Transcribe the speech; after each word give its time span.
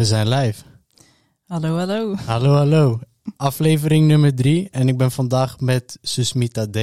We 0.00 0.06
zijn 0.06 0.28
live. 0.28 0.62
Hallo, 1.46 1.76
hallo. 1.76 2.14
Hallo, 2.14 2.52
hallo. 2.54 3.00
Aflevering 3.36 4.06
nummer 4.06 4.34
drie. 4.34 4.68
En 4.70 4.88
ik 4.88 4.96
ben 4.96 5.10
vandaag 5.10 5.60
met 5.60 5.98
Susmita 6.02 6.66
D. 6.66 6.74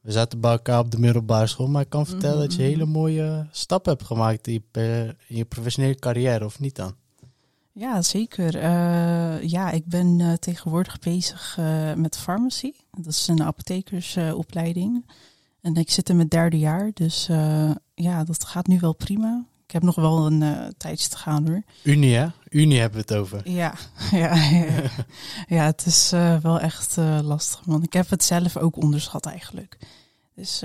We 0.00 0.12
zaten 0.12 0.40
bij 0.40 0.50
elkaar 0.50 0.78
op 0.78 0.90
de 0.90 0.98
middelbare 0.98 1.46
school. 1.46 1.68
Maar 1.68 1.82
ik 1.82 1.88
kan 1.88 2.06
vertellen 2.06 2.38
dat 2.38 2.52
je 2.54 2.62
Mhm. 2.62 2.70
hele 2.70 2.84
mooie 2.84 3.46
stappen 3.50 3.92
hebt 3.92 4.04
gemaakt 4.04 4.46
in 4.46 4.52
je, 4.52 4.62
per- 4.70 5.16
in 5.26 5.36
je 5.36 5.44
professionele 5.44 5.94
carrière, 5.94 6.44
of 6.44 6.60
niet 6.60 6.76
dan? 6.76 6.94
Ja, 7.72 8.02
zeker. 8.02 8.56
Eh, 8.56 9.42
ja, 9.42 9.70
ik 9.70 9.86
ben 9.86 10.20
eh, 10.20 10.32
tegenwoordig 10.32 10.98
bezig 10.98 11.56
eh, 11.58 11.94
met 11.94 12.18
farmacie. 12.18 12.76
Dat 12.90 13.06
is 13.12 13.28
een 13.28 13.42
apothekersopleiding. 13.42 15.10
en 15.60 15.74
ik 15.74 15.90
zit 15.90 16.08
in 16.08 16.16
mijn 16.16 16.28
derde 16.28 16.58
jaar, 16.58 16.90
dus 16.94 17.26
ja, 17.94 18.24
dat 18.24 18.44
gaat 18.44 18.66
nu 18.66 18.78
wel 18.80 18.92
prima. 18.94 19.44
Ik 19.68 19.74
heb 19.74 19.82
nog 19.82 19.94
wel 19.94 20.26
een 20.26 20.42
eh, 20.42 20.66
tijdje 20.76 21.08
te 21.08 21.16
gaan 21.16 21.48
hoor. 21.48 21.62
Unie, 21.82 22.14
hè? 22.14 22.26
Unie 22.48 22.80
hebben 22.80 23.00
we 23.00 23.14
het 23.14 23.20
over. 23.20 23.50
Ja, 23.50 23.74
ja, 24.10 24.34
ja. 24.34 24.82
ja 25.48 25.64
het 25.64 25.86
is 25.86 26.12
eh, 26.12 26.36
wel 26.36 26.60
echt 26.60 26.98
eh, 26.98 27.18
lastig. 27.22 27.60
Want 27.64 27.84
ik 27.84 27.92
heb 27.92 28.10
het 28.10 28.24
zelf 28.24 28.56
ook 28.56 28.76
onderschat 28.76 29.26
eigenlijk. 29.26 29.78
Dus, 30.34 30.62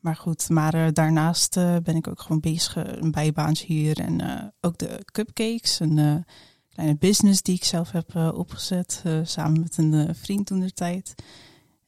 maar 0.00 0.16
goed, 0.16 0.48
maar 0.48 0.92
daarnaast 0.92 1.54
ben 1.54 1.96
ik 1.96 2.08
ook 2.08 2.20
gewoon 2.20 2.40
bezig, 2.40 2.76
een 2.76 3.10
bijbaantje 3.10 3.66
hier. 3.66 3.98
En 3.98 4.52
ook 4.60 4.78
de 4.78 5.04
cupcakes, 5.12 5.80
een 5.80 6.24
kleine 6.68 6.96
business 6.96 7.42
die 7.42 7.54
ik 7.54 7.64
zelf 7.64 7.90
heb 7.90 8.16
opgezet. 8.34 9.02
samen 9.22 9.60
met 9.60 9.76
een 9.76 10.14
vriend 10.14 10.46
toen 10.46 10.60
der 10.60 10.72
tijd. 10.72 11.14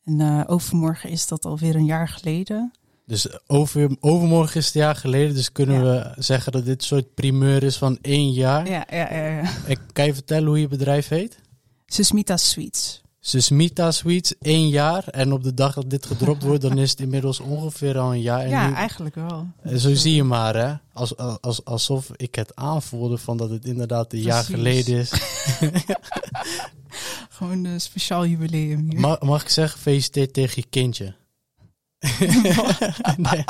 En 0.04 0.46
overmorgen 0.46 1.10
is 1.10 1.26
dat 1.26 1.44
alweer 1.44 1.76
een 1.76 1.84
jaar 1.84 2.08
geleden. 2.08 2.72
Dus 3.06 3.26
over, 3.46 3.96
overmorgen 4.00 4.56
is 4.60 4.64
het 4.64 4.74
jaar 4.74 4.96
geleden. 4.96 5.34
Dus 5.34 5.52
kunnen 5.52 5.82
we 5.82 6.12
zeggen 6.22 6.52
dat 6.52 6.64
dit 6.64 6.80
een 6.80 6.86
soort 6.86 7.14
primeur 7.14 7.62
is 7.62 7.76
van 7.76 7.98
één 8.00 8.32
jaar. 8.32 8.68
Ja, 8.68 8.86
ja, 8.90 9.14
ja. 9.14 9.26
ja. 9.26 9.50
En 9.66 9.78
kan 9.92 10.04
je 10.06 10.14
vertellen 10.14 10.48
hoe 10.48 10.60
je 10.60 10.68
bedrijf 10.68 11.08
heet? 11.08 11.38
Susmita 11.86 12.36
Sweets. 12.36 13.00
Susmita 13.20 13.90
Sweets, 13.90 14.34
één 14.38 14.68
jaar. 14.68 15.08
En 15.08 15.32
op 15.32 15.42
de 15.42 15.54
dag 15.54 15.74
dat 15.74 15.90
dit 15.90 16.06
gedropt 16.06 16.42
wordt, 16.42 16.62
dan 16.62 16.78
is 16.78 16.90
het 16.90 17.00
inmiddels 17.00 17.40
ongeveer 17.40 17.98
al 17.98 18.12
een 18.12 18.20
jaar. 18.20 18.40
En 18.40 18.48
ja, 18.48 18.68
nu- 18.68 18.74
eigenlijk 18.74 19.14
wel. 19.14 19.46
En 19.62 19.78
zo 19.78 19.94
zie 19.94 20.14
je 20.14 20.24
maar, 20.24 20.54
hè? 20.56 20.74
Als, 20.92 21.16
als, 21.40 21.64
alsof 21.64 22.10
ik 22.16 22.34
het 22.34 22.56
aanvoelde 22.56 23.18
van 23.18 23.36
dat 23.36 23.50
het 23.50 23.64
inderdaad 23.64 24.12
een 24.12 24.20
jaar 24.20 24.44
geleden 24.44 24.98
is. 24.98 25.12
Gewoon 27.30 27.64
een 27.64 27.80
speciaal 27.80 28.26
jubileum 28.26 28.90
hier. 28.90 29.00
Mag, 29.00 29.20
mag 29.20 29.42
ik 29.42 29.48
zeggen, 29.48 29.76
gefeliciteerd 29.76 30.32
tegen 30.32 30.62
je 30.62 30.68
kindje? 30.70 31.14
nee. 33.16 33.44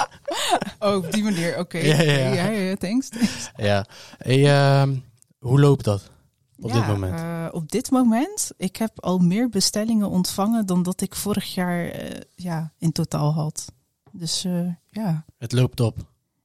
Oh, 0.78 0.94
op 0.96 1.12
die 1.12 1.22
manier, 1.22 1.58
oké. 1.58 1.78
Ja, 1.78 2.02
ja, 2.02 2.12
ja. 2.12 2.32
ja, 2.34 2.48
ja, 2.48 2.74
thanks. 2.76 3.08
thanks. 3.08 3.50
Ja. 3.56 3.86
Hey, 4.18 4.46
ehm, 4.50 4.94
hoe 5.38 5.60
loopt 5.60 5.84
dat 5.84 6.10
op 6.58 6.68
Ja, 6.70 6.74
dit 6.78 6.86
moment? 6.86 7.14
eh, 7.20 7.48
op 7.52 7.70
dit 7.70 7.90
moment, 7.90 8.50
ik 8.56 8.76
heb 8.76 9.00
al 9.04 9.18
meer 9.18 9.48
bestellingen 9.48 10.08
ontvangen 10.10 10.66
dan 10.66 10.82
dat 10.82 11.00
ik 11.00 11.14
vorig 11.14 11.54
jaar 11.54 11.88
eh, 11.88 12.20
ja, 12.34 12.72
in 12.78 12.92
totaal 12.92 13.32
had. 13.34 13.72
Dus 14.12 14.44
eh, 14.44 14.66
ja. 14.90 15.24
Het 15.38 15.52
loopt 15.52 15.80
op. 15.80 15.96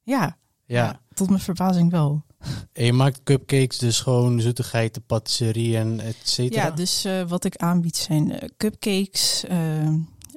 Ja, 0.03 0.37
Ja. 0.65 0.99
tot 1.13 1.29
mijn 1.29 1.41
verbazing 1.41 1.91
wel. 1.91 2.25
En 2.73 2.85
je 2.85 2.93
maakt 2.93 3.23
cupcakes, 3.23 3.77
dus 3.77 3.99
gewoon 3.99 4.41
zoetigheid, 4.41 4.99
patisserie 5.05 5.77
en 5.77 5.99
et 5.99 6.15
cetera? 6.23 6.63
Ja, 6.65 6.71
dus 6.71 7.07
wat 7.27 7.43
ik 7.45 7.55
aanbied 7.55 7.97
zijn 7.97 8.51
cupcakes. 8.57 9.43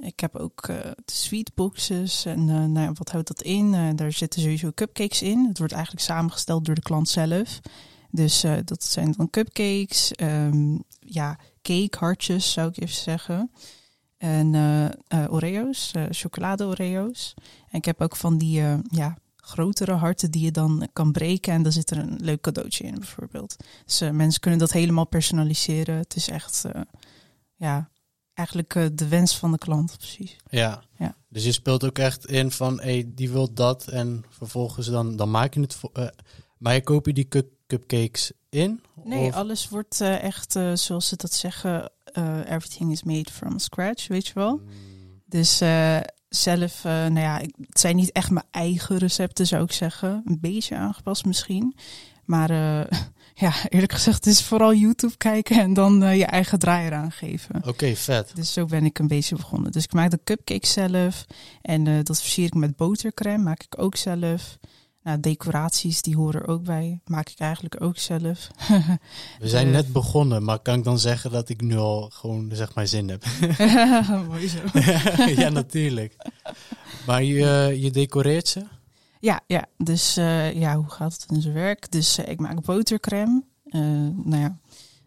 Ik 0.00 0.21
heb 0.21 0.37
ook 0.37 0.66
de 0.66 0.94
sweetboxes. 1.05 2.25
En 2.25 2.49
eh, 2.49 2.65
nou 2.65 2.93
wat 2.94 3.11
houdt 3.11 3.28
dat 3.28 3.43
in? 3.43 3.75
Eh, 3.75 3.88
daar 3.94 4.12
zitten 4.12 4.41
sowieso 4.41 4.71
cupcakes 4.75 5.22
in. 5.22 5.47
Het 5.49 5.59
wordt 5.59 5.72
eigenlijk 5.72 6.05
samengesteld 6.05 6.65
door 6.65 6.75
de 6.75 6.83
klant 6.83 7.09
zelf. 7.09 7.61
Dus 8.11 8.44
dat 8.65 8.84
zijn 8.84 9.12
dan 9.12 9.31
cupcakes. 9.31 10.12
ehm, 10.12 10.78
ja, 11.00 11.38
cake, 11.62 11.97
hartjes 11.99 12.53
zou 12.53 12.69
ik 12.69 12.81
even 12.81 12.94
zeggen. 12.94 13.50
En 14.16 14.55
Oreo's, 15.31 15.93
chocolade 16.11 16.65
Oreo's. 16.65 17.34
En 17.69 17.78
ik 17.78 17.84
heb 17.84 18.00
ook 18.00 18.17
van 18.17 18.38
die 18.38 18.62
ja, 18.91 19.19
grotere 19.37 19.93
harten 19.93 20.31
die 20.31 20.44
je 20.44 20.50
dan 20.50 20.88
kan 20.93 21.12
breken. 21.12 21.53
En 21.53 21.62
daar 21.62 21.72
zit 21.72 21.91
er 21.91 21.99
een 21.99 22.17
leuk 22.21 22.41
cadeautje 22.41 22.84
in 22.84 22.94
bijvoorbeeld. 22.94 23.56
Dus 23.84 24.00
mensen 24.12 24.41
kunnen 24.41 24.59
dat 24.61 24.72
helemaal 24.72 25.06
personaliseren. 25.06 25.97
Het 25.97 26.17
is 26.17 26.28
echt, 26.28 26.65
ja, 27.56 27.91
eigenlijk 28.35 28.75
eh, 28.75 28.87
de 28.93 29.09
wens 29.09 29.37
van 29.37 29.53
de 29.53 29.59
klant, 29.59 29.97
precies. 29.97 30.37
Ja. 30.51 30.83
Ja. 30.99 31.15
Dus 31.29 31.45
je 31.45 31.53
speelt 31.53 31.85
ook 31.85 31.99
echt 31.99 32.27
in 32.27 32.51
van, 32.51 32.81
hey, 32.81 33.05
die 33.15 33.31
wil 33.31 33.53
dat 33.55 33.89
en 33.89 34.25
vervolgens 34.29 34.87
dan, 34.87 35.17
dan 35.17 35.31
maak 35.31 35.55
je 35.55 35.61
het 35.61 35.75
voor... 35.75 35.91
eh, 35.93 36.07
maar 36.59 36.75
je 36.75 36.83
koop 36.83 37.07
je 37.07 37.13
die 37.13 37.29
cup- 37.29 37.53
cupcakes 37.67 38.33
in? 38.49 38.81
Nee, 39.05 39.27
Of- 39.29 39.35
alles 39.35 39.69
wordt 39.69 40.01
eh, 40.01 40.23
echt, 40.23 40.53
zoals 40.75 41.09
ze 41.09 41.17
dat 41.17 41.33
zeggen, 41.33 41.91
everything 42.45 42.93
is 42.93 43.03
made 43.03 43.31
from 43.33 43.59
scratch, 43.59 44.07
weet 44.09 44.27
je 44.27 44.35
wel. 44.35 44.61
Dus 45.27 45.61
eh, 45.61 46.01
zelf, 46.31 46.85
eh, 46.85 46.93
nou 46.93 47.21
ja, 47.21 47.41
het 47.67 47.81
zijn 47.81 47.97
niet 47.97 48.13
echt 48.13 48.31
mijn 48.31 48.47
eigen 48.51 48.99
recepten, 48.99 49.47
zou 49.47 49.65
ik 49.65 49.73
zeggen. 49.73 50.23
Een 50.25 50.39
beetje 50.41 50.77
aangepast 50.77 51.25
misschien. 51.25 51.77
Maar 52.25 52.51
eh, 52.51 52.99
ja, 53.45 53.53
eerlijk 53.69 53.93
gezegd, 53.93 54.25
het 54.25 54.35
is 54.35 54.43
vooral 54.43 54.75
YouTube 54.75 55.17
kijken 55.17 55.61
en 55.61 55.75
dan 55.75 56.03
eh, 56.03 56.17
je 56.17 56.25
eigen 56.25 56.59
draai 56.59 56.87
eraan 56.87 57.13
geven. 57.13 57.63
Oké, 57.67 57.95
vet. 57.97 58.33
Dus 58.35 58.53
zo 58.53 58.65
ben 58.65 58.85
ik 58.85 58.99
een 58.99 59.09
beetje 59.09 59.37
begonnen. 59.37 59.73
Dus 59.73 59.85
ik 59.85 59.93
maak 59.93 60.11
de 60.11 60.21
cupcakes 60.25 60.73
zelf. 60.73 61.27
En 61.63 62.05
dat 62.05 62.21
versier 62.21 62.47
ik 62.47 62.55
met 62.55 62.77
botercrème. 62.77 63.43
Maak 63.43 63.62
ik 63.62 63.83
ook 63.83 63.97
zelf. 63.97 64.59
Nou, 65.10 65.22
decoraties, 65.22 66.03
die 66.03 66.16
horen 66.16 66.41
er 66.41 66.48
ook 66.48 66.62
bij. 66.65 67.00
Maak 67.04 67.28
ik 67.28 67.38
eigenlijk 67.38 67.82
ook 67.82 67.98
zelf. 67.98 68.50
We 69.38 69.48
zijn 69.48 69.66
Eh, 69.66 69.72
net 69.72 69.93
begonnen, 69.93 70.44
maar 70.44 70.59
kan 70.59 70.78
ik 70.78 70.84
dan 70.84 70.98
zeggen 70.98 71.31
dat 71.31 71.48
ik 71.48 71.60
nu 71.60 71.76
al 71.76 72.10
gewoon 72.12 72.50
zeg 72.53 72.75
maar 72.75 72.87
zin 72.87 73.09
heb? 73.09 73.25
Mooi 74.28 74.49
zo. 74.49 74.59
ja, 75.43 75.49
natuurlijk. 75.49 76.16
Maar 77.06 77.22
je, 77.22 77.76
je 77.81 77.91
decoreert 77.91 78.49
ze? 78.49 78.65
Ja, 79.20 79.41
ja. 79.47 79.66
Dus 79.76 80.16
eh, 80.16 80.53
ja, 80.60 80.76
hoe 80.76 80.91
gaat 80.91 81.12
het 81.12 81.26
in 81.28 81.43
zijn 81.43 81.54
werk? 81.54 81.91
Dus 81.91 82.19
eh, 82.19 82.28
ik 82.28 82.41
maak 82.41 82.65
botercrème. 82.65 83.43
Eh, 83.65 83.81
nou 84.25 84.37
ja, 84.37 84.56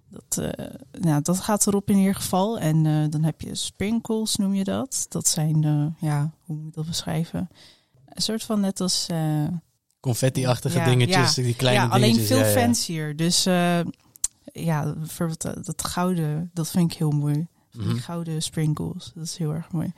dat, 0.09 0.37
eh, 0.37 0.65
nou, 1.01 1.21
dat 1.21 1.39
gaat 1.39 1.67
erop 1.67 1.89
in 1.89 1.97
ieder 1.97 2.15
geval. 2.15 2.59
En 2.59 2.85
eh, 2.85 3.09
dan 3.09 3.23
heb 3.23 3.41
je 3.41 3.55
sprinkles, 3.55 4.35
noem 4.35 4.53
je 4.53 4.63
dat. 4.63 5.05
Dat 5.09 5.27
zijn, 5.27 5.63
eh, 5.63 6.09
ja, 6.09 6.31
hoe 6.45 6.55
moet 6.55 6.67
ik 6.67 6.73
dat 6.73 6.85
beschrijven? 6.85 7.49
Een 8.09 8.21
soort 8.21 8.43
van 8.43 8.59
net 8.59 8.79
als... 8.81 9.07
Confetti-achtige 10.03 10.77
Ja, 10.77 10.85
dingetjes, 10.85 11.35
ja. 11.35 11.43
die 11.43 11.55
kleine 11.55 11.83
ja, 11.83 11.89
alleen 11.89 12.13
dingetjes. 12.13 12.37
veel 12.37 12.61
fancier. 12.61 13.15
Dus 13.15 13.45
eh, 13.45 13.79
ja, 14.43 14.93
bijvoorbeeld 14.93 15.45
eh, 15.45 15.53
dat 15.61 15.83
gouden, 15.83 16.49
dat 16.53 16.69
vind 16.69 16.91
ik 16.91 16.97
heel 16.97 17.11
mooi. 17.11 17.47
Mhm. 17.71 17.89
Die 17.89 18.01
gouden 18.01 18.41
sprinkles, 18.41 19.11
dat 19.15 19.23
is 19.23 19.37
heel 19.37 19.53
erg 19.53 19.71
mooi. 19.71 19.93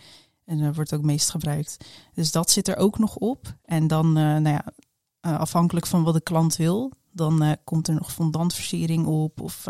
En 0.45 0.57
dat 0.59 0.75
wordt 0.75 0.93
ook 0.93 1.01
meest 1.01 1.29
gebruikt. 1.29 1.77
Dus 2.13 2.31
dat 2.31 2.49
zit 2.49 2.67
er 2.67 2.77
ook 2.77 2.99
nog 2.99 3.15
op. 3.15 3.55
En 3.63 3.87
dan, 3.87 4.05
eh, 4.07 4.23
nou 4.23 4.49
ja, 4.49 4.73
afhankelijk 5.21 5.85
van 5.85 6.03
wat 6.03 6.13
de 6.13 6.21
klant 6.21 6.55
wil, 6.55 6.91
dan 7.11 7.57
komt 7.63 7.87
er 7.87 7.93
nog 7.93 8.11
fondantversiering 8.11 9.05
op. 9.05 9.41
Of 9.41 9.65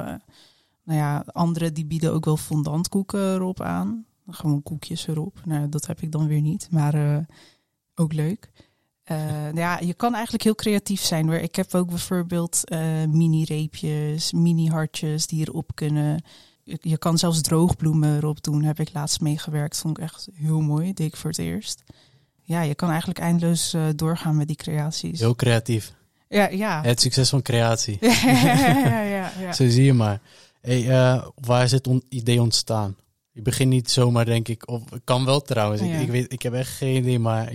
nou 0.83 0.99
ja, 0.99 1.23
anderen 1.25 1.73
die 1.73 1.85
bieden 1.85 2.13
ook 2.13 2.25
wel 2.25 2.37
fondantkoeken 2.37 3.33
erop 3.33 3.61
aan. 3.61 4.05
Gewoon 4.27 4.63
koekjes 4.63 5.07
erop. 5.07 5.41
Nou, 5.45 5.69
dat 5.69 5.87
heb 5.87 6.01
ik 6.01 6.11
dan 6.11 6.27
weer 6.27 6.41
niet, 6.41 6.67
maar 6.71 7.25
ook 7.95 8.13
leuk. 8.13 8.51
Uh, 9.11 9.53
ja, 9.53 9.79
je 9.79 9.93
kan 9.93 10.13
eigenlijk 10.13 10.43
heel 10.43 10.55
creatief 10.55 11.01
zijn. 11.01 11.27
Hoor. 11.27 11.37
Ik 11.37 11.55
heb 11.55 11.75
ook 11.75 11.89
bijvoorbeeld 11.89 12.61
uh, 12.65 12.79
mini-reepjes, 13.09 14.31
mini-hartjes 14.31 15.27
die 15.27 15.47
erop 15.47 15.71
kunnen. 15.73 16.23
Je, 16.63 16.97
kan 16.97 17.17
zelfs 17.17 17.41
droogbloemen 17.41 18.17
erop 18.17 18.43
doen. 18.43 18.63
Heb 18.63 18.79
ik 18.79 18.93
laatst 18.93 19.21
meegewerkt. 19.21 19.77
Vond 19.77 19.97
ik 19.97 20.03
echt 20.03 20.27
heel 20.33 20.61
mooi. 20.61 20.93
Deed 20.93 21.07
ik 21.07 21.15
voor 21.15 21.29
het 21.29 21.39
eerst. 21.39 21.83
Ja, 22.41 22.61
je 22.61 22.75
kan 22.75 22.89
eigenlijk 22.89 23.19
eindeloos 23.19 23.73
uh, 23.73 23.85
doorgaan 23.95 24.37
met 24.37 24.47
die 24.47 24.55
creaties. 24.55 25.19
Heel 25.19 25.35
creatief. 25.35 25.93
Ja, 26.27 26.47
ja. 26.47 26.81
Het 26.83 27.01
succes 27.01 27.29
van 27.29 27.41
creatie. 27.41 27.97
ja, 28.01 29.01
ja, 29.01 29.31
ja. 29.39 29.53
Zo 29.53 29.69
zie 29.69 29.83
je 29.83 29.93
maar. 29.93 30.21
Hey, 30.61 31.21
waar 31.35 31.63
is 31.63 31.71
het 31.71 31.87
on 31.87 32.03
idee 32.09 32.41
ontstaan? 32.41 32.95
Je 33.31 33.41
begint 33.41 33.69
niet 33.69 33.91
zomaar, 33.91 34.25
denk 34.25 34.47
ik. 34.47 34.67
Of 34.67 34.81
kan 35.03 35.25
wel 35.25 35.41
trouwens. 35.41 35.81
Ik, 35.81 35.99
ik, 35.99 36.09
weet, 36.09 36.33
ik 36.33 36.41
heb 36.41 36.53
echt 36.53 36.71
geen 36.71 36.95
idee, 36.95 37.19
maar 37.19 37.53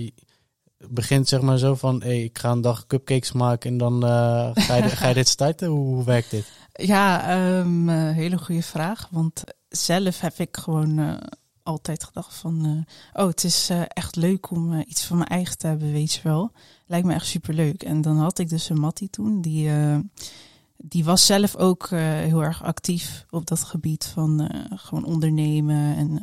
begint 0.88 1.28
zeg 1.28 1.40
maar 1.40 1.58
zo 1.58 1.74
van, 1.74 2.02
ik 2.02 2.38
ga 2.38 2.50
een 2.50 2.60
dag 2.60 2.86
cupcakes 2.86 3.32
maken 3.32 3.70
en 3.70 3.78
dan 3.78 4.04
uh, 4.04 4.50
ga, 4.54 4.74
je, 4.76 4.88
ga 4.88 5.12
dit 5.12 5.28
starten? 5.28 5.68
Hoe, 5.68 6.04
werkt 6.04 6.30
dit? 6.30 6.46
Ja, 6.72 7.36
um, 7.58 7.88
hele 7.88 8.38
goede 8.38 8.62
vraag. 8.62 9.08
Want 9.10 9.44
zelf 9.68 10.20
heb 10.20 10.38
ik 10.38 10.56
gewoon 10.56 10.98
uh, 10.98 11.14
altijd 11.62 12.04
gedacht 12.04 12.34
van, 12.34 12.86
oh, 13.12 13.26
het 13.26 13.44
is 13.44 13.70
echt 13.88 14.16
leuk 14.16 14.50
om 14.50 14.84
iets 14.86 15.04
van 15.04 15.16
mijn 15.16 15.28
eigen 15.28 15.58
te 15.58 15.66
hebben, 15.66 15.92
weet 15.92 16.12
je 16.12 16.20
wel. 16.22 16.52
Lijkt 16.86 17.06
me 17.06 17.14
echt 17.14 17.26
superleuk. 17.26 17.82
En 17.82 18.00
dan 18.00 18.16
had 18.16 18.38
ik 18.38 18.48
dus 18.48 18.68
een 18.68 18.80
Mattie 18.80 19.10
toen, 19.10 19.40
die, 19.40 19.70
die 20.82 21.04
was 21.04 21.26
zelf 21.26 21.56
ook 21.56 21.88
heel 21.90 22.42
erg 22.42 22.62
actief 22.62 23.24
op 23.30 23.46
dat 23.46 23.64
gebied 23.64 24.04
van 24.04 24.40
uh, 24.40 24.48
gewoon 24.74 25.04
ondernemen 25.04 25.96
en 25.96 26.10
uh, 26.10 26.18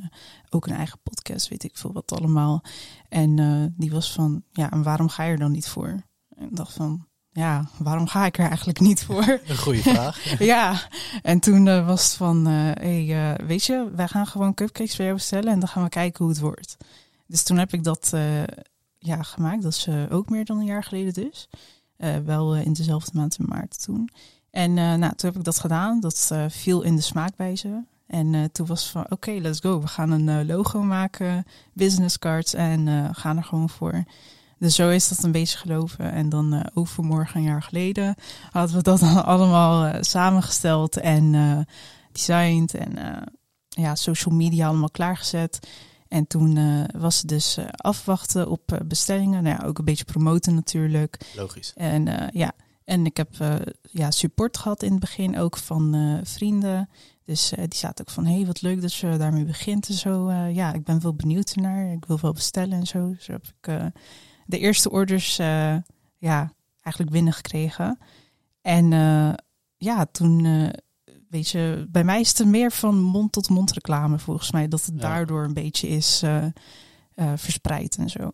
ook 0.50 0.68
een 0.68 0.76
eigen 0.76 1.00
podcast, 1.04 1.48
weet 1.48 1.64
ik 1.64 1.78
veel 1.78 1.94
wat 1.94 2.12
allemaal. 2.12 2.64
En 3.10 3.74
die 3.78 3.92
was 3.92 4.12
van, 4.12 4.44
ja, 4.52 4.72
en 4.72 4.84
waarom 4.84 5.10
ga 5.10 5.24
je 5.24 5.32
er 5.32 5.38
dan 5.38 5.52
niet 5.52 5.68
voor? 5.68 6.02
En 6.36 6.50
dacht 6.52 6.74
van, 6.74 7.06
ja, 7.32 7.70
waarom 7.78 8.08
ga 8.08 8.26
ik 8.26 8.38
er 8.38 8.48
eigenlijk 8.48 8.80
niet 8.80 9.04
voor? 9.04 9.40
Een 9.48 9.58
goede 9.58 9.82
vraag. 9.82 10.40
ja, 10.54 10.82
en 11.22 11.40
toen 11.40 11.86
was 11.86 12.04
het 12.04 12.14
van, 12.14 12.46
hey, 12.46 13.38
weet 13.46 13.64
je, 13.64 13.92
wij 13.96 14.08
gaan 14.08 14.28
gewoon 14.28 14.54
cupcakes 14.54 14.96
bij 14.96 15.06
jou 15.06 15.18
bestellen 15.18 15.54
en 15.54 15.60
dan 15.60 15.70
gaan 15.70 15.84
we 15.84 15.90
kijken 15.90 16.24
hoe 16.24 16.34
het 16.34 16.42
wordt. 16.42 16.78
Dus 17.28 17.44
toen 17.44 17.58
heb 17.58 17.74
ik 17.74 17.84
dat 17.84 18.14
ja, 19.00 19.24
gemaakt. 19.24 19.62
Dat 19.62 19.74
is 19.74 19.88
ook 20.10 20.30
meer 20.30 20.46
dan 20.46 20.60
een 20.60 20.66
jaar 20.66 20.84
geleden 20.84 21.14
dus. 21.14 21.50
wel 22.26 22.56
in 22.56 22.74
dezelfde 22.74 23.12
maand 23.14 23.38
in 23.40 23.46
maart 23.48 23.84
toen. 23.84 24.10
En 24.58 24.74
nou, 24.74 25.00
toen 25.00 25.30
heb 25.30 25.36
ik 25.36 25.44
dat 25.44 25.60
gedaan. 25.60 26.00
Dat 26.00 26.32
viel 26.48 26.82
in 26.82 26.96
de 26.96 27.02
smaak 27.02 27.36
bij 27.36 27.56
ze. 27.56 27.82
En 28.08 28.52
toen 28.52 28.66
was 28.66 28.90
van, 28.90 29.06
oké, 29.10 29.32
let's 29.32 29.60
go. 29.60 29.82
We 29.82 29.88
gaan 29.88 30.12
een 30.12 30.46
logo 30.46 30.82
maken, 30.82 31.46
business 31.74 32.20
cards 32.20 32.54
en 32.54 33.10
gaan 33.16 33.38
er 33.38 33.44
gewoon 33.44 33.70
voor. 33.70 34.04
Dus 34.60 34.76
zo 34.76 34.90
is 34.90 35.08
dat 35.08 35.24
een 35.24 35.32
beetje 35.32 35.58
geloven. 35.58 36.12
En 36.12 36.30
dan 36.30 36.70
overmorgen, 36.74 37.38
een 37.38 37.48
jaar 37.48 37.64
geleden, 37.64 38.16
hadden 38.52 38.76
we 38.76 38.84
dat 38.84 39.00
dan 39.00 39.26
allemaal 39.34 40.04
samengesteld 40.04 40.98
en 40.98 41.66
designed 42.12 42.74
en 42.74 43.24
ja, 43.68 43.96
social 43.96 44.36
media 44.36 44.68
allemaal 44.68 44.92
klaargezet. 44.92 45.68
En 46.08 46.28
toen 46.28 46.60
was 47.00 47.18
het 47.18 47.28
dus 47.28 47.58
afwachten 47.72 48.50
op 48.50 48.82
bestellingen. 48.86 49.44
Nou 49.44 49.58
ja, 49.60 49.68
ook 49.68 49.78
een 49.78 49.86
beetje 49.86 50.06
promoten 50.06 50.56
natuurlijk. 50.56 51.18
Logisch. 51.36 51.74
En 51.76 52.30
ja, 52.34 52.54
en 52.88 53.06
ik 53.06 53.18
heb 53.18 53.36
ja, 53.82 54.12
support 54.12 54.58
gehad 54.58 54.84
in 54.84 54.92
het 54.92 55.00
begin 55.00 55.38
ook 55.38 55.58
van 55.58 56.20
vrienden. 56.24 56.90
Dus 57.24 57.50
die 57.50 57.78
zaten 57.78 58.08
ook 58.08 58.14
van, 58.14 58.26
hé, 58.26 58.36
hey, 58.36 58.46
wat 58.46 58.62
leuk 58.62 58.82
dat 58.82 58.94
je 58.94 59.18
daarmee 59.18 59.46
begint 59.46 59.88
en 59.88 59.94
zo. 59.94 60.32
ja, 60.32 60.74
ik 60.74 60.84
ben 60.84 61.02
wel 61.02 61.14
benieuwd 61.14 61.56
naar. 61.56 61.92
Ik 61.92 62.06
wil 62.06 62.20
wel 62.22 62.34
bestellen 62.34 62.80
en 62.80 62.88
zo. 62.88 63.10
Dus 63.10 63.28
heb 63.28 63.46
ik 63.62 63.92
de 64.46 64.60
eerste 64.60 64.92
orders 64.92 65.36
ja, 66.18 66.54
eigenlijk 66.82 67.16
binnengekregen. 67.16 68.00
En 68.62 68.90
ja, 69.78 70.06
toen, 70.12 70.42
weet 71.30 71.50
je, 71.50 71.88
bij 71.90 72.04
mij 72.04 72.20
is 72.20 72.38
het 72.38 72.48
meer 72.48 72.72
van 72.72 73.02
mond 73.02 73.32
tot 73.32 73.50
mond 73.50 73.72
reclame 73.72 74.20
volgens 74.20 74.52
mij. 74.52 74.68
Dat 74.68 74.86
het 74.86 75.00
daardoor 75.00 75.44
een 75.44 75.54
beetje 75.54 75.88
is 75.88 76.24
verspreid 77.36 77.96
en 77.96 78.10
zo. 78.10 78.32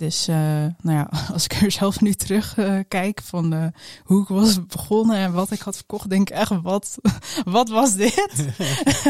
Dus 0.00 0.26
nou 0.26 0.70
ja, 0.82 1.10
als 1.32 1.44
ik 1.44 1.52
er 1.52 1.70
zelf 1.70 2.00
nu 2.00 2.14
terug 2.14 2.54
kijk 2.88 3.20
van 3.22 3.72
hoe 4.04 4.22
ik 4.22 4.28
was 4.28 4.66
begonnen 4.66 5.16
en 5.16 5.32
wat 5.32 5.50
ik 5.50 5.60
had 5.60 5.76
verkocht, 5.76 6.10
denk 6.10 6.30
ik 6.30 6.36
echt, 6.36 6.60
wat, 6.62 6.98
wat 7.44 7.68
was 7.68 7.94
dit? 7.94 8.46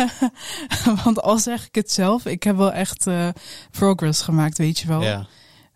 Want 1.04 1.22
al 1.22 1.38
zeg 1.38 1.66
ik 1.66 1.74
het 1.74 1.92
zelf, 1.92 2.26
ik 2.26 2.42
heb 2.42 2.56
wel 2.56 2.72
echt 2.72 3.06
progress 3.70 4.20
gemaakt, 4.22 4.58
weet 4.58 4.78
je 4.78 4.88
wel. 4.88 5.02
Ja. 5.02 5.26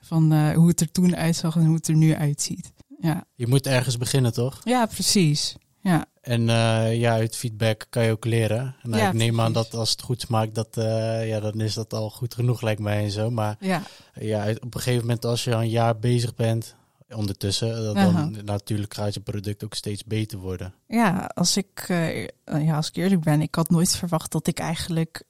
Van 0.01 0.53
hoe 0.53 0.69
het 0.69 0.81
er 0.81 0.91
toen 0.91 1.17
uitzag 1.17 1.57
en 1.57 1.65
hoe 1.65 1.75
het 1.75 1.89
er 1.89 1.97
nu 1.97 2.15
uitziet. 2.15 2.73
Ja, 3.01 3.25
Je 3.35 3.47
moet 3.47 3.67
ergens 3.67 3.99
beginnen, 3.99 4.33
toch? 4.33 4.61
ja 4.63 4.87
precies. 4.87 5.57
Ja, 5.81 6.05
En 6.25 6.41
uh, 6.41 6.97
ja, 6.97 7.13
uit 7.13 7.37
feedback 7.37 7.87
kan 7.91 8.05
je 8.05 8.11
ook 8.11 8.25
leren. 8.25 8.77
En 8.83 8.91
Ja, 8.91 9.09
ik 9.09 9.15
neem 9.15 9.41
aan 9.41 9.53
dat 9.53 9.75
als 9.75 9.91
het 9.91 10.01
goed 10.01 10.21
smaakt, 10.21 10.55
dat, 10.55 10.77
eh, 10.77 11.29
ja, 11.29 11.41
dan 11.41 11.61
is 11.61 11.75
dat 11.75 11.93
al 11.93 12.11
goed 12.11 12.35
genoeg, 12.35 12.63
lijkt 12.63 12.81
mij 12.81 13.05
en 13.05 13.11
zo. 13.11 13.31
Maar 13.31 13.57
ja, 13.61 13.83
ja, 14.15 14.51
op 14.51 14.75
een 14.75 14.81
gegeven 14.81 15.01
moment, 15.01 15.25
als 15.25 15.45
je 15.45 15.55
al 15.55 15.61
een 15.61 15.69
jaar 15.69 15.99
bezig 15.99 16.35
bent, 16.35 16.75
ondertussen, 17.09 17.85
dat 17.85 17.95
dan 17.95 18.17
Aha. 18.17 18.31
natuurlijk 18.45 18.95
gaat 18.95 19.15
je 19.15 19.21
product 19.21 19.65
ook 19.65 19.75
steeds 19.75 20.05
beter 20.05 20.39
worden. 20.39 20.75
ja, 20.87 21.31
als 21.35 21.57
ik, 21.57 21.85
eh, 21.89 22.27
ja, 22.45 22.77
als 22.77 22.89
ik 22.89 22.97
eerlijk 22.97 23.23
ben, 23.23 23.41
ik 23.41 23.55
had 23.55 23.71
nooit 23.71 23.97
verwacht 23.97 24.33
dat 24.33 24.47
ik 24.47 24.59
eigenlijk 24.59 25.23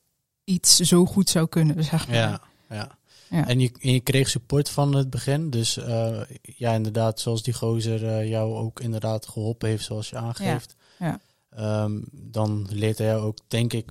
iets 0.44 0.76
zo 0.76 1.06
goed 1.06 1.28
zou 1.28 1.48
kunnen, 1.48 1.84
zeg 1.94 2.08
maar. 2.08 2.16
Ja, 2.16 2.40
ja. 2.68 2.98
Ja. 3.34 3.46
En, 3.46 3.60
je, 3.60 3.70
en 3.80 3.92
je 3.92 4.00
kreeg 4.00 4.28
support 4.28 4.70
van 4.70 4.94
het 4.94 5.10
begin. 5.10 5.50
Dus 5.50 5.76
eh, 5.76 6.20
ja, 6.42 6.72
inderdaad, 6.72 7.20
zoals 7.20 7.42
die 7.42 7.54
gozer 7.54 8.06
eh, 8.06 8.28
jou 8.28 8.56
ook 8.56 8.80
inderdaad 8.80 9.26
geholpen 9.26 9.68
heeft, 9.68 9.84
zoals 9.84 10.08
je 10.08 10.16
aangeeft. 10.16 10.76
Ja. 10.98 11.20
Ehm, 11.50 12.00
dan 12.12 12.66
leert 12.70 12.98
hij 12.98 13.16
ook, 13.16 13.38
denk 13.48 13.72
ik, 13.72 13.90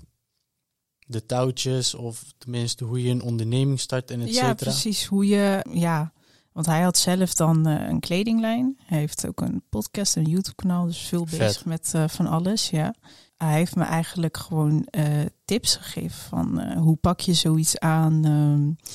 de 1.08 1.26
touwtjes 1.26 1.94
of 1.94 2.24
tenminste 2.38 2.84
hoe 2.84 3.04
je 3.04 3.10
een 3.12 3.22
onderneming 3.22 3.80
start 3.80 4.12
en 4.12 4.22
et 4.22 4.28
Ja, 4.28 4.34
cetera. 4.34 4.54
precies. 4.56 5.06
Hoe 5.06 5.28
je, 5.28 5.66
ja, 5.72 6.14
want 6.52 6.66
hij 6.66 6.82
had 6.82 6.98
zelf 6.98 7.34
dan 7.34 7.68
eh, 7.68 7.88
een 7.88 8.00
kledinglijn. 8.00 8.78
Hij 8.86 8.98
heeft 9.00 9.28
ook 9.28 9.42
een 9.42 9.64
podcast 9.70 10.16
en 10.18 10.24
YouTube-kanaal, 10.24 10.86
dus 10.86 10.98
veel 10.98 11.26
Vet. 11.26 11.40
bezig 11.40 11.66
met 11.66 11.92
eh, 11.96 12.08
van 12.08 12.28
alles. 12.28 12.70
Ja. 12.70 12.94
Hij 13.38 13.54
heeft 13.54 13.76
me 13.76 13.84
eigenlijk 13.84 14.38
gewoon 14.38 14.86
eh, 14.86 15.06
tips 15.46 15.76
gegeven 15.76 16.18
van 16.30 16.74
hoe 16.78 16.96
pak 16.96 17.20
je 17.20 17.34
zoiets 17.34 17.80
aan, 17.80 18.26
ehm, 18.26 18.90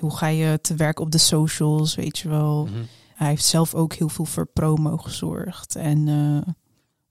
hoe 0.00 0.16
ga 0.16 0.26
je 0.26 0.58
te 0.60 0.74
werk 0.74 1.00
op 1.00 1.10
de 1.10 1.18
socials, 1.18 1.94
weet 1.94 2.18
je 2.18 2.28
wel. 2.28 2.64
Mhm. 2.64 2.82
Hij 3.14 3.28
heeft 3.28 3.44
zelf 3.44 3.74
ook 3.74 3.94
heel 3.94 4.08
veel 4.08 4.24
voor 4.24 4.46
promo 4.46 4.96
gezorgd. 4.96 5.76
En 5.76 6.08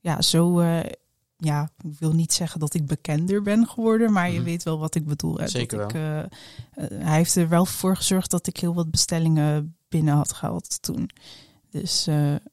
ja, 0.04 0.22
zo, 0.22 0.60
eh, 0.60 0.80
ja, 1.36 1.70
ik 1.84 1.98
wil 1.98 2.12
niet 2.12 2.32
zeggen 2.32 2.60
dat 2.60 2.74
ik 2.74 2.86
bekender 2.86 3.42
ben 3.42 3.66
geworden, 3.66 4.12
maar 4.12 4.28
je 4.30 4.34
Mhm. 4.36 4.44
weet 4.44 4.62
wel 4.62 4.78
wat 4.78 4.94
ik 4.94 5.06
bedoel. 5.06 5.36
hè. 5.36 5.48
Zeker 5.48 5.78
dat 5.78 5.90
ik, 5.90 5.96
eh, 5.96 6.18
eh, 6.20 6.26
hij 7.04 7.16
heeft 7.16 7.34
er 7.36 7.48
wel 7.48 7.66
voor 7.66 7.96
gezorgd 7.96 8.30
dat 8.30 8.46
ik 8.46 8.56
heel 8.56 8.74
wat 8.74 8.90
bestellingen 8.90 9.76
binnen 9.88 10.14
had 10.14 10.32
gehaald 10.32 10.82
toen. 10.82 11.10
Dus 11.70 12.04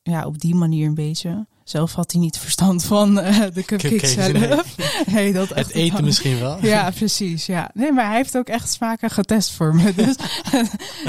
ja, 0.04 0.26
op 0.26 0.40
die 0.40 0.56
manier 0.56 0.88
een 0.88 0.94
beetje. 0.94 1.48
Zelf 1.64 1.94
had 1.94 2.12
hij 2.12 2.22
niet 2.22 2.38
verstand 2.48 2.84
van 2.84 3.16
de 3.16 3.22
cupcake 3.54 3.62
Cupcakes, 3.64 4.14
zelf. 4.14 4.76
Nee, 5.14 5.34
dat 5.34 5.50
Het 5.50 5.70
eten 5.72 6.04
misschien 6.04 6.40
wel. 6.40 6.66
Ja, 6.66 6.90
precies. 6.92 7.46
Ja. 7.46 7.72
Nee, 7.74 7.92
maar 7.92 8.06
hij 8.06 8.16
heeft 8.16 8.38
ook 8.38 8.48
echt 8.48 8.72
smaken 8.72 9.10
getest 9.10 9.52
voor 9.52 9.76
me. 9.76 9.94
Dus 9.94 10.16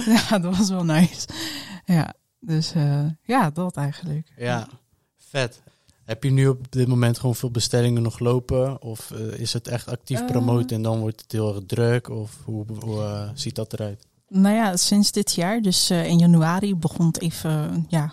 ja, 0.28 0.38
dat 0.38 0.56
was 0.56 0.68
wel 0.68 0.84
nice. 0.84 1.26
Ja, 1.84 2.14
dus 2.40 2.72
ja, 3.22 3.50
dat 3.50 3.76
eigenlijk. 3.76 4.32
Ja, 4.36 4.68
vet. 5.18 5.62
Heb 6.04 6.24
je 6.24 6.30
nu 6.30 6.48
op 6.48 6.72
dit 6.72 6.88
moment 6.88 7.18
gewoon 7.18 7.34
veel 7.34 7.50
bestellingen 7.50 8.02
nog 8.02 8.18
lopen? 8.18 8.82
Of 8.82 9.10
eh, 9.10 9.40
is 9.40 9.52
het 9.52 9.68
echt 9.68 9.88
actief 9.88 10.20
Eh. 10.20 10.26
promoten 10.26 10.76
en 10.76 10.82
dan 10.82 10.98
wordt 11.00 11.20
het 11.20 11.32
heel 11.32 11.54
erg 11.54 11.64
druk? 11.66 12.08
Of 12.10 12.38
hoe, 12.44 12.64
hoe 12.80 13.00
eh, 13.02 13.28
ziet 13.34 13.54
dat 13.54 13.72
eruit? 13.72 14.06
Nou 14.28 14.54
ja, 14.54 14.76
sinds 14.76 15.12
dit 15.12 15.34
jaar, 15.34 15.60
dus 15.60 15.90
eh, 15.90 16.06
in 16.06 16.18
januari, 16.18 16.74
begon 16.76 17.06
het 17.06 17.20
even, 17.20 17.84
ja, 17.88 18.12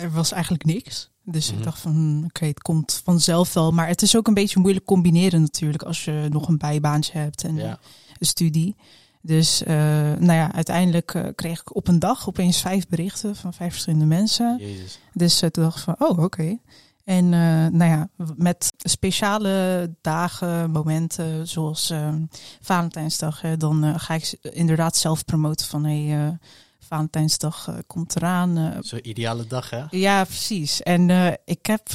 er 0.00 0.10
was 0.10 0.32
eigenlijk 0.32 0.64
niks. 0.64 1.10
Dus 1.24 1.48
Mhm. 1.50 1.58
ik 1.58 1.64
dacht 1.64 1.78
van, 1.80 2.22
oké, 2.26 2.46
het 2.46 2.62
komt 2.62 3.00
vanzelf 3.04 3.52
wel. 3.54 3.70
Maar 3.72 3.88
het 3.88 4.02
is 4.02 4.16
ook 4.16 4.26
een 4.26 4.34
beetje 4.34 4.60
moeilijk 4.60 4.84
combineren 4.84 5.40
natuurlijk 5.40 5.82
als 5.82 6.04
je 6.04 6.26
nog 6.30 6.48
een 6.48 6.58
bijbaantje 6.58 7.18
hebt 7.18 7.44
en 7.44 7.56
Ja, 7.56 7.78
een 8.18 8.26
studie. 8.26 8.76
Dus 9.22 9.62
nou 9.66 10.32
ja, 10.32 10.52
uiteindelijk 10.52 11.32
kreeg 11.34 11.60
ik 11.60 11.76
op 11.76 11.88
een 11.88 11.98
dag 11.98 12.28
opeens 12.28 12.60
vijf 12.60 12.86
berichten 12.88 13.36
van 13.36 13.54
vijf 13.54 13.70
verschillende 13.72 14.04
mensen. 14.06 14.56
jezus. 14.58 14.98
Dus 15.12 15.42
eh, 15.42 15.50
toen 15.50 15.64
dacht 15.64 15.76
ik 15.78 15.82
van, 15.84 15.94
oh, 15.98 16.18
oké. 16.18 16.58
En 17.06 17.24
eh, 17.24 17.66
nou 17.78 17.90
ja, 17.90 18.08
met 18.36 18.72
speciale 18.76 19.94
dagen, 20.00 20.70
momenten, 20.70 21.48
zoals 21.48 21.90
eh, 21.90 22.14
Valentijnsdag, 22.60 23.40
hè, 23.40 23.56
dan 23.56 23.84
eh, 23.84 23.94
ga 23.96 24.14
ik 24.14 24.38
inderdaad 24.40 24.96
zelf 24.96 25.24
promoten 25.24 25.66
van, 25.66 25.84
hé, 25.84 26.06
hey, 26.06 26.26
eh, 26.26 26.32
Valentijnsdag 26.78 27.70
komt 27.86 28.16
eraan. 28.16 28.74
Zo'n 28.80 29.08
ideale 29.08 29.46
dag, 29.46 29.70
hè? 29.70 29.84
ja, 29.90 30.24
precies. 30.24 30.82
En 30.82 31.10
ik 31.44 31.66
heb, 31.66 31.88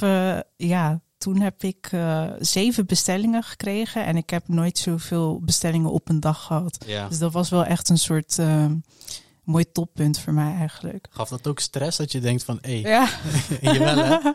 ja, 0.58 1.01
toen 1.18 1.39
heb 1.41 1.63
ik 1.63 1.89
zeven 2.39 2.86
bestellingen 2.86 3.44
gekregen 3.44 4.06
en 4.06 4.15
ik 4.18 4.30
heb 4.30 4.48
nooit 4.48 4.77
zoveel 4.77 5.41
bestellingen 5.41 5.91
op 5.91 6.10
een 6.10 6.20
dag 6.20 6.44
gehad. 6.44 6.86
Ja. 6.88 7.08
Dus 7.08 7.20
dat 7.20 7.32
was 7.32 7.50
wel 7.50 7.65
echt 7.65 7.89
een 7.89 7.98
soort 7.98 8.39
eh, 8.39 8.65
mooi 9.51 9.72
toppunt 9.72 10.20
voor 10.20 10.34
mij 10.34 10.53
eigenlijk. 10.55 11.08
Gaf 11.10 11.29
dat 11.29 11.48
ook 11.48 11.60
stress 11.60 11.98
dat 11.98 12.12
je 12.12 12.20
denkt 12.20 12.43
van, 12.43 12.58
hé, 12.62 12.72
Ja. 12.72 13.08
jawel 13.62 13.98
hè? 13.98 14.31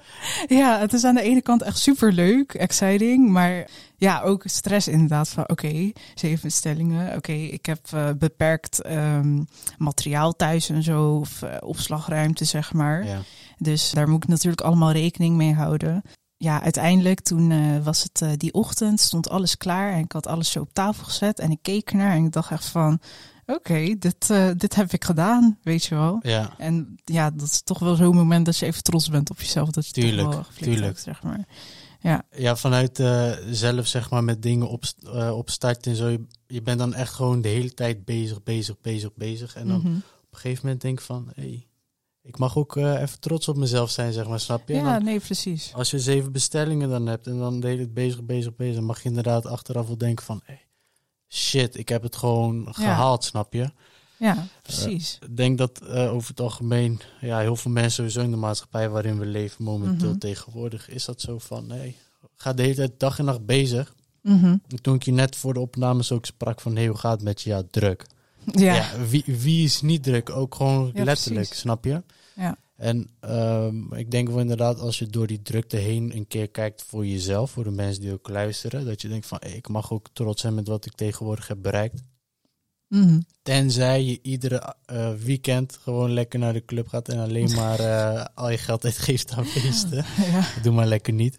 ja, 0.59 0.79
het 0.79 0.93
is 0.93 1.05
aan 1.05 1.15
de 1.15 1.23
ene 1.23 1.43
kant 1.43 1.63
echt 1.63 1.79
super 1.79 2.13
leuk, 2.13 2.55
exciting, 2.55 3.29
maar 3.29 3.67
ja, 3.97 4.23
ook 4.23 4.43
stress 4.47 4.89
inderdaad 4.89 5.29
van 5.29 5.49
oké, 5.49 5.93
zeven 6.15 6.43
bestellingen. 6.43 7.17
Oké, 7.17 7.33
ik 7.33 7.67
heb 7.67 7.87
eh, 7.91 8.09
beperkt 8.19 8.83
ehm, 8.83 9.43
materiaal 9.79 10.37
thuis 10.37 10.69
en 10.69 10.83
zo, 10.83 11.15
of 11.15 11.43
eh, 11.43 11.57
opslagruimte 11.61 12.45
zeg 12.45 12.73
maar. 12.73 13.07
Ja. 13.07 13.21
Dus 13.59 13.91
daar 13.91 14.09
moet 14.09 14.23
ik 14.23 14.29
natuurlijk 14.29 14.61
allemaal 14.61 14.93
rekening 14.93 15.37
mee 15.37 15.55
houden. 15.55 16.03
Ja, 16.37 16.63
uiteindelijk 16.63 17.21
toen 17.21 17.51
eh, 17.51 17.85
was 17.85 18.03
het 18.13 18.41
die 18.41 18.53
ochtend, 18.53 19.01
stond 19.01 19.29
alles 19.29 19.57
klaar 19.57 19.93
en 19.93 19.99
ik 19.99 20.13
had 20.13 20.27
alles 20.27 20.51
zo 20.51 20.61
op 20.61 20.73
tafel 20.73 21.05
gezet 21.05 21.39
en 21.39 21.51
ik 21.51 21.59
keek 21.63 21.91
ernaar 21.91 22.13
en 22.17 22.25
ik 22.25 22.33
dacht 22.33 22.51
echt 22.51 22.67
van, 22.67 23.01
oké, 23.47 23.95
dit, 23.99 24.31
eh, 24.31 24.51
dit 24.57 24.75
heb 24.75 24.93
ik 24.93 25.05
gedaan, 25.05 25.59
weet 25.63 25.85
je 25.85 25.95
wel. 25.95 26.19
ja, 26.23 26.55
En 26.59 26.97
ja, 27.05 27.31
dat 27.31 27.49
is 27.49 27.63
toch 27.63 27.79
wel 27.79 27.95
zo'n 27.95 28.15
moment 28.17 28.47
dat 28.47 28.57
je 28.59 28.67
even 28.67 28.83
trots 28.83 29.09
bent 29.09 29.31
op 29.31 29.41
jezelf. 29.41 29.71
Dat 29.71 29.87
je 29.87 30.01
het 30.01 30.09
Tuurlijk, 30.09 30.31
toch 30.31 30.49
wel 30.49 30.59
tuurlijk. 30.69 30.85
hebt, 30.85 31.01
zeg 31.01 31.23
maar. 31.23 31.47
ja, 32.37 32.57
vanuit 32.57 32.99
eh, 32.99 33.33
zelf 33.51 33.87
zeg 33.87 34.11
maar 34.11 34.25
met 34.25 34.43
dingen 34.43 34.69
op, 34.69 34.85
eh, 35.13 35.37
op 35.37 35.51
start 35.51 35.87
en 35.87 35.97
zo. 35.97 36.09
Je, 36.09 36.27
je 36.47 36.63
bent 36.63 36.79
dan 36.79 36.95
echt 36.95 37.13
gewoon 37.13 37.41
de 37.41 37.49
hele 37.49 37.75
tijd 37.75 38.05
bezig, 38.05 38.43
bezig, 38.43 38.81
bezig, 38.81 39.15
bezig. 39.15 39.55
En 39.55 39.69
dan 39.69 39.79
Mhm. 39.79 39.97
op 39.97 40.33
een 40.33 40.39
gegeven 40.39 40.65
moment 40.65 40.83
denk 40.83 40.99
ik 40.99 41.05
van, 41.05 41.31
hé, 41.35 41.43
hey, 41.43 41.67
ik 42.23 42.39
mag 42.39 42.57
ook 42.57 42.77
eh, 42.77 43.01
even 43.01 43.21
trots 43.21 43.49
op 43.49 43.57
mezelf 43.57 43.91
zijn, 43.91 44.13
zeg 44.13 44.29
maar, 44.29 44.41
snap 44.41 44.69
je? 44.69 44.75
Ja, 44.75 44.93
dan- 44.93 45.05
nee, 45.05 45.21
precies. 45.21 45.73
Als 45.75 45.91
je 45.91 45.99
zeven 45.99 46.33
bestellingen 46.33 46.89
dan 46.89 47.07
hebt 47.07 47.27
en 47.27 47.39
dan 47.39 47.61
de 47.61 47.67
hele 47.67 47.77
tijd 47.79 47.95
bezig, 47.95 48.25
bezig, 48.25 48.57
bezig, 48.57 48.75
dan 48.75 48.85
mag 48.85 49.03
je 49.03 49.09
inderdaad 49.09 49.47
achteraf 49.47 49.87
wel 49.87 49.99
denken 49.99 50.25
van, 50.25 50.41
hey, 50.45 50.66
shit, 51.29 51.77
ik 51.79 51.89
heb 51.89 52.03
het 52.03 52.17
gewoon 52.17 52.67
gehaald, 52.75 53.25
snap 53.25 53.53
je? 53.53 53.71
Ja, 54.19 54.47
precies. 54.63 55.19
Ik 55.29 55.37
denk 55.37 55.59
dat 55.59 55.81
eh, 55.81 56.13
over 56.13 56.29
het 56.31 56.41
algemeen, 56.41 57.01
ja, 57.21 57.39
heel 57.39 57.57
veel 57.57 57.71
mensen 57.71 57.93
sowieso 57.95 58.21
in 58.21 58.31
de 58.31 58.37
maatschappij 58.37 58.89
waarin 58.89 59.19
we 59.19 59.27
leven 59.27 59.65
momenteel 59.65 60.09
Mhm. 60.11 60.19
tegenwoordig, 60.19 60.89
is 60.89 61.05
dat 61.05 61.21
zo 61.21 61.39
van, 61.39 61.67
nee, 61.67 61.97
ga 62.37 62.53
de 62.53 62.63
hele 62.63 62.75
tijd 62.75 62.93
dag 63.01 63.19
en 63.19 63.25
nacht 63.25 63.47
bezig. 63.47 63.95
En 64.23 64.63
Toen 64.83 64.95
ik 64.95 65.03
je 65.03 65.13
net 65.13 65.37
voor 65.37 65.55
de 65.55 65.61
opnames 65.61 66.13
ook 66.13 66.27
sprak 66.27 66.61
van, 66.61 66.77
hey, 66.77 66.87
hoe 66.87 66.97
gaat 66.97 67.13
het 67.13 67.23
met 67.23 67.43
je? 67.43 67.51
Ja, 67.51 67.63
druk. 67.71 68.07
Ja. 68.45 68.75
Ja, 68.75 68.87
wie, 69.09 69.25
wie 69.27 69.65
is 69.65 69.81
niet 69.81 70.03
druk? 70.03 70.31
Ook 70.31 70.55
gewoon 70.55 70.91
Ja, 70.95 71.05
letterlijk, 71.05 71.45
precies. 71.47 71.59
snap 71.61 71.85
je? 71.85 72.03
Ja. 72.37 72.57
En 72.77 73.11
ehm, 73.21 73.95
ik 73.95 74.11
denk 74.11 74.29
wel 74.29 74.39
inderdaad, 74.39 74.81
als 74.81 74.99
je 74.99 75.07
door 75.07 75.27
die 75.27 75.43
drukte 75.43 75.77
heen 75.77 76.17
een 76.17 76.27
keer 76.27 76.49
kijkt 76.49 76.83
voor 76.83 77.07
jezelf, 77.07 77.51
voor 77.51 77.65
de 77.65 77.71
mensen 77.71 78.03
die 78.03 78.13
ook 78.13 78.29
luisteren, 78.29 78.85
dat 78.85 79.03
je 79.03 79.09
denkt 79.09 79.27
van, 79.27 79.39
hey, 79.41 79.53
ik 79.53 79.69
mag 79.69 79.93
ook 79.93 80.09
trots 80.13 80.41
zijn 80.41 80.55
met 80.55 80.69
wat 80.69 80.87
ik 80.87 80.93
tegenwoordig 80.93 81.49
heb 81.49 81.59
bereikt. 81.63 82.03
Mhm. 82.89 83.21
Tenzij 83.43 84.05
je 84.05 84.19
iedere 84.23 84.75
eh, 84.87 85.13
weekend 85.25 85.79
gewoon 85.83 86.13
lekker 86.13 86.39
naar 86.39 86.53
de 86.53 86.65
club 86.65 86.89
gaat 86.89 87.09
en 87.09 87.19
alleen 87.19 87.55
maar 87.61 87.81
eh, 87.81 88.25
al 88.35 88.51
je 88.51 88.59
geld 88.59 88.85
uitgeeft 88.85 89.33
aan 89.33 89.47
feesten. 89.47 90.05
ja. 90.33 90.45
Doe 90.63 90.73
maar 90.73 90.87
lekker 90.87 91.13
niet. 91.13 91.39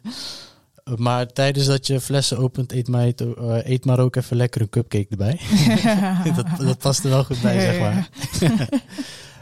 Maar 0.95 1.27
tijdens 1.33 1.65
dat 1.65 1.87
je 1.87 2.01
flessen 2.01 2.37
opent, 2.37 2.71
eet 2.71 2.87
maar, 2.87 3.05
eet, 3.05 3.21
eh, 3.21 3.59
eet 3.63 3.85
maar 3.85 3.99
ook 3.99 4.15
even 4.15 4.37
lekker 4.37 4.61
een 4.61 4.69
cupcake 4.69 5.07
erbij. 5.09 5.39
dat, 6.35 6.47
dat 6.57 6.77
past 6.77 7.03
er 7.03 7.09
wel 7.09 7.23
goed 7.23 7.41
bij, 7.41 7.59
zeg 7.59 7.79
maar. 7.79 8.09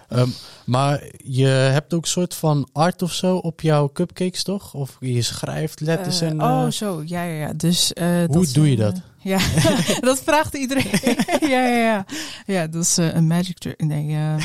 Ehm, 0.10 0.30
maar 0.66 1.04
je 1.18 1.46
hebt 1.46 1.94
ook 1.94 2.02
een 2.02 2.10
soort 2.10 2.34
van 2.36 2.68
art 2.72 3.02
of 3.02 3.14
zo 3.14 3.38
op 3.38 3.62
jouw 3.62 3.90
cupcakes, 3.92 4.44
toch? 4.44 4.74
Of 4.74 4.98
je 5.00 5.22
schrijft 5.22 5.80
letters 5.80 6.22
Eh, 6.22 6.30
en... 6.30 6.42
oh, 6.42 6.66
eh, 6.66 6.72
zo. 6.72 7.02
Ja, 7.06 7.24
ja, 7.24 7.34
ja. 7.34 7.54
Dus, 7.54 7.94
eh, 7.94 8.24
Hoe 8.28 8.52
doe 8.52 8.70
je 8.70 8.76
dat? 8.76 9.02
ja, 9.22 9.40
dat 10.00 10.20
vraagt 10.24 10.54
iedereen. 10.54 10.92
ja, 11.54 11.68
ja, 11.68 11.78
ja. 11.78 12.06
Ja, 12.46 12.68
dat 12.68 12.84
is 12.84 12.98
een 12.98 13.28
magic 13.28 13.58
trick. 13.58 13.84
Nee, 13.84 14.38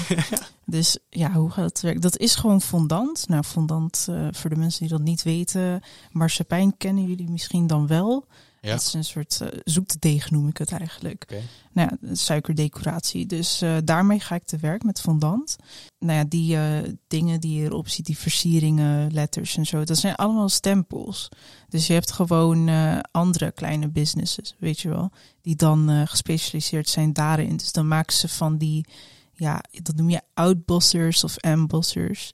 dus 0.65 0.99
ja, 1.11 1.33
hoe 1.33 1.51
gaat 1.51 1.65
het 1.65 1.81
werken? 1.81 2.01
Dat 2.01 2.17
is 2.19 2.35
gewoon 2.35 2.61
fondant. 2.61 3.29
Nou, 3.29 3.43
fondant, 3.43 4.09
voor 4.31 4.51
de 4.51 4.57
mensen 4.57 4.81
die 4.81 4.97
dat 4.97 5.07
niet 5.07 5.23
weten, 5.23 5.83
marsepein 6.11 6.77
kennen 6.77 7.05
jullie 7.05 7.31
misschien 7.31 7.67
dan 7.67 7.87
wel. 7.87 8.27
Ja. 8.61 8.71
Dat 8.71 8.81
is 8.81 8.93
een 8.95 9.05
soort 9.05 9.41
eh 9.41 9.49
zoetdeeg 9.65 10.31
noem 10.31 10.49
ik 10.49 10.57
het 10.57 10.73
eigenlijk. 10.73 11.43
Nou 11.73 11.91
ja, 11.91 12.15
suikerdecoratie. 12.15 13.27
Dus 13.27 13.63
eh, 13.63 13.77
daarmee 13.85 14.21
ga 14.21 14.35
ik 14.35 14.45
te 14.45 14.57
werk 14.57 14.83
met 14.83 15.01
fondant. 15.01 15.57
Nou 15.99 16.19
ja, 16.19 16.25
die 16.25 16.57
eh, 16.57 16.93
dingen 17.09 17.41
die 17.41 17.61
je 17.61 17.65
erop 17.65 17.89
ziet, 17.89 18.07
die 18.07 18.19
versieringen, 18.19 19.13
letters 19.13 19.57
en 19.57 19.67
zo, 19.67 19.85
dat 19.85 19.99
zijn 19.99 20.15
allemaal 20.15 20.49
stempels. 20.49 21.29
Dus 21.69 21.87
je 21.87 21.93
hebt 21.93 22.13
gewoon 22.13 22.69
andere 23.11 23.53
kleine 23.53 23.89
businesses, 23.89 24.55
weet 24.59 24.81
je 24.81 24.89
wel, 24.89 25.11
die 25.43 25.57
dan 25.57 26.07
gespecialiseerd 26.07 26.89
zijn 26.89 27.13
daarin. 27.13 27.57
Dus 27.57 27.73
dan 27.73 27.89
maken 27.89 28.17
ze 28.17 28.29
van 28.29 28.59
die, 28.59 28.87
ja, 29.33 29.63
dat 29.83 29.97
noem 29.97 30.11
je 30.11 30.23
outbossers 30.35 31.25
of 31.25 31.37
embossers. 31.37 32.33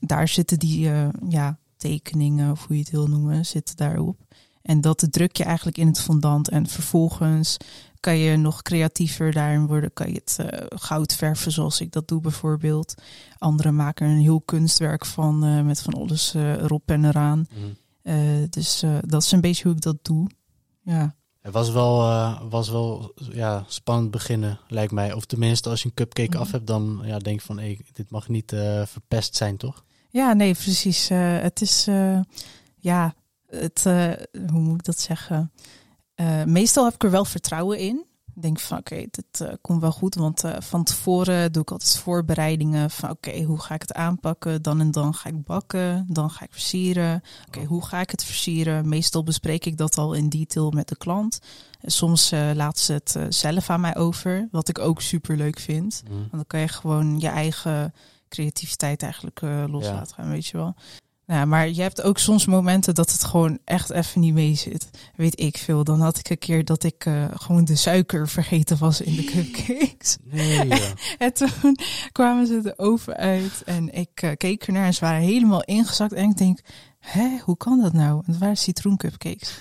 Daar 0.00 0.28
zitten 0.28 0.58
die, 0.58 0.90
ja, 1.28 1.58
tekeningen, 1.76 2.50
of 2.50 2.66
hoe 2.66 2.76
je 2.76 2.82
het 2.82 2.90
wil 2.90 3.06
noemen, 3.06 3.46
zitten 3.46 3.76
daarop. 3.76 4.16
En 4.62 4.80
dat 4.80 5.06
druk 5.10 5.36
je 5.36 5.44
eigenlijk 5.44 5.78
in 5.78 5.86
het 5.86 6.00
fondant. 6.00 6.48
En 6.48 6.66
vervolgens 6.66 7.56
kan 8.00 8.16
je 8.18 8.36
nog 8.36 8.62
creatiever 8.62 9.32
daarin 9.32 9.66
worden. 9.66 9.92
Kan 9.92 10.08
je 10.08 10.14
het 10.14 10.36
eh, 10.38 10.66
goud 10.68 11.14
verven 11.14 11.52
zoals 11.52 11.80
ik 11.80 11.92
dat 11.92 12.08
doe 12.08 12.20
bijvoorbeeld. 12.20 12.94
Anderen 13.38 13.76
maken 13.76 14.08
een 14.08 14.20
heel 14.20 14.40
kunstwerk 14.40 15.06
van 15.06 15.44
eh, 15.44 15.60
met 15.62 15.82
van 15.82 15.94
alles 15.94 16.34
eh, 16.34 16.52
erop 16.52 16.90
en 16.90 17.04
eraan. 17.04 17.46
Mhm. 17.54 17.68
Dus 18.50 18.84
dat 19.06 19.22
is 19.22 19.32
een 19.32 19.40
beetje 19.40 19.62
hoe 19.62 19.72
ik 19.72 19.80
dat 19.82 19.96
doe. 20.02 20.30
Ja, 20.82 21.14
Het 21.40 21.52
was 21.52 21.70
wel, 21.70 21.98
was 22.48 22.68
wel 22.68 23.12
ja, 23.32 23.64
spannend 23.68 24.10
beginnen, 24.10 24.58
lijkt 24.68 24.92
mij. 24.92 25.12
Of 25.12 25.24
tenminste, 25.24 25.68
als 25.68 25.82
je 25.82 25.88
een 25.88 25.94
cupcake 25.94 26.28
Mhm. 26.30 26.38
af 26.38 26.50
hebt, 26.50 26.66
dan 26.66 27.00
ja, 27.04 27.18
denk 27.18 27.40
je 27.40 27.46
van, 27.46 27.58
hey, 27.58 27.80
dit 27.92 28.10
mag 28.10 28.28
niet 28.28 28.52
verpest 28.84 29.36
zijn, 29.36 29.56
toch? 29.56 29.84
ja 30.10 30.32
nee, 30.32 30.54
precies. 30.54 31.08
Het 31.08 31.60
is, 31.60 31.88
ja, 32.76 33.14
het, 33.50 33.86
eh, 33.86 34.10
hoe 34.50 34.60
moet 34.60 34.78
ik 34.78 34.84
dat 34.84 34.98
zeggen? 34.98 35.52
Eh, 36.14 36.44
meestal 36.44 36.84
heb 36.84 36.94
ik 36.94 37.04
er 37.04 37.10
wel 37.10 37.24
vertrouwen 37.24 37.78
in. 37.78 38.04
Ik 38.34 38.42
denk 38.42 38.58
van 38.60 38.78
oké, 38.78 38.96
dit 39.10 39.40
eh, 39.40 39.52
komt 39.60 39.80
wel 39.80 39.92
goed. 39.92 40.14
Want 40.14 40.42
van 40.58 40.84
tevoren 40.84 41.52
doe 41.52 41.62
ik 41.62 41.70
altijd 41.70 41.96
voorbereidingen 41.98 42.90
van 42.90 43.10
oké, 43.10 43.42
hoe 43.42 43.60
ga 43.60 43.74
ik 43.74 43.80
het 43.82 43.94
aanpakken? 43.94 44.62
Dan 44.62 44.80
en 44.80 44.90
dan 44.90 45.14
ga 45.14 45.28
ik 45.28 45.44
bakken, 45.44 46.06
dan 46.08 46.30
ga 46.30 46.44
ik 46.44 46.52
versieren. 46.52 47.22
Oké, 47.46 47.64
hoe 47.64 47.84
ga 47.84 48.00
ik 48.00 48.10
het 48.10 48.24
versieren? 48.24 48.88
Meestal 48.88 49.22
bespreek 49.22 49.64
ik 49.64 49.76
dat 49.76 49.98
al 49.98 50.12
in 50.12 50.28
detail 50.28 50.70
met 50.70 50.88
de 50.88 50.96
klant. 50.96 51.38
Soms 51.82 52.30
laat 52.30 52.78
ze 52.78 52.92
het 52.92 53.16
zelf 53.28 53.70
aan 53.70 53.80
mij 53.80 53.96
over, 53.96 54.48
wat 54.50 54.68
ik 54.68 54.78
ook 54.78 55.00
super 55.00 55.36
leuk 55.36 55.58
vind. 55.58 56.02
Mhm. 56.04 56.18
Want 56.18 56.30
dan 56.30 56.46
kan 56.46 56.60
je 56.60 56.68
gewoon 56.68 57.20
je 57.20 57.28
eigen 57.28 57.94
creativiteit 58.28 59.02
eigenlijk 59.02 59.40
los 59.66 59.84
Ja. 59.84 59.92
laten 59.92 60.14
gaan, 60.14 60.30
weet 60.30 60.46
je 60.46 60.56
wel. 60.56 60.74
Nou, 61.30 61.42
ja, 61.42 61.48
maar 61.48 61.68
je 61.68 61.82
hebt 61.82 62.02
ook 62.02 62.18
soms 62.18 62.46
momenten 62.46 62.94
dat 62.94 63.12
het 63.12 63.24
gewoon 63.24 63.58
echt 63.64 63.90
even 63.90 64.20
niet 64.20 64.34
mee 64.34 64.54
zit. 64.54 64.90
Weet 65.16 65.40
ik 65.40 65.56
veel. 65.58 65.84
Dan 65.84 66.00
had 66.00 66.18
ik 66.18 66.30
een 66.30 66.38
keer 66.38 66.64
dat 66.64 66.84
ik 66.84 67.04
eh, 67.04 67.24
gewoon 67.34 67.64
de 67.64 67.76
suiker 67.76 68.28
vergeten 68.28 68.78
was 68.78 69.00
in 69.00 69.16
de 69.16 69.24
cupcakes. 69.24 70.16
Nee, 70.24 70.68
ja. 70.68 70.78
En 71.18 71.32
toen 71.32 71.76
kwamen 72.12 72.46
ze 72.46 72.60
de 72.60 72.78
oven 72.78 73.16
uit 73.16 73.62
en 73.64 73.94
ik 73.94 74.22
eh, 74.22 74.30
keek 74.36 74.66
ernaar 74.66 74.86
en 74.86 74.94
ze 74.94 75.00
waren 75.00 75.20
helemaal 75.20 75.62
ingezakt. 75.64 76.12
En 76.12 76.30
ik 76.30 76.36
denk, 76.36 76.60
hè, 76.98 77.38
hoe 77.44 77.56
kan 77.56 77.80
dat 77.80 77.92
nou? 77.92 78.22
En 78.26 78.32
het 78.32 78.40
waren 78.40 78.56
citroencupcakes. 78.56 79.58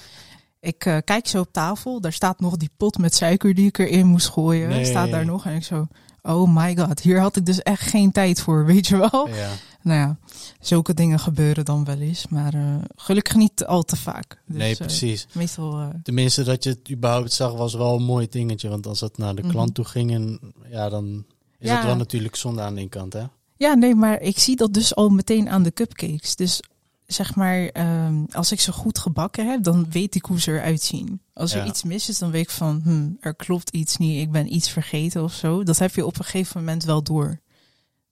Ik 0.60 0.86
eh, 0.86 0.98
kijk 1.04 1.28
zo 1.28 1.40
op 1.40 1.52
tafel, 1.52 2.02
daar 2.02 2.14
staat 2.14 2.40
nog 2.40 2.58
die 2.58 2.72
pot 2.78 2.98
met 2.98 3.16
suiker 3.16 3.54
die 3.54 3.68
ik 3.68 3.78
erin 3.78 4.08
moest 4.08 4.30
gooien. 4.30 4.70
Nee. 4.70 4.86
Staat 4.86 5.12
daar 5.12 5.26
nog 5.26 5.46
en 5.46 5.56
ik 5.56 5.64
zo, 5.64 5.88
oh 6.22 6.56
my 6.56 6.78
god, 6.78 7.00
hier 7.00 7.20
had 7.20 7.36
ik 7.36 7.46
dus 7.46 7.62
echt 7.62 7.90
geen 7.90 8.12
tijd 8.12 8.42
voor, 8.42 8.66
weet 8.66 8.88
je 8.88 8.98
wel? 8.98 9.30
ja. 9.30 9.50
Nou 9.82 10.00
ja, 10.00 10.18
zulke 10.60 10.94
dingen 10.94 11.20
gebeuren 11.20 11.66
dan 11.66 11.84
wel 11.86 11.98
eens, 12.00 12.28
maar 12.28 12.54
eh, 12.54 12.76
gelukkig 12.96 13.36
niet 13.36 13.66
al 13.66 13.84
te 13.84 13.96
vaak. 13.96 14.42
Dus, 14.46 14.58
nee, 14.58 14.72
eh, 14.72 14.78
precies. 14.78 15.28
meestal, 15.34 15.80
eh, 15.80 15.88
Tenminste, 16.04 16.44
dat 16.44 16.64
je 16.64 16.70
het 16.70 16.92
überhaupt 16.92 17.34
zag, 17.34 17.54
was 17.54 17.74
wel 17.74 17.96
een 17.96 18.04
mooi 18.04 18.28
dingetje. 18.30 18.70
Want 18.70 18.86
als 18.88 19.00
het 19.00 19.18
naar 19.18 19.36
de 19.36 19.42
Mhm. 19.42 19.52
klant 19.52 19.74
toe 19.74 19.86
ging, 19.86 20.12
en, 20.12 20.40
ja, 20.70 20.90
dan 20.90 21.26
is 21.58 21.70
Ja. 21.70 21.76
dat 21.76 21.86
wel 21.86 21.96
natuurlijk 21.96 22.36
zonde 22.36 22.62
aan 22.62 22.74
de 22.74 22.80
ene 22.80 22.90
kant, 22.90 23.14
hè? 23.14 23.24
Ja, 23.58 23.74
nee, 23.74 23.96
maar 23.96 24.22
ik 24.22 24.40
zie 24.40 24.56
dat 24.56 24.74
dus 24.74 24.96
al 24.96 25.10
meteen 25.10 25.50
aan 25.50 25.64
de 25.64 25.72
cupcakes. 25.72 26.36
Dus 26.36 26.62
zeg 27.06 27.36
maar, 27.36 27.66
ehm, 27.68 28.24
als 28.32 28.52
ik 28.52 28.60
ze 28.60 28.72
goed 28.72 29.00
gebakken 29.00 29.50
heb, 29.50 29.64
dan 29.64 29.88
weet 29.92 30.16
ik 30.16 30.26
hoe 30.26 30.40
ze 30.40 30.52
eruit 30.52 30.82
zien. 30.82 31.22
Als 31.34 31.52
er 31.54 31.60
Ja. 31.62 31.66
iets 31.66 31.84
mis 31.84 32.10
is, 32.10 32.18
dan 32.20 32.32
weet 32.32 32.42
ik 32.44 32.50
van, 32.50 32.82
hm, 32.84 33.10
er 33.20 33.36
klopt 33.36 33.70
iets 33.70 33.98
niet, 33.98 34.22
ik 34.22 34.32
ben 34.32 34.54
iets 34.54 34.70
vergeten 34.70 35.24
of 35.24 35.34
zo. 35.34 35.64
Dat 35.64 35.80
heb 35.80 35.96
je 35.96 36.06
op 36.06 36.18
een 36.20 36.26
gegeven 36.26 36.60
moment 36.60 36.84
wel 36.84 37.04
door. 37.04 37.40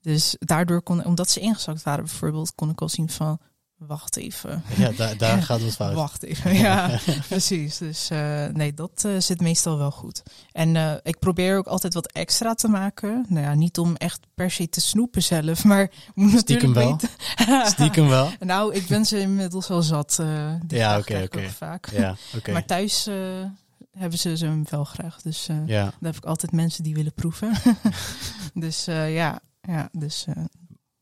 Dus 0.08 0.36
daardoor 0.40 0.82
kon, 0.82 1.06
omdat 1.06 1.30
ze 1.30 1.40
ingezakt 1.40 1.84
waren 1.84 2.04
bijvoorbeeld, 2.06 2.56
kon 2.56 2.70
ik 2.70 2.82
al 2.82 2.90
zien 2.90 3.10
van, 3.10 3.40
wacht 3.78 4.16
even. 4.18 4.64
Ja, 4.78 4.92
daar, 4.92 5.18
daar 5.18 5.42
gaat 5.50 5.62
het 5.62 5.76
fout. 5.76 5.94
Wacht 5.94 6.24
even, 6.24 6.54
ja, 6.54 7.00
precies. 7.30 7.78
Dus 7.78 8.10
eh, 8.10 8.46
nee, 8.46 8.74
dat 8.74 9.04
eh, 9.06 9.12
zit 9.20 9.42
meestal 9.42 9.78
wel 9.78 9.92
goed. 9.92 10.24
En 10.52 10.76
eh, 10.76 10.94
ik 11.04 11.20
probeer 11.20 11.58
ook 11.58 11.68
altijd 11.68 11.94
wat 11.94 12.12
extra 12.12 12.54
te 12.54 12.68
maken. 12.68 13.26
Nou 13.30 13.46
ja, 13.46 13.54
niet 13.54 13.78
om 13.78 13.96
echt 13.96 14.20
per 14.36 14.52
se 14.52 14.70
te 14.70 14.82
snoepen 14.82 15.24
zelf, 15.24 15.64
maar 15.64 15.92
moet 16.14 16.40
Stiekem 16.40 16.74
wel. 16.74 17.00
Stiekem 17.74 18.08
wel. 18.08 18.30
nou, 18.40 18.74
ik 18.74 18.88
ben 18.88 19.06
ze 19.06 19.20
inmiddels 19.20 19.68
wel 19.68 19.82
zat. 19.82 20.16
die 20.66 20.78
Ja, 20.80 20.98
oké, 20.98 21.22
oké. 21.24 21.50
vaak. 21.50 21.90
Ja, 21.92 22.16
oké. 22.36 22.52
Maar 22.52 22.66
thuis 22.66 23.10
hebben 23.92 24.20
ze 24.20 24.38
ze 24.38 24.62
wel 24.70 24.84
graag. 24.84 25.22
Dus 25.22 25.46
Ja. 25.66 25.84
daar 25.84 25.94
heb 26.00 26.16
ik 26.16 26.26
altijd 26.26 26.52
mensen 26.52 26.84
die 26.84 26.94
willen 26.94 27.14
proeven. 27.14 27.52
dus 28.54 28.86
ja, 28.86 29.40
ja, 29.68 29.90
dus 29.92 30.26
eh, 30.28 30.44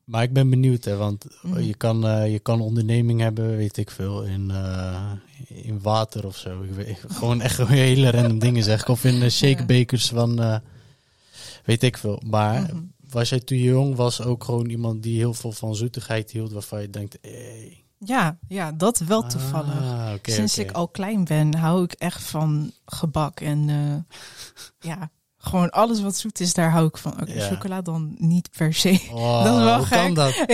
Maar 0.03 0.23
ik 0.23 0.33
ben 0.33 0.49
benieuwd, 0.49 0.83
hè, 0.83 0.95
want 0.95 1.25
Mhm. 1.41 1.59
je, 1.59 1.75
kan, 1.75 2.07
eh, 2.07 2.31
je 2.31 2.39
kan 2.39 2.61
onderneming 2.61 3.19
hebben, 3.19 3.57
weet 3.57 3.77
ik 3.77 3.91
veel, 3.91 4.23
in, 4.23 4.51
eh, 4.51 5.11
in 5.47 5.81
water 5.81 6.25
of 6.25 6.37
zo. 6.37 6.61
Ik 6.61 6.71
weet, 6.71 6.97
gewoon 7.17 7.41
echt 7.41 7.67
hele 7.67 8.11
random 8.11 8.39
dingen 8.39 8.63
zeg 8.63 8.81
ik. 8.81 8.87
Of 8.87 9.03
in 9.03 9.31
shakebekers 9.31 10.09
van, 10.09 10.61
weet 11.65 11.83
ik 11.83 11.97
veel. 11.97 12.21
Maar 12.25 12.61
mhm. 12.61 12.81
was 13.09 13.29
jij 13.29 13.39
toen 13.39 13.57
je 13.57 13.63
jong 13.63 13.95
was 13.95 14.21
ook 14.21 14.43
gewoon 14.43 14.69
iemand 14.69 15.03
die 15.03 15.17
heel 15.17 15.33
veel 15.33 15.51
van 15.51 15.75
zoetigheid 15.75 16.31
hield, 16.31 16.51
waarvan 16.51 16.81
je 16.81 16.89
denkt, 16.89 17.17
hey, 17.21 17.83
ja, 17.97 18.37
ja, 18.47 18.71
dat 18.71 18.97
wel 18.99 19.27
toevallig. 19.27 19.81
Ah, 19.81 20.11
oké, 20.15 20.31
Sinds 20.31 20.57
ik 20.57 20.71
al 20.71 20.87
klein 20.87 21.23
ben, 21.23 21.55
hou 21.55 21.83
ik 21.83 21.91
echt 21.93 22.23
van 22.23 22.71
gebak. 22.85 23.39
En 23.39 23.67
ja, 24.79 25.11
gewoon 25.45 25.69
alles 25.69 26.01
wat 26.01 26.17
zoet 26.17 26.39
is, 26.39 26.53
daar 26.53 26.71
hou 26.71 26.87
ik 26.87 26.97
van. 26.97 27.11
Oké, 27.21 27.33
Ja. 27.33 27.47
chocola 27.47 27.81
dan 27.81 28.15
niet 28.17 28.49
per 28.57 28.73
se. 28.73 28.99
Oh, 29.11 29.43
dat 29.43 29.57
is 29.57 29.63
wel 29.63 29.77
hoe 29.77 29.85
gek. 29.85 29.97
kan 30.03 30.13
dat? 30.13 30.45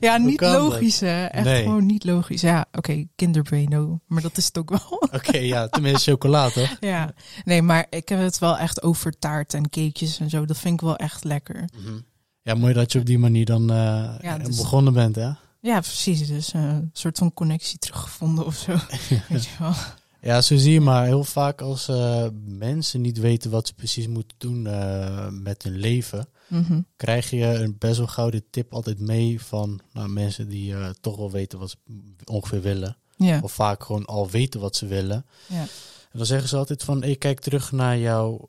Ja, 0.00 0.16
niet 0.16 0.38
dat? 0.38 0.52
logisch 0.62 1.00
hè. 1.00 1.24
Echt 1.24 1.44
Nee. 1.44 1.62
gewoon 1.62 1.86
niet 1.86 2.04
logisch. 2.04 2.40
Ja, 2.40 2.64
oké, 2.72 3.06
kinderbraino. 3.16 4.00
Maar 4.06 4.22
dat 4.22 4.36
is 4.36 4.44
het 4.46 4.58
ook 4.58 4.68
wel. 4.70 4.80
Oké, 5.18 5.38
ja, 5.38 5.68
tenminste 5.68 6.10
chocola, 6.10 6.48
toch? 6.50 6.76
ja, 6.80 7.12
nee, 7.44 7.62
maar 7.62 7.86
ik 7.90 8.08
heb 8.08 8.18
het 8.18 8.38
wel 8.38 8.58
echt 8.58 8.82
over 8.82 9.18
taart 9.18 9.54
en 9.54 9.70
cakejes 9.70 10.18
en 10.18 10.30
zo. 10.30 10.44
Dat 10.44 10.58
vind 10.58 10.74
ik 10.74 10.80
wel 10.80 10.96
echt 10.96 11.24
lekker. 11.24 11.68
Mhm. 11.84 11.98
Ja, 12.42 12.54
mooi 12.54 12.72
dat 12.74 12.92
je 12.92 12.98
op 12.98 13.06
die 13.06 13.18
manier 13.18 13.44
dan 13.44 13.70
eh, 13.70 14.14
Ja, 14.20 14.38
dus- 14.38 14.56
begonnen 14.56 14.92
bent, 14.92 15.16
hè? 15.16 15.30
Ja, 15.60 15.80
precies. 15.80 16.26
Dus 16.26 16.52
eh, 16.52 16.62
een 16.62 16.90
soort 16.92 17.18
van 17.18 17.32
connectie 17.34 17.78
teruggevonden 17.78 18.46
of 18.46 18.54
zo. 18.56 18.72
Weet 19.28 19.44
je 19.44 19.50
wel. 19.58 19.72
Ja, 20.26 20.40
zo 20.40 20.56
zie 20.56 20.72
je 20.72 20.80
maar 20.80 21.04
heel 21.04 21.24
vaak 21.24 21.60
als 21.60 21.88
uh, 21.88 22.26
mensen 22.44 23.00
niet 23.00 23.18
weten 23.18 23.50
wat 23.50 23.66
ze 23.66 23.74
precies 23.74 24.06
moeten 24.08 24.36
doen 24.38 24.64
uh, 24.66 25.28
met 25.30 25.62
hun 25.62 25.76
leven, 25.76 26.28
Mhm. 26.48 26.80
krijg 26.96 27.30
je 27.30 27.44
een 27.44 27.76
best 27.78 27.96
wel 27.98 28.06
gouden 28.06 28.44
tip 28.50 28.72
altijd 28.74 29.00
mee 29.00 29.40
van 29.42 29.80
nou, 29.92 30.08
mensen 30.08 30.48
die 30.48 30.72
uh, 30.72 30.88
toch 31.00 31.16
wel 31.16 31.30
weten 31.30 31.58
wat 31.58 31.70
ze 31.70 31.76
ongeveer 32.24 32.60
willen. 32.62 32.96
Of 33.42 33.52
vaak 33.52 33.84
gewoon 33.84 34.04
al 34.04 34.30
weten 34.30 34.60
wat 34.60 34.76
ze 34.76 34.86
willen. 34.86 35.26
En 35.48 36.18
dan 36.22 36.26
zeggen 36.26 36.48
ze 36.48 36.56
altijd 36.56 36.82
van, 36.82 37.02
ik 37.02 37.18
kijk 37.18 37.40
terug 37.40 37.72
naar 37.72 37.98
jouw 37.98 38.46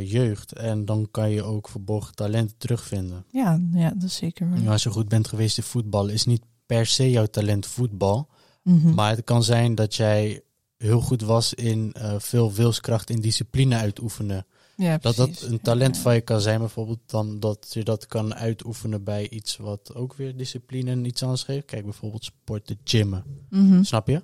jeugd 0.00 0.52
en 0.52 0.84
dan 0.84 1.08
kan 1.10 1.30
je 1.30 1.42
ook 1.42 1.68
verborgen 1.68 2.14
talenten 2.14 2.56
terugvinden. 2.58 3.24
Ja, 3.30 3.60
ja, 3.72 3.90
dat 3.90 4.02
is 4.02 4.16
zeker. 4.16 4.50
waar. 4.50 4.62
Ja, 4.62 4.70
als 4.72 4.82
je 4.82 4.90
goed 4.90 5.08
bent 5.08 5.28
geweest 5.28 5.56
in 5.56 5.62
voetbal, 5.64 6.06
is 6.08 6.24
niet 6.24 6.42
per 6.66 6.86
se 6.86 7.10
jouw 7.10 7.26
talent 7.26 7.66
voetbal. 7.66 8.28
Mhm. 8.62 8.94
Maar 8.94 9.10
het 9.10 9.24
kan 9.24 9.42
zijn 9.44 9.74
dat 9.74 9.94
jij 9.94 10.42
heel 10.78 11.00
goed 11.00 11.22
was 11.22 11.54
in 11.54 11.94
uh, 11.98 12.14
veel 12.18 12.52
wilskracht 12.52 13.10
en 13.10 13.20
discipline 13.20 13.76
uitoefenen. 13.76 14.46
ja, 14.76 14.98
Dat 14.98 15.16
dat 15.16 15.40
een 15.40 15.60
talent 15.60 15.96
Ja. 15.96 16.02
van 16.02 16.14
je 16.14 16.20
kan 16.20 16.40
zijn, 16.40 16.58
bijvoorbeeld 16.58 16.98
dan 17.06 17.40
dat 17.40 17.66
je 17.70 17.84
dat 17.84 18.06
kan 18.06 18.34
uitoefenen 18.34 19.04
bij 19.04 19.28
iets 19.28 19.56
wat 19.56 19.94
ook 19.94 20.14
weer 20.14 20.36
discipline 20.36 20.90
en 20.90 21.04
iets 21.04 21.22
anders 21.22 21.42
geeft. 21.42 21.64
Kijk, 21.66 21.84
bijvoorbeeld 21.84 22.24
sporten, 22.24 22.78
gymmen. 22.84 23.24
Mhm. 23.50 23.82
Snap 23.82 24.08
je? 24.08 24.22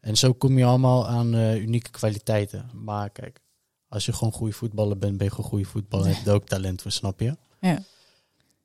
En 0.00 0.16
zo 0.16 0.32
kom 0.32 0.58
je 0.58 0.64
allemaal 0.64 1.08
aan 1.08 1.34
uh, 1.34 1.60
unieke 1.62 1.90
kwaliteiten. 1.90 2.70
Maar 2.74 3.10
kijk, 3.10 3.40
als 3.88 4.06
je 4.06 4.12
gewoon 4.12 4.32
goede 4.32 4.52
voetballer 4.52 4.98
bent, 4.98 5.16
ben 5.16 5.26
je 5.26 5.32
gewoon 5.32 5.50
goede 5.50 5.64
voetballer. 5.64 6.06
en 6.06 6.14
heb 6.14 6.24
je 6.24 6.30
ook 6.30 6.46
talent 6.46 6.82
voor, 6.82 6.90
snap 6.90 7.20
je? 7.20 7.36
Ja. 7.60 7.82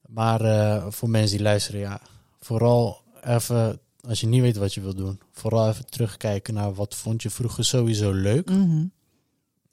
Maar 0.07 0.41
uh, 0.41 0.85
voor 0.91 1.09
mensen 1.09 1.35
die 1.37 1.45
luisteren, 1.45 1.79
ja, 1.81 2.01
vooral 2.39 3.01
even, 3.21 3.79
als 4.07 4.21
je 4.21 4.27
niet 4.27 4.41
weet 4.41 4.57
wat 4.57 4.73
je 4.73 4.81
wil 4.81 4.95
doen, 4.95 5.19
vooral 5.31 5.69
even 5.69 5.85
terugkijken 5.85 6.53
naar 6.53 6.73
wat 6.73 6.95
vond 6.95 7.21
je 7.21 7.29
vroeger 7.29 7.65
sowieso 7.65 8.11
leuk. 8.11 8.49
Mhm. 8.49 8.85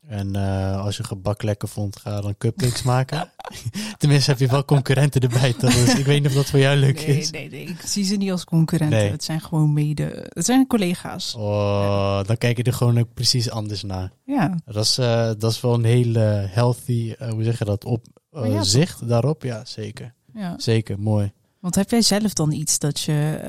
En 0.07 0.37
uh, 0.37 0.85
als 0.85 0.97
je 0.97 1.05
gebak 1.05 1.43
lekker 1.43 1.69
vond, 1.69 1.99
ga 1.99 2.21
dan 2.21 2.37
cupcakes 2.39 2.83
maken. 2.83 3.31
Tenminste, 3.99 4.31
heb 4.31 4.41
je 4.41 4.47
wel 4.47 4.65
concurrenten 4.65 5.21
erbij. 5.21 5.55
Dus 5.59 5.95
ik 5.95 6.05
weet 6.05 6.23
niet 6.23 6.29
of 6.29 6.35
dat 6.35 6.47
voor 6.47 6.59
jou 6.59 6.77
leuk 6.77 7.07
nee, 7.07 7.19
is. 7.19 7.31
Nee, 7.31 7.51
nee, 7.51 7.65
ik 7.65 7.81
zie 7.81 8.05
ze 8.05 8.17
niet 8.17 8.31
als 8.31 8.45
concurrenten. 8.45 8.99
Nee. 8.99 9.11
Het 9.11 9.25
zijn 9.25 9.41
gewoon 9.41 9.73
mede... 9.73 10.29
Het 10.29 10.45
zijn 10.45 10.67
collega's. 10.67 11.35
Oh, 11.35 12.25
dan 12.25 12.37
kijk 12.39 12.57
je 12.57 12.63
er 12.63 12.73
gewoon 12.73 12.99
ook 12.99 13.15
precies 13.15 13.51
anders 13.51 13.83
naar. 13.83 14.13
Ja. 14.25 14.59
Dat 14.65 14.85
is, 14.85 14.99
uh, 14.99 15.31
dat 15.39 15.51
is 15.53 15.61
wel 15.61 15.75
een 15.75 15.85
hele 15.85 16.47
healthy, 16.51 17.15
uh, 17.21 17.31
hoe 17.31 17.45
zeg 17.45 17.59
je 17.59 17.65
dat, 17.65 17.85
op 17.85 18.07
ja, 18.31 18.63
zicht 18.63 19.09
daarop. 19.09 19.43
Ja, 19.43 19.65
zeker. 19.65 20.15
ja. 20.35 20.55
Zeker, 20.57 21.01
mooi. 21.01 21.33
Want 21.61 21.75
heb 21.75 21.91
jij 21.91 22.03
zelf 22.03 22.33
dan 22.33 22.53
iets 22.53 22.79
dat 22.79 23.01
je, 23.01 23.41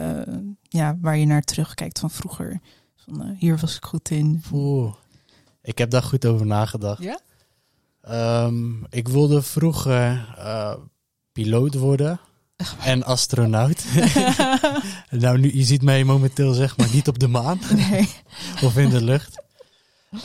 ja, 0.74 0.98
waar 1.02 1.18
je 1.18 1.26
naar 1.26 1.42
terugkijkt 1.42 2.00
van 2.00 2.12
vroeger? 2.12 2.60
Van, 2.96 3.28
uh, 3.28 3.40
hier 3.40 3.58
was 3.58 3.76
ik 3.76 3.86
goed 3.86 4.10
in. 4.10 4.44
Oeh, 4.52 4.94
ik 5.62 5.78
heb 5.78 5.90
daar 5.90 6.04
goed 6.04 6.26
over 6.26 6.46
nagedacht. 6.46 7.04
Ja? 7.04 7.20
Um, 8.46 8.86
ik 8.90 9.08
wilde 9.08 9.42
vroeger 9.42 10.36
uh, 10.38 10.74
piloot 11.32 11.74
worden 11.74 12.20
en 12.80 13.04
astronaut. 13.04 13.86
nou, 15.10 15.40
nu, 15.40 15.56
je 15.56 15.64
ziet 15.64 15.82
mij 15.82 16.04
momenteel 16.04 16.54
zeg 16.54 16.78
maar 16.78 16.90
niet 16.94 17.08
op 17.08 17.20
de 17.20 17.28
maan 17.28 17.60
nee. 17.90 18.10
of 18.64 18.78
in 18.78 18.90
de 18.90 19.04
lucht. 19.04 19.44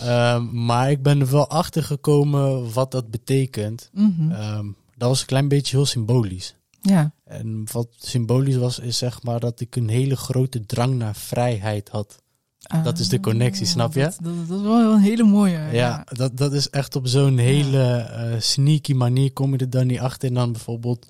Um, 0.02 0.64
maar 0.64 0.90
ik 0.90 1.02
ben 1.02 1.20
er 1.20 1.30
wel 1.30 1.48
achter 1.48 1.82
gekomen 1.82 2.72
wat 2.72 2.90
dat 2.90 3.10
betekent. 3.10 3.90
Mm 3.92 4.14
-hmm. 4.16 4.32
um, 4.32 4.76
dat 4.96 5.08
was 5.08 5.20
een 5.20 5.26
klein 5.26 5.48
beetje 5.48 5.76
heel 5.76 5.86
symbolisch. 5.86 6.56
Ja. 6.80 7.12
En 7.26 7.66
wat 7.72 7.88
symbolisch 7.98 8.56
was, 8.56 8.78
is 8.78 8.98
zeg 8.98 9.22
maar 9.22 9.40
dat 9.40 9.60
ik 9.60 9.76
een 9.76 9.88
hele 9.88 10.16
grote 10.16 10.66
drang 10.66 10.94
naar 10.94 11.14
vrijheid 11.16 11.88
had. 11.88 12.16
Ah, 12.62 12.84
dat 12.84 12.98
is 12.98 13.08
de 13.08 13.20
connectie, 13.20 13.66
snap 13.66 13.94
je? 13.94 14.00
Dat, 14.00 14.18
dat, 14.22 14.48
dat 14.48 14.58
is 14.60 14.64
wel 14.66 14.92
een 14.92 15.00
hele 15.00 15.22
mooie. 15.24 15.52
Ja, 15.58 15.70
ja. 15.72 16.06
Dat, 16.12 16.36
dat 16.36 16.52
is 16.52 16.70
echt 16.70 16.96
op 16.96 17.06
zo'n 17.06 17.38
hele 17.38 18.08
uh, 18.32 18.40
sneaky 18.40 18.92
manier 18.92 19.32
kom 19.32 19.52
je 19.52 19.58
er 19.58 19.70
dan 19.70 19.86
niet 19.86 19.98
achter. 19.98 20.28
En 20.28 20.34
dan 20.34 20.52
bijvoorbeeld 20.52 21.06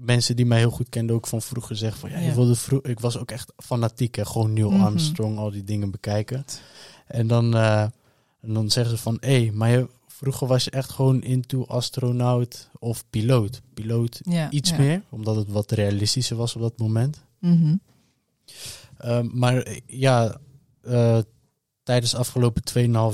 mensen 0.00 0.36
die 0.36 0.46
mij 0.46 0.58
heel 0.58 0.70
goed 0.70 0.88
kenden 0.88 1.16
ook 1.16 1.26
van 1.26 1.42
vroeger 1.42 1.76
zeggen 1.76 2.00
van 2.00 2.10
ja, 2.10 2.18
Ja. 2.18 2.24
je 2.26 2.34
wilde 2.34 2.54
vroeg, 2.54 2.82
ik 2.82 3.00
was 3.00 3.18
ook 3.18 3.30
echt 3.30 3.52
fanatiek 3.56 4.16
en 4.16 4.26
gewoon 4.26 4.52
Neil 4.52 4.70
Mhm. 4.70 4.82
Armstrong, 4.82 5.38
al 5.38 5.50
die 5.50 5.64
dingen 5.64 5.90
bekijken. 5.90 6.44
En 7.06 7.26
dan, 7.26 7.54
uh, 7.56 7.80
en 8.40 8.52
dan 8.54 8.70
zeggen 8.70 8.96
ze 8.96 9.02
van 9.02 9.16
hé, 9.20 9.42
hey, 9.42 9.50
maar 9.54 9.70
je, 9.70 9.88
vroeger 10.22 10.46
was 10.46 10.64
je 10.64 10.70
echt 10.70 10.90
gewoon 10.90 11.22
into 11.22 11.64
astronaut 11.66 12.68
of 12.78 13.04
piloot. 13.10 13.62
Piloot 13.74 14.20
Ja, 14.22 14.50
iets 14.50 14.70
ja. 14.70 14.76
meer, 14.76 15.02
omdat 15.08 15.36
het 15.36 15.48
wat 15.48 15.70
realistischer 15.70 16.36
was 16.36 16.54
op 16.54 16.60
dat 16.62 16.78
moment. 16.78 17.24
Mhm. 17.38 17.76
Um, 19.04 19.30
maar 19.34 19.78
ja, 19.86 20.36
uh, 20.84 21.18
tijdens 21.82 22.10
de 22.10 22.16
afgelopen 22.16 22.62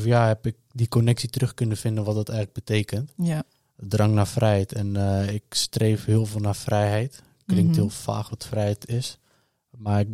2,5 0.01 0.05
jaar 0.05 0.27
heb 0.27 0.47
ik 0.47 0.57
die 0.73 0.88
connectie 0.88 1.29
terug 1.29 1.55
kunnen 1.55 1.77
vinden 1.77 2.05
wat 2.05 2.14
dat 2.14 2.29
eigenlijk 2.29 2.64
betekent. 2.64 3.12
Ja. 3.16 3.42
Drang 3.77 4.14
naar 4.14 4.27
vrijheid. 4.27 4.73
En 4.73 4.94
uh, 4.94 5.31
ik 5.33 5.42
streef 5.49 6.05
heel 6.05 6.27
veel 6.27 6.40
naar 6.40 6.57
vrijheid. 6.57 7.23
Klinkt 7.47 7.71
Mhm. 7.71 7.81
heel 7.81 7.90
vaag 7.90 8.29
wat 8.29 8.47
vrijheid 8.47 8.88
is. 8.88 9.18
Maar 9.77 10.01
ik, 10.01 10.09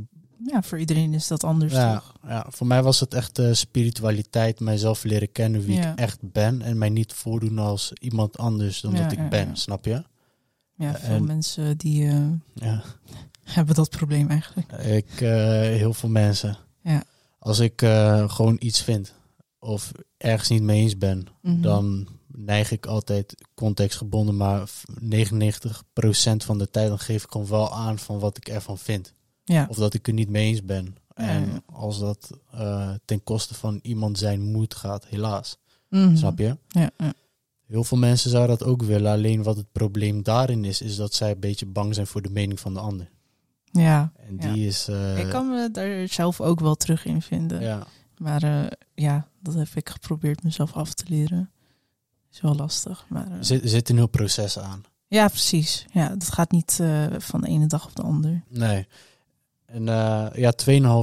ja, 0.46 0.62
voor 0.62 0.78
iedereen 0.78 1.14
is 1.14 1.26
dat 1.26 1.44
anders 1.44 1.72
ja, 1.72 1.94
toch? 1.94 2.14
ja, 2.26 2.46
voor 2.48 2.66
mij 2.66 2.82
was 2.82 3.00
het 3.00 3.14
echt 3.14 3.38
uh, 3.38 3.52
spiritualiteit. 3.52 4.60
Mijzelf 4.60 5.04
leren 5.04 5.32
kennen 5.32 5.64
wie 5.64 5.76
Ja. 5.76 5.92
ik 5.92 5.98
echt 5.98 6.18
ben. 6.32 6.62
En 6.62 6.78
mij 6.78 6.88
niet 6.88 7.12
voordoen 7.12 7.58
als 7.58 7.92
iemand 8.00 8.38
anders 8.38 8.80
dan 8.80 8.92
Ja, 8.92 9.02
dat 9.02 9.12
ik 9.12 9.28
ben. 9.30 9.56
Snap 9.56 9.84
je? 9.84 10.04
Ja, 10.76 10.94
veel 10.94 11.14
En- 11.14 11.24
mensen 11.24 11.76
die 11.78 12.02
uh, 12.04 12.26
Ja. 12.54 12.82
hebben 13.42 13.74
dat 13.74 13.90
probleem 13.90 14.28
eigenlijk. 14.28 14.72
Ik, 14.72 15.20
uh, 15.20 15.28
heel 15.60 15.94
veel 15.94 16.08
mensen. 16.08 16.56
Ja. 16.82 17.02
Als 17.38 17.58
ik 17.58 17.80
gewoon 18.26 18.56
iets 18.60 18.82
vind 18.82 19.14
of 19.58 19.92
ergens 20.16 20.48
niet 20.48 20.62
mee 20.62 20.80
eens 20.80 20.98
ben, 20.98 21.26
Mhm. 21.42 21.60
dan 21.60 22.08
neig 22.26 22.70
ik 22.70 22.86
altijd 22.86 23.34
contextgebonden, 23.54 24.36
maar 24.36 24.68
99% 25.00 26.44
van 26.44 26.58
de 26.58 26.70
tijd 26.70 26.88
dan 26.88 26.98
geef 26.98 27.24
ik 27.24 27.30
gewoon 27.30 27.46
wel 27.46 27.72
aan 27.74 27.98
van 27.98 28.18
wat 28.18 28.36
ik 28.36 28.48
ervan 28.48 28.78
vind. 28.78 29.14
Ja. 29.44 29.66
Of 29.68 29.76
dat 29.76 29.94
ik 29.94 30.06
er 30.06 30.12
niet 30.12 30.28
mee 30.28 30.46
eens 30.48 30.64
ben. 30.64 30.96
En 31.14 31.62
als 31.66 31.98
dat 31.98 32.30
uh, 32.54 32.90
ten 33.04 33.22
koste 33.24 33.54
van 33.54 33.78
iemand 33.82 34.18
zijn 34.18 34.40
moed 34.52 34.74
gaat, 34.74 35.06
helaas. 35.06 35.58
Mhm. 35.88 36.16
Snap 36.16 36.38
je? 36.38 36.56
Ja, 36.68 36.90
ja. 36.96 37.12
Heel 37.66 37.84
veel 37.84 37.98
mensen 37.98 38.30
zouden 38.30 38.58
dat 38.58 38.68
ook 38.68 38.82
willen. 38.82 39.12
Alleen 39.12 39.42
wat 39.42 39.56
het 39.56 39.72
probleem 39.72 40.22
daarin 40.22 40.64
is, 40.64 40.80
is 40.82 40.96
dat 40.96 41.14
zij 41.14 41.30
een 41.30 41.40
beetje 41.40 41.66
bang 41.66 41.94
zijn 41.94 42.06
voor 42.06 42.22
de 42.22 42.30
mening 42.30 42.60
van 42.60 42.74
de 42.74 42.80
ander. 42.80 43.10
ja. 43.72 44.12
En 44.16 44.36
Ja. 44.40 44.52
die 44.52 44.66
is. 44.66 44.88
uh, 44.88 45.18
Ik 45.18 45.28
kan 45.28 45.48
me 45.48 45.70
daar 45.70 46.08
zelf 46.08 46.40
ook 46.40 46.60
wel 46.60 46.74
terug 46.74 47.04
in 47.04 47.22
vinden. 47.22 47.60
ja, 47.60 47.86
Maar 48.18 48.44
uh, 48.44 48.66
ja, 48.94 49.28
dat 49.42 49.54
heb 49.54 49.68
ik 49.74 49.88
geprobeerd 49.88 50.42
mezelf 50.42 50.72
af 50.72 50.94
te 50.94 51.04
leren. 51.08 51.50
Is 52.32 52.40
wel 52.40 52.54
lastig. 52.54 53.06
Maar, 53.08 53.28
uh, 53.30 53.36
zit, 53.40 53.70
zit 53.70 53.88
een 53.88 53.96
heel 53.96 54.06
proces 54.08 54.58
aan. 54.58 54.82
ja, 55.08 55.28
precies. 55.28 55.86
Ja, 55.92 56.08
dat 56.08 56.30
gaat 56.32 56.50
niet 56.50 56.80
van 57.18 57.40
de 57.40 57.46
ene 57.48 57.66
dag 57.66 57.84
op 57.86 57.96
de 57.96 58.02
ander. 58.02 58.42
Nee. 58.48 58.86
En 59.66 59.82
uh, 59.86 60.26
ja, 60.34 60.52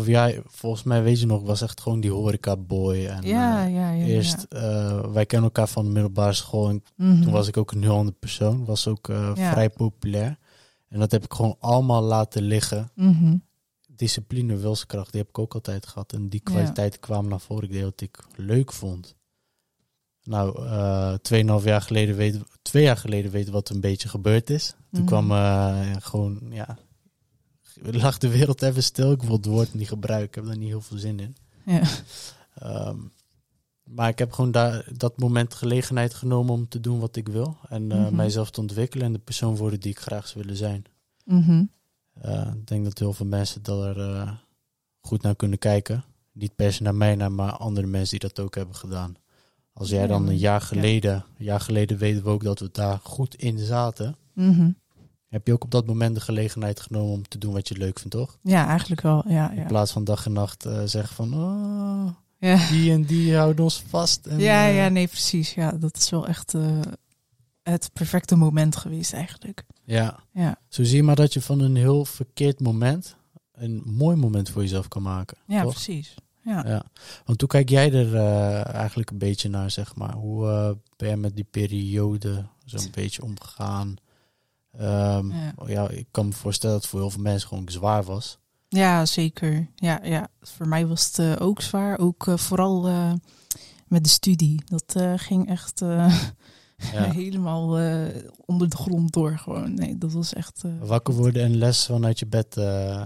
2,5 0.02 0.08
jaar, 0.08 0.34
volgens 0.46 0.84
mij 0.84 1.04
weet 1.04 1.20
je 1.20 1.26
nog, 1.26 1.42
was 1.42 1.62
echt 1.62 1.82
gewoon 1.82 2.00
die 2.00 2.12
horeca 2.12 2.58
boy. 2.58 3.06
En, 3.06 3.22
Ja, 3.24 3.68
uh, 3.68 3.74
ja, 3.74 3.92
ja. 3.92 4.06
Eerst, 4.06 4.46
uh, 4.50 5.06
wij 5.14 5.26
kennen 5.26 5.48
elkaar 5.50 5.68
van 5.68 5.86
de 5.86 5.92
middelbare 5.92 6.34
school 6.34 6.70
en 6.70 6.84
Mhm. 6.96 7.22
toen 7.22 7.32
was 7.32 7.48
ik 7.48 7.58
ook 7.58 7.72
een 7.72 7.82
heel 7.82 7.96
andere 7.98 8.18
persoon. 8.20 8.66
Was 8.66 8.88
ook 8.88 9.08
Ja. 9.08 9.36
vrij 9.52 9.70
populair. 9.70 10.38
En 10.90 11.00
dat 11.00 11.12
heb 11.12 11.24
ik 11.24 11.34
gewoon 11.34 11.56
allemaal 11.60 12.02
laten 12.02 12.42
liggen. 12.42 12.92
Mhm. 12.96 13.36
Discipline, 13.96 14.56
wilskracht, 14.56 15.12
die 15.12 15.20
heb 15.22 15.30
ik 15.30 15.40
ook 15.40 15.54
altijd 15.54 15.88
gehad. 15.88 16.14
En 16.14 16.30
die 16.30 16.40
kwaliteiten 16.40 17.00
kwamen 17.00 17.30
naar 17.30 17.40
voren. 17.40 17.64
Ik 17.64 17.72
deed 17.72 17.84
wat 17.84 18.02
ik 18.02 18.20
leuk 18.36 18.72
vond. 18.72 19.16
Nou, 20.24 20.64
uh, 20.64 21.14
tweeënhalf 21.14 21.64
jaar 21.64 21.82
geleden 21.82 22.16
weten, 22.16 22.44
twee 22.62 22.84
jaar 22.84 22.98
geleden 22.98 23.32
weten 23.32 23.54
wat 23.54 23.70
een 23.70 23.82
beetje 23.82 24.10
gebeurd 24.10 24.50
is. 24.50 24.76
Toen 24.92 25.04
Mhm. 25.04 25.06
kwam 25.06 25.30
gewoon, 26.02 26.40
ja, 26.50 26.78
lag 27.82 28.18
de 28.18 28.30
wereld 28.30 28.62
even 28.62 28.84
stil. 28.84 29.12
Ik 29.12 29.22
wil 29.22 29.36
het 29.36 29.46
woord 29.46 29.74
niet 29.74 29.88
gebruiken. 29.88 30.28
Ik 30.28 30.36
heb 30.36 30.46
daar 30.46 30.58
niet 30.58 30.70
heel 30.70 30.82
veel 30.82 30.98
zin 30.98 31.20
in. 31.20 31.36
Ja. 31.66 31.84
Um, 32.88 33.12
maar 33.84 34.10
ik 34.10 34.20
heb 34.20 34.32
gewoon 34.32 34.52
daar 34.52 34.86
dat 34.96 35.18
moment 35.18 35.54
gelegenheid 35.54 36.14
genomen 36.14 36.54
om 36.54 36.68
te 36.68 36.80
doen 36.80 37.00
wat 37.00 37.16
ik 37.16 37.28
wil. 37.28 37.58
En 37.70 37.90
uh, 37.90 37.98
Mhm. 37.98 38.16
mijzelf 38.16 38.52
te 38.52 38.60
ontwikkelen 38.62 39.06
en 39.06 39.14
de 39.14 39.20
persoon 39.20 39.56
worden 39.56 39.80
die 39.80 39.92
ik 39.92 40.00
graag 40.00 40.28
zou 40.28 40.44
willen 40.44 40.58
zijn. 40.58 40.84
Mhm. 41.26 41.64
Uh, 42.26 42.52
ik 42.56 42.68
denk 42.68 42.84
dat 42.84 43.00
heel 43.00 43.14
veel 43.14 43.26
mensen 43.26 43.64
daar 43.64 43.98
uh, 43.98 44.32
goed 45.00 45.22
naar 45.22 45.36
kunnen 45.36 45.58
kijken. 45.60 46.04
Niet 46.32 46.56
per 46.56 46.74
se 46.74 46.84
naar 46.84 46.96
mij, 46.96 47.16
naar 47.16 47.32
maar 47.32 47.52
andere 47.52 47.88
mensen 47.88 48.20
die 48.20 48.30
dat 48.30 48.46
ook 48.46 48.56
hebben 48.56 48.76
gedaan. 48.76 49.16
Als 49.74 49.90
jij 49.90 50.08
dan 50.08 50.28
een 50.28 50.38
jaar 50.38 50.60
ja. 50.60 50.66
geleden, 50.66 51.14
een 51.38 51.46
jaar 51.46 51.60
geleden 51.60 51.98
weten 51.98 52.24
we 52.24 52.30
ook 52.30 52.44
dat 52.44 52.60
we 52.60 52.70
daar 52.72 53.00
goed 53.04 53.36
in 53.36 53.60
zaten. 53.60 54.16
Mhm. 54.34 54.72
Heb 55.32 55.48
je 55.48 55.54
ook 55.54 55.64
op 55.64 55.72
dat 55.72 55.86
moment 55.86 56.16
de 56.16 56.22
gelegenheid 56.22 56.80
genomen 56.80 57.12
om 57.12 57.28
te 57.28 57.38
doen 57.38 57.54
wat 57.54 57.68
je 57.68 57.78
leuk 57.78 58.00
vindt, 58.00 58.16
toch? 58.16 58.38
Ja, 58.42 58.68
eigenlijk 58.68 59.02
wel. 59.02 59.24
Ja, 59.28 59.52
In 59.52 59.60
ja. 59.60 59.66
plaats 59.66 59.92
van 59.92 60.04
dag 60.04 60.26
en 60.26 60.34
nacht 60.34 60.66
uh, 60.66 60.82
zeggen 60.86 61.16
van, 61.16 61.34
oh, 61.34 62.10
Ja. 62.40 62.70
die 62.70 62.92
en 62.92 63.04
die 63.04 63.36
houden 63.36 63.64
ons 63.64 63.84
vast. 63.88 64.26
En, 64.26 64.40
ja, 64.40 64.70
uh, 64.70 64.76
ja, 64.76 64.90
nee, 64.90 65.08
precies. 65.08 65.54
Ja, 65.54 65.72
dat 65.72 65.98
is 65.98 66.10
wel 66.10 66.28
echt 66.28 66.54
eh, 66.54 66.80
het 67.64 67.90
perfecte 67.94 68.36
moment 68.36 68.76
geweest 68.76 69.14
eigenlijk. 69.14 69.64
ja. 69.84 70.20
Ja, 70.34 70.58
Zo 70.68 70.84
zie 70.84 70.96
je 70.96 71.04
maar 71.04 71.16
dat 71.16 71.34
je 71.34 71.42
van 71.42 71.60
een 71.60 71.76
heel 71.76 72.06
verkeerd 72.06 72.60
moment 72.60 73.16
een 73.52 73.82
mooi 73.86 74.16
moment 74.16 74.50
voor 74.50 74.62
jezelf 74.62 74.88
kan 74.88 75.02
maken. 75.02 75.38
ja 75.48 75.62
toch? 75.62 75.72
precies. 75.72 76.16
Ja. 76.44 76.64
ja. 76.68 76.84
Want 77.26 77.40
hoe 77.42 77.50
kijk 77.50 77.70
jij 77.70 77.94
er 77.94 78.16
eh, 78.16 78.74
eigenlijk 78.74 79.12
een 79.12 79.18
beetje 79.18 79.50
naar, 79.50 79.72
zeg 79.72 79.96
maar? 79.96 80.14
Hoe 80.14 80.48
eh, 80.50 80.72
ben 80.98 81.10
je 81.10 81.16
met 81.16 81.36
die 81.36 81.48
periode 81.52 82.46
zo'n 82.66 82.92
beetje 82.92 83.24
omgegaan? 83.24 83.96
Ehm, 84.78 85.30
Ja. 85.32 85.54
ja. 85.68 85.90
ik 85.90 86.08
kan 86.12 86.26
me 86.28 86.34
voorstellen 86.34 86.74
dat 86.76 86.82
het 86.84 86.92
voor 86.92 87.02
heel 87.02 87.10
veel 87.10 87.22
mensen 87.22 87.48
gewoon 87.48 87.70
zwaar 87.70 88.04
was. 88.04 88.40
Ja, 88.70 89.06
zeker. 89.06 89.68
Ja, 89.76 90.00
ja. 90.04 90.28
Voor 90.42 90.68
mij 90.68 90.88
was 90.88 91.06
het 91.06 91.20
eh, 91.20 91.46
ook 91.46 91.62
zwaar. 91.62 92.00
Ook 92.00 92.28
eh, 92.28 92.38
vooral 92.38 92.88
eh, 92.88 93.14
met 93.88 94.04
de 94.04 94.10
studie. 94.10 94.62
Dat 94.66 94.96
ging 95.16 95.50
echt 95.50 95.80
Ja. 96.94 97.12
helemaal 97.22 97.68
onder 98.46 98.70
de 98.70 98.76
grond 98.78 99.14
door 99.14 99.38
gewoon. 99.38 99.74
Nee, 99.74 99.98
dat 99.98 100.12
was 100.12 100.34
echt... 100.34 100.62
Wakker 100.80 101.14
worden 101.14 101.44
en 101.44 101.58
les 101.58 101.86
vanuit 101.86 102.20
je 102.20 102.26
bed 102.28 102.58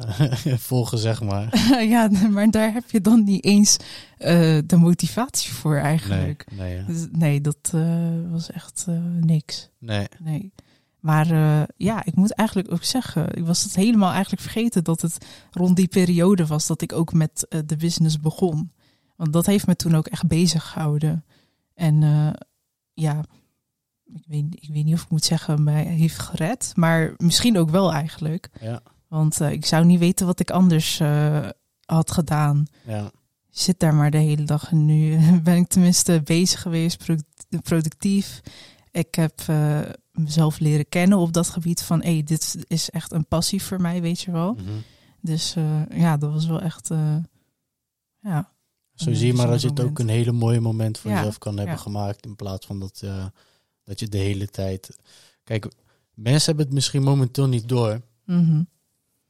volgen, 0.70 0.98
zeg 0.98 1.22
maar. 1.22 1.58
ja, 1.84 2.10
maar 2.32 2.52
daar 2.52 2.74
heb 2.74 2.90
je 2.92 3.02
dan 3.02 3.24
niet 3.24 3.44
eens 3.46 3.78
de 4.66 4.76
motivatie 4.78 5.54
voor 5.54 5.74
Nee, 5.74 5.82
eigenlijk. 5.84 6.46
nee, 6.52 6.76
ja. 6.76 6.84
Dus 6.84 7.08
Nee, 7.12 7.42
dat 7.42 7.72
was 8.32 8.52
echt 8.52 8.86
niks. 9.22 9.70
nee. 9.80 10.08
Nee. 10.20 10.54
Maar 11.06 11.32
eh, 11.32 11.64
ja, 11.78 12.06
ik 12.06 12.16
moet 12.16 12.32
eigenlijk 12.32 12.72
ook 12.72 12.84
zeggen, 12.84 13.34
ik 13.38 13.46
was 13.46 13.64
het 13.64 13.76
helemaal 13.76 14.12
eigenlijk 14.12 14.42
vergeten 14.42 14.84
dat 14.84 15.02
het 15.02 15.26
rond 15.52 15.76
die 15.76 15.88
periode 15.88 16.46
was 16.46 16.68
dat 16.68 16.82
ik 16.82 16.94
ook 16.94 17.14
met 17.14 17.46
eh, 17.50 17.60
de 17.66 17.76
business 17.78 18.20
begon. 18.20 18.72
Want 19.16 19.34
dat 19.34 19.46
heeft 19.46 19.68
me 19.68 19.76
toen 19.76 19.96
ook 19.96 20.08
echt 20.08 20.28
bezig 20.28 20.64
gehouden. 20.72 21.26
En 21.74 22.04
eh, 22.04 22.30
ja, 22.94 23.24
ik 24.06 24.24
weet, 24.28 24.46
ik 24.60 24.70
weet 24.74 24.86
niet 24.86 24.94
of 24.94 25.04
ik 25.04 25.10
moet 25.10 25.24
zeggen, 25.26 25.64
mij 25.64 25.84
heeft 25.84 26.20
gered. 26.20 26.72
Maar 26.76 27.14
misschien 27.18 27.58
ook 27.58 27.70
wel 27.70 27.94
eigenlijk. 27.94 28.50
Ja, 28.62 28.82
Want 29.08 29.40
ik 29.40 29.66
zou 29.66 29.86
niet 29.86 30.00
weten 30.00 30.26
wat 30.26 30.40
ik 30.40 30.52
anders 30.52 31.00
had 31.86 32.12
gedaan. 32.12 32.66
ja. 32.84 33.12
Zit 33.50 33.80
daar 33.80 33.94
maar 33.94 34.12
de 34.12 34.18
hele 34.18 34.44
dag 34.44 34.72
en 34.72 34.86
nu 34.86 35.18
ben 35.44 35.56
ik 35.56 35.68
tenminste 35.68 36.22
bezig 36.24 36.62
geweest, 36.62 36.98
product- 36.98 37.62
productief. 37.64 38.42
Ik 38.96 39.16
heb 39.16 39.42
eh, 39.48 39.82
mezelf 40.12 40.60
leren 40.60 40.90
kennen 40.90 41.18
op 41.18 41.34
dat 41.34 41.50
gebied 41.50 41.82
van, 41.82 42.02
hé, 42.02 42.14
hey, 42.14 42.24
dit 42.24 42.66
is 42.68 42.90
echt 42.90 43.12
een 43.12 43.26
passie 43.28 43.64
voor 43.64 43.82
mij, 43.82 44.02
weet 44.02 44.22
je 44.22 44.32
wel. 44.32 44.54
Mhm. 44.54 44.70
Dus 45.22 45.56
eh, 45.56 45.82
ja, 45.90 46.18
dat 46.18 46.32
was 46.32 46.46
wel 46.46 46.62
echt, 46.62 46.92
eh, 46.92 47.16
ja. 48.22 48.54
Zo 48.94 49.14
zie 49.14 49.28
je 49.28 49.34
maar 49.34 49.48
dat 49.48 49.62
je 49.62 49.68
het 49.68 49.80
ook 49.80 50.00
een 50.00 50.08
hele 50.10 50.32
mooie 50.32 50.60
moment 50.60 50.98
voor 50.98 51.12
Ja, 51.12 51.18
jezelf 51.18 51.38
kan 51.38 51.58
hebben 51.58 51.76
ja. 51.76 51.82
gemaakt. 51.82 52.26
In 52.26 52.36
plaats 52.36 52.66
van 52.66 52.80
dat, 52.80 53.04
dat 53.84 54.00
je 54.00 54.08
de 54.08 54.18
hele 54.18 54.48
tijd... 54.48 54.98
Kijk, 55.44 55.68
mensen 56.14 56.46
hebben 56.48 56.66
het 56.66 56.74
misschien 56.74 57.04
momenteel 57.04 57.48
niet 57.48 57.70
door. 57.70 58.02
Mhm. 58.26 58.64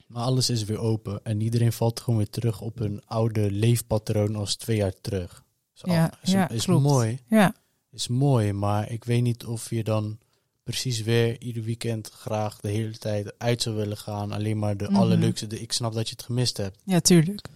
Maar 0.08 0.24
alles 0.24 0.50
is 0.50 0.64
weer 0.64 0.80
open. 0.80 1.20
En 1.24 1.42
iedereen 1.42 1.74
valt 1.74 2.00
gewoon 2.00 2.18
weer 2.18 2.30
terug 2.30 2.62
op 2.62 2.78
hun 2.78 3.02
oude 3.06 3.52
leefpatroon 3.52 4.36
als 4.36 4.56
twee 4.56 4.78
jaar 4.78 4.94
terug. 5.02 5.44
Ja, 5.74 6.14
is, 6.22 6.32
ja, 6.32 6.50
is 6.50 6.66
klopt. 6.66 6.84
mooi. 6.84 7.20
Ja, 7.28 7.54
Is 7.96 8.08
mooi. 8.08 8.54
Maar 8.54 8.92
ik 8.92 9.04
weet 9.04 9.22
niet 9.22 9.46
of 9.46 9.70
je 9.70 9.84
dan 9.84 10.18
precies 10.64 11.02
weer 11.02 11.42
ieder 11.42 11.64
weekend 11.64 12.10
graag 12.10 12.60
de 12.60 12.70
hele 12.70 12.98
tijd 12.98 13.34
uit 13.40 13.62
zou 13.62 13.76
willen 13.76 13.98
gaan. 13.98 14.32
Alleen 14.32 14.60
maar 14.60 14.78
de 14.78 14.86
Mhm. 14.90 14.96
allerleukste. 14.96 15.48
De, 15.48 15.62
ik 15.62 15.72
snap 15.72 15.94
dat 15.94 16.08
je 16.10 16.16
het 16.16 16.24
gemist 16.26 16.58
hebt. 16.58 16.80
ja, 16.86 17.00
tuurlijk. 17.00 17.48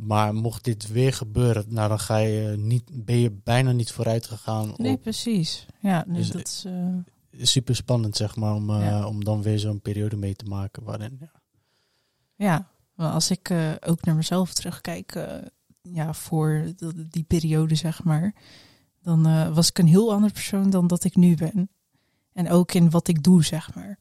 Maar 0.00 0.34
mocht 0.34 0.64
dit 0.64 0.88
weer 0.88 1.12
gebeuren, 1.12 1.64
nou 1.68 1.88
dan 1.88 2.00
ga 2.00 2.16
je 2.16 2.56
niet, 2.56 3.04
ben 3.04 3.16
je 3.18 3.30
bijna 3.30 3.72
niet 3.72 3.92
vooruit 3.92 4.26
gegaan. 4.26 4.74
Nee, 4.76 4.92
Op, 4.92 5.00
precies. 5.02 5.66
Ja, 5.80 6.04
dus 6.08 6.16
Dus, 6.16 6.28
dat 6.28 6.46
is, 6.48 6.64
eh, 6.66 7.44
super 7.46 7.76
spannend, 7.76 8.16
zeg 8.16 8.36
maar, 8.36 8.54
om, 8.54 8.70
eh, 8.70 8.80
Ja. 8.80 9.06
om 9.06 9.24
dan 9.24 9.42
weer 9.42 9.58
zo'n 9.58 9.80
periode 9.80 10.16
mee 10.16 10.34
te 10.34 10.44
maken. 10.44 10.82
Waarin, 10.82 11.16
ja. 11.20 11.32
ja. 12.36 12.68
Maar 12.94 13.12
als 13.12 13.30
ik 13.30 13.50
eh, 13.50 13.72
ook 13.86 14.04
naar 14.04 14.14
mezelf 14.16 14.52
terugkijk, 14.54 15.14
eh, 15.14 15.36
ja, 15.82 16.12
voor 16.14 16.72
die 17.10 17.24
periode, 17.24 17.74
zeg 17.74 18.04
maar, 18.04 18.34
dan 19.06 19.26
eh, 19.26 19.54
was 19.54 19.68
ik 19.68 19.78
een 19.78 19.86
heel 19.86 20.12
ander 20.12 20.32
persoon 20.32 20.70
dan 20.70 20.86
dat 20.86 21.04
ik 21.04 21.16
nu 21.16 21.36
ben. 21.36 21.68
En 22.32 22.50
ook 22.50 22.72
in 22.72 22.90
wat 22.90 23.08
ik 23.08 23.22
doe, 23.22 23.44
zeg 23.44 23.74
maar. 23.74 23.98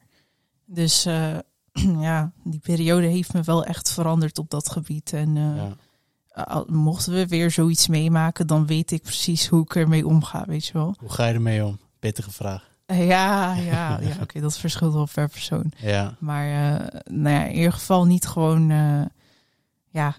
Dus 0.66 1.06
eh, 1.06 1.38
ja, 2.08 2.32
die 2.44 2.60
periode 2.60 3.08
heeft 3.08 3.34
me 3.34 3.42
wel 3.42 3.66
echt 3.66 3.92
veranderd 3.92 4.38
op 4.38 4.50
dat 4.50 4.70
gebied. 4.70 5.14
En 5.14 5.38
eh, 5.38 6.44
ja. 6.46 6.64
mochten 6.68 7.14
we 7.14 7.28
weer 7.28 7.52
zoiets 7.52 7.88
meemaken, 7.88 8.48
dan 8.48 8.66
weet 8.66 8.92
ik 8.92 9.02
precies 9.02 9.48
hoe 9.48 9.62
ik 9.62 9.76
ermee 9.76 10.08
omga, 10.08 10.46
weet 10.46 10.66
je 10.66 10.74
wel. 10.74 10.96
Hoe 11.00 11.12
ga 11.12 11.26
je 11.26 11.34
ermee 11.34 11.66
om? 11.66 11.80
Pittige 12.00 12.32
vraag. 12.32 12.70
Ja, 12.86 13.54
ja, 13.72 14.00
ja 14.00 14.18
oké, 14.22 14.40
dat 14.40 14.58
verschilt 14.58 14.94
wel 14.94 15.08
per 15.14 15.30
persoon. 15.30 15.72
Ja, 15.78 16.16
Maar 16.20 16.48
nou 17.04 17.36
ja, 17.36 17.46
in 17.46 17.56
ieder 17.56 17.74
geval 17.74 18.06
niet 18.06 18.28
gewoon 18.28 18.70
ja, 19.90 20.16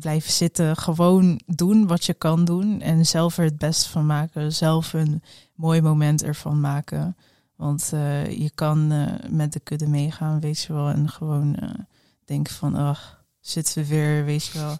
blijven 0.00 0.32
zitten. 0.32 0.76
Gewoon 0.76 1.40
doen 1.46 1.86
wat 1.86 2.04
je 2.04 2.14
kan 2.14 2.44
doen. 2.44 2.80
En 2.80 3.06
zelf 3.06 3.38
er 3.38 3.44
het 3.44 3.58
beste 3.58 3.88
van 3.88 4.06
maken. 4.06 4.52
Zelf 4.52 4.92
een 4.92 5.22
mooi 5.54 5.80
moment 5.80 6.22
ervan 6.22 6.60
maken. 6.60 7.16
Want 7.56 7.90
eh, 7.92 8.38
je 8.38 8.50
kan 8.54 8.92
eh, 8.92 9.30
met 9.30 9.52
de 9.52 9.60
kudde 9.60 9.86
meegaan, 9.86 10.40
weet 10.40 10.62
je 10.62 10.72
wel. 10.72 10.88
En 10.88 11.08
gewoon 11.08 11.56
eh, 11.56 11.68
denken 12.24 12.54
van, 12.54 12.74
ach, 12.74 13.24
zitten 13.40 13.82
we 13.82 13.88
weer, 13.88 14.24
weet 14.24 14.44
je 14.44 14.58
wel. 14.58 14.76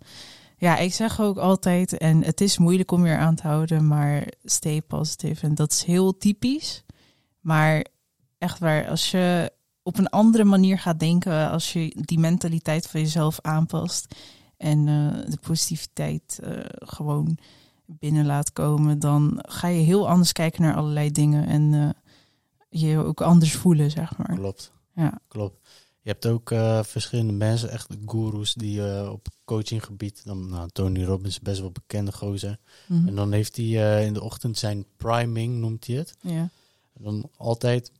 Ja, 0.57 0.77
ik 0.77 0.94
zeg 0.94 1.20
ook 1.20 1.37
altijd, 1.37 1.99
en 1.99 2.25
het 2.25 2.40
is 2.40 2.59
moeilijk 2.59 2.90
om 2.90 3.03
weer 3.03 3.18
aan 3.18 3.35
te 3.35 3.46
houden, 3.46 3.87
maar 3.87 4.27
stay 4.44 4.83
positive. 4.83 5.46
En 5.46 5.55
dat 5.55 5.73
is 5.73 5.83
heel 5.83 6.16
typisch. 6.16 6.85
Maar 7.40 7.85
echt 8.38 8.59
waar, 8.59 8.88
als 8.88 9.11
je 9.11 9.53
op 9.83 9.99
een 9.99 10.09
andere 10.09 10.44
manier 10.44 10.79
gaat 10.79 11.01
denken, 11.01 11.51
als 11.51 11.73
je 11.73 11.96
die 12.01 12.18
mentaliteit 12.18 12.87
van 12.87 13.01
jezelf 13.01 13.38
aanpast 13.40 14.14
en 14.61 14.79
eh, 14.88 15.31
de 15.31 15.38
positiviteit 15.40 16.38
eh, 16.42 16.59
gewoon 16.68 17.38
binnen 17.87 18.27
laat 18.27 18.53
komen, 18.53 18.99
dan 18.99 19.38
ga 19.49 19.68
je 19.68 19.81
heel 19.81 20.09
anders 20.09 20.33
kijken 20.33 20.62
naar 20.62 20.77
allerlei 20.77 21.11
dingen 21.11 21.46
en 21.46 21.75
eh, 21.75 21.88
je 22.81 22.99
ook 22.99 23.20
anders 23.20 23.53
voelen, 23.53 23.90
zeg 23.90 24.16
maar. 24.16 24.35
klopt. 24.35 24.73
Ja, 24.94 25.18
klopt. 25.29 25.68
Je 26.03 26.11
hebt 26.11 26.27
ook 26.27 26.49
verschillende 26.87 27.33
mensen, 27.33 27.70
echt 27.70 27.96
goeroes, 28.07 28.55
die 28.55 28.87
eh, 28.92 29.11
op 29.11 29.27
coachinggebied, 29.44 30.25
dan, 30.25 30.49
nou, 30.49 30.68
Tony 30.73 31.05
Robbins 31.05 31.35
is 31.35 31.40
best 31.40 31.61
wel 31.61 31.70
bekende 31.70 32.12
gozer. 32.12 32.59
Mhm. 32.87 33.09
En 33.09 33.14
dan 33.14 33.33
heeft 33.33 33.57
hij 33.57 34.07
in 34.07 34.12
de 34.12 34.23
ochtend 34.23 34.59
zijn 34.59 34.85
priming, 34.96 35.55
noemt 35.55 35.87
hij 35.87 35.96
het. 35.96 36.14
ja. 36.20 36.49
En 36.92 37.03
dan 37.05 37.31
altijd 37.37 37.92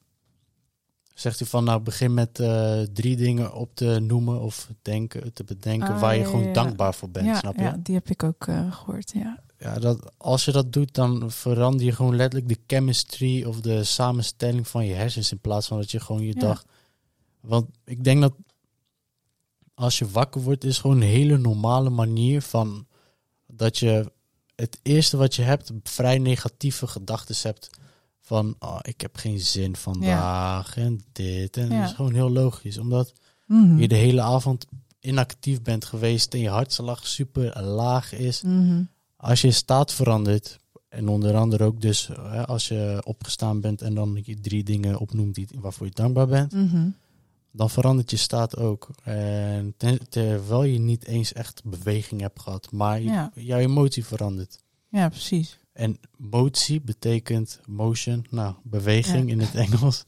zegt 1.21 1.39
hij 1.39 1.49
van, 1.49 1.65
nou 1.65 1.81
begin 1.81 2.15
met 2.15 2.39
eh, 2.39 2.81
drie 2.81 3.17
dingen 3.17 3.55
op 3.55 3.75
te 3.75 3.99
noemen 4.01 4.41
of 4.41 4.69
denken, 4.83 5.33
te 5.33 5.45
bedenken 5.45 5.95
Ah, 5.95 6.01
waar 6.01 6.15
je 6.15 6.21
ja, 6.21 6.27
gewoon 6.27 6.45
ja, 6.47 6.53
dankbaar 6.53 6.95
voor 6.95 7.11
bent, 7.11 7.27
ja, 7.27 7.39
snap 7.39 7.57
je? 7.57 7.63
ja, 7.63 7.77
die 7.83 7.95
heb 7.95 8.09
ik 8.09 8.23
ook 8.23 8.47
eh, 8.47 8.73
gehoord, 8.73 9.13
ja. 9.15 9.43
Ja, 9.59 9.79
dat, 9.79 10.13
als 10.17 10.45
je 10.45 10.53
dat 10.53 10.73
doet, 10.73 10.95
dan 10.95 11.31
verander 11.31 11.87
je 11.87 11.93
gewoon 11.93 12.17
letterlijk 12.17 12.49
de 12.49 12.59
chemistry 12.67 13.45
of 13.45 13.61
de 13.61 13.85
samenstelling 13.85 14.69
van 14.69 14.87
je 14.87 14.95
hersens 14.95 15.33
in 15.33 15.39
plaats 15.39 15.67
van 15.67 15.79
dat 15.79 15.91
je 15.91 16.01
gewoon 16.01 16.23
je 16.23 16.35
dag. 16.35 16.65
Want 17.41 17.67
ik 17.85 18.05
denk 18.05 18.21
dat 18.21 18.35
als 19.75 19.99
je 19.99 20.11
wakker 20.11 20.41
wordt, 20.41 20.65
is 20.65 20.79
gewoon 20.79 20.97
een 20.97 21.09
hele 21.09 21.39
normale 21.39 21.91
manier 21.91 22.43
van 22.43 22.87
dat 23.47 23.79
je 23.79 24.13
het 24.55 24.79
eerste 24.83 25.17
wat 25.17 25.35
je 25.35 25.43
hebt, 25.43 25.73
vrij 25.83 26.19
negatieve 26.19 26.87
gedachten 26.87 27.35
hebt. 27.43 27.71
Van 28.31 28.55
oh, 28.59 28.79
ik 28.83 29.01
heb 29.01 29.17
geen 29.17 29.41
zin 29.41 29.77
vandaag 29.77 30.77
en 30.77 31.01
dit. 31.13 31.57
En 31.57 31.69
Ja. 31.71 31.81
dat 31.81 31.89
is 31.89 31.95
gewoon 31.95 32.15
heel 32.15 32.31
logisch, 32.31 32.79
omdat 32.79 33.13
Mhm. 33.47 33.79
je 33.79 33.89
de 33.89 33.95
hele 33.95 34.21
avond 34.23 34.67
inactief 35.01 35.63
bent 35.63 35.85
geweest 35.85 36.35
en 36.35 36.41
je 36.41 36.49
hartslag 36.49 37.07
super 37.07 37.63
laag 37.63 38.13
is 38.13 38.43
Mhm. 38.43 38.83
als 39.17 39.41
je 39.41 39.51
staat 39.51 39.93
verandert, 39.93 40.59
en 40.89 41.09
onder 41.09 41.35
andere 41.37 41.65
ook 41.65 41.81
dus 41.81 42.07
hè, 42.07 42.47
als 42.47 42.69
je 42.69 43.01
opgestaan 43.05 43.61
bent 43.61 43.83
en 43.83 43.95
dan 43.95 44.21
je 44.25 44.41
drie 44.41 44.63
dingen 44.65 44.99
opnoemt 44.99 45.35
die, 45.35 45.49
waarvoor 45.55 45.87
je 45.87 45.93
dankbaar 45.95 46.27
bent, 46.27 46.53
Mhm. 46.53 46.89
dan 47.53 47.71
verandert 47.71 48.11
je 48.11 48.17
staat 48.17 48.57
ook. 48.57 48.89
En 49.05 49.75
terwijl 50.09 50.65
je 50.65 50.79
niet 50.79 51.05
eens 51.05 51.33
echt 51.33 51.63
beweging 51.65 52.21
hebt 52.21 52.41
gehad, 52.41 52.69
maar 52.73 53.01
Ja. 53.03 53.31
jouw 53.35 53.59
emotie 53.59 54.05
verandert. 54.05 54.59
Ja, 54.89 55.09
precies. 55.09 55.59
En 55.81 55.99
motie 56.17 56.81
betekent 56.81 57.61
motion, 57.67 58.27
nou, 58.31 58.55
beweging 58.63 59.27
Ja. 59.27 59.33
in 59.33 59.41
het 59.41 59.55
Engels. 59.65 60.05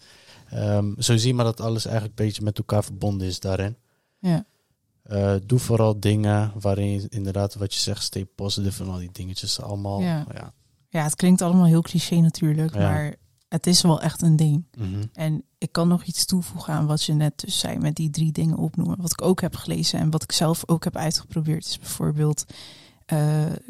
Ehm, 0.50 1.00
zo 1.00 1.16
zie 1.16 1.28
je 1.28 1.34
maar 1.34 1.44
dat 1.44 1.60
alles 1.60 1.84
eigenlijk 1.84 2.18
een 2.18 2.26
beetje 2.26 2.42
met 2.42 2.58
elkaar 2.58 2.84
verbonden 2.84 3.26
is 3.26 3.40
daarin. 3.40 3.76
Ja. 4.18 4.44
Eh, 5.02 5.34
doe 5.46 5.58
vooral 5.58 6.00
dingen 6.00 6.52
waarin 6.60 6.90
je 6.90 7.06
inderdaad 7.08 7.54
wat 7.54 7.74
je 7.74 7.80
zegt, 7.80 8.02
stay 8.02 8.24
positive 8.24 8.82
en 8.82 8.90
al 8.90 8.98
die 8.98 9.12
dingetjes 9.12 9.60
allemaal. 9.60 10.00
Ja. 10.00 10.26
ja. 10.34 10.52
ja, 10.88 11.02
het 11.02 11.16
klinkt 11.16 11.42
allemaal 11.42 11.66
heel 11.66 11.82
cliché 11.82 12.16
natuurlijk, 12.16 12.74
maar 12.74 13.14
het 13.48 13.66
is 13.66 13.82
wel 13.82 14.00
echt 14.00 14.22
een 14.22 14.36
ding. 14.36 14.64
Mhm. 14.78 15.02
En 15.12 15.44
ik 15.58 15.72
kan 15.72 15.88
nog 15.88 16.04
iets 16.04 16.24
toevoegen 16.24 16.74
aan 16.74 16.86
wat 16.86 17.04
je 17.04 17.12
net 17.12 17.40
dus 17.40 17.58
zei 17.58 17.78
met 17.78 17.94
die 17.94 18.10
drie 18.10 18.32
dingen 18.32 18.56
opnoemen. 18.56 19.00
Wat 19.00 19.12
ik 19.12 19.22
ook 19.22 19.40
heb 19.40 19.56
gelezen 19.56 19.98
en 19.98 20.10
wat 20.10 20.22
ik 20.22 20.32
zelf 20.32 20.62
ook 20.66 20.84
heb 20.84 20.96
uitgeprobeerd 20.96 21.66
is 21.66 21.78
bijvoorbeeld, 21.78 22.44
eh, 22.48 22.54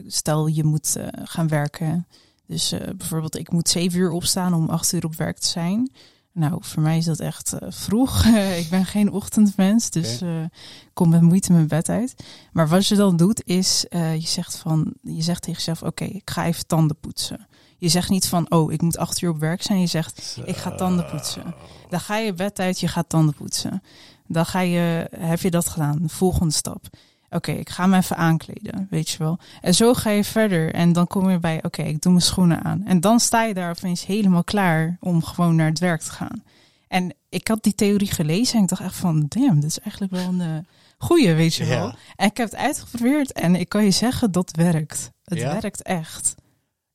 stel 0.06 0.46
je 0.46 0.64
moet 0.64 0.96
eh, 0.96 1.06
gaan 1.12 1.48
werken. 1.48 2.06
Dus 2.46 2.72
eh, 2.72 2.80
bijvoorbeeld 2.96 3.38
ik 3.38 3.52
moet 3.52 3.68
zeven 3.68 3.98
uur 3.98 4.10
opstaan 4.10 4.54
om 4.54 4.68
acht 4.68 4.92
uur 4.92 5.04
op 5.04 5.14
werk 5.14 5.38
te 5.38 5.46
zijn. 5.46 5.90
Nou, 6.34 6.58
voor 6.60 6.82
mij 6.82 6.96
is 6.96 7.04
dat 7.04 7.20
echt 7.20 7.52
eh, 7.52 7.68
vroeg. 7.70 8.24
ik 8.62 8.66
ben 8.70 8.86
geen 8.86 9.12
ochtendmens, 9.12 9.90
dus 9.90 10.20
eh, 10.20 10.42
ik 10.42 10.90
kom 10.92 11.08
met 11.08 11.20
moeite 11.20 11.52
mijn 11.52 11.68
bed 11.68 11.88
uit. 11.88 12.14
Maar 12.52 12.68
wat 12.68 12.86
je 12.86 12.94
dan 12.94 13.16
doet, 13.16 13.42
is 13.44 13.86
uh, 13.90 14.14
je 14.14 14.26
zegt 14.26 14.56
van, 14.56 14.92
je 15.02 15.22
zegt 15.22 15.42
tegen 15.42 15.58
jezelf: 15.58 15.82
Oké, 15.82 16.04
ik 16.04 16.30
ga 16.30 16.46
even 16.46 16.66
tanden 16.66 16.96
poetsen. 17.00 17.46
Je 17.78 17.88
zegt 17.88 18.10
niet 18.10 18.26
van, 18.26 18.50
oh, 18.50 18.72
ik 18.72 18.82
moet 18.82 18.96
acht 18.96 19.22
uur 19.22 19.30
op 19.30 19.38
werk 19.38 19.62
zijn. 19.62 19.80
Je 19.80 19.86
zegt, 19.86 20.38
ik 20.44 20.56
ga 20.56 20.74
tanden 20.74 21.06
poetsen. 21.06 21.54
Dan 21.88 22.00
ga 22.00 22.16
je 22.16 22.34
bed 22.34 22.58
uit, 22.58 22.80
je 22.80 22.88
gaat 22.88 23.08
tanden 23.08 23.34
poetsen. 23.34 23.82
Dan 24.26 24.46
ga 24.46 24.60
je, 24.60 25.08
heb 25.16 25.40
je 25.40 25.50
dat 25.50 25.68
gedaan. 25.68 25.98
De 26.02 26.08
volgende 26.08 26.52
stap. 26.52 26.86
Oké, 27.32 27.52
ik 27.52 27.70
ga 27.70 27.86
me 27.86 27.96
even 27.96 28.16
aankleden, 28.16 28.86
weet 28.90 29.10
je 29.10 29.18
wel. 29.18 29.38
En 29.60 29.74
zo 29.74 29.94
ga 29.94 30.10
je 30.10 30.24
verder. 30.24 30.74
En 30.74 30.92
dan 30.92 31.06
kom 31.06 31.30
je 31.30 31.38
bij, 31.38 31.60
oké, 31.62 31.82
ik 31.82 32.02
doe 32.02 32.12
mijn 32.12 32.24
schoenen 32.24 32.62
aan. 32.62 32.82
En 32.86 33.00
dan 33.00 33.20
sta 33.20 33.42
je 33.42 33.54
daar 33.54 33.70
opeens 33.70 34.06
helemaal 34.06 34.44
klaar 34.44 34.96
om 35.00 35.24
gewoon 35.24 35.56
naar 35.56 35.68
het 35.68 35.78
werk 35.78 36.00
te 36.00 36.10
gaan. 36.10 36.42
En 36.88 37.14
ik 37.28 37.48
had 37.48 37.62
die 37.62 37.74
theorie 37.74 38.10
gelezen 38.10 38.56
en 38.56 38.62
ik 38.62 38.68
dacht 38.68 38.82
echt 38.82 38.96
van, 38.96 39.26
damn, 39.28 39.60
dit 39.60 39.70
is 39.70 39.78
eigenlijk 39.78 40.12
wel 40.12 40.28
een 40.28 40.40
uh, 40.40 40.58
goeie, 40.98 41.34
weet 41.34 41.54
je 41.54 41.64
wel. 41.64 41.94
En 42.16 42.26
ik 42.26 42.36
heb 42.36 42.50
het 42.50 42.58
uitgeprobeerd 42.58 43.32
en 43.32 43.56
ik 43.56 43.68
kan 43.68 43.84
je 43.84 43.90
zeggen, 43.90 44.32
dat 44.32 44.50
werkt. 44.56 45.10
Het 45.24 45.42
werkt 45.42 45.82
echt. 45.82 46.34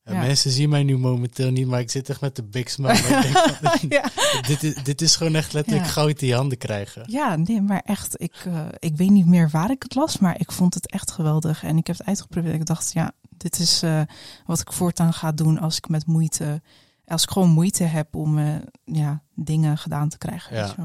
Ja. 0.07 0.21
Mensen 0.21 0.51
zien 0.51 0.69
mij 0.69 0.83
nu 0.83 0.97
momenteel 0.97 1.51
niet, 1.51 1.67
maar 1.67 1.79
ik 1.79 1.91
zit 1.91 2.09
echt 2.09 2.21
met 2.21 2.35
de 2.35 2.43
big 2.43 2.69
smile. 2.69 2.93
ja. 3.89 4.09
dit, 4.47 4.63
is, 4.63 4.75
dit 4.83 5.01
is 5.01 5.15
gewoon 5.15 5.35
echt 5.35 5.53
letterlijk 5.53 5.87
goud 5.87 6.21
in 6.21 6.27
je 6.27 6.35
handen 6.35 6.57
krijgen. 6.57 7.03
Ja, 7.05 7.35
nee, 7.35 7.61
maar 7.61 7.81
echt, 7.85 8.21
ik, 8.21 8.45
uh, 8.47 8.65
ik 8.79 8.95
weet 8.95 9.09
niet 9.09 9.25
meer 9.25 9.49
waar 9.49 9.71
ik 9.71 9.83
het 9.83 9.95
las, 9.95 10.17
maar 10.17 10.39
ik 10.39 10.51
vond 10.51 10.73
het 10.73 10.91
echt 10.91 11.11
geweldig. 11.11 11.63
En 11.63 11.77
ik 11.77 11.87
heb 11.87 11.97
het 11.97 12.07
uitgeprobeerd. 12.07 12.55
Ik 12.55 12.65
dacht, 12.65 12.93
ja, 12.93 13.11
dit 13.29 13.59
is 13.59 13.83
uh, 13.83 14.01
wat 14.45 14.59
ik 14.59 14.73
voortaan 14.73 15.13
ga 15.13 15.31
doen 15.31 15.59
als 15.59 15.77
ik 15.77 15.89
met 15.89 16.05
moeite, 16.05 16.61
als 17.05 17.23
ik 17.23 17.29
gewoon 17.29 17.49
moeite 17.49 17.83
heb 17.83 18.15
om 18.15 18.37
uh, 18.37 18.55
ja, 18.83 19.21
dingen 19.35 19.77
gedaan 19.77 20.09
te 20.09 20.17
krijgen. 20.17 20.55
Ja. 20.55 20.75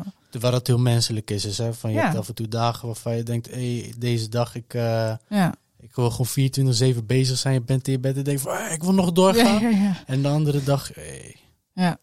Wat 0.41 0.53
het 0.53 0.67
heel 0.67 0.79
menselijk 0.79 1.31
is, 1.31 1.45
is 1.45 1.59
hè, 1.59 1.75
van 1.75 1.93
je 1.93 1.99
hebt 1.99 2.17
af 2.17 2.29
en 2.29 2.35
toe 2.35 2.49
dagen 2.49 2.87
waarvan 2.87 3.17
je 3.17 3.23
denkt, 3.23 3.51
hey, 3.51 3.95
deze 3.99 4.29
dag 4.29 4.55
ik... 4.55 4.73
ja 4.73 5.55
ik 5.83 5.95
wil 5.95 6.11
gewoon 6.11 6.95
24-7 6.95 7.05
bezig 7.07 7.39
zijn. 7.39 7.55
Je 7.55 7.61
bent 7.61 7.87
in 7.87 7.93
je 7.93 7.99
bed 7.99 8.17
en 8.17 8.23
denkt 8.23 8.41
van, 8.41 8.53
ah, 8.53 8.73
ik 8.73 8.83
wil 8.83 8.95
nog 8.95 9.13
doorgaan. 9.13 9.97
En 10.07 10.23
de 10.23 10.29
andere 10.29 10.65
dag, 10.65 10.91
hey, 10.95 11.37
ja, 11.73 11.99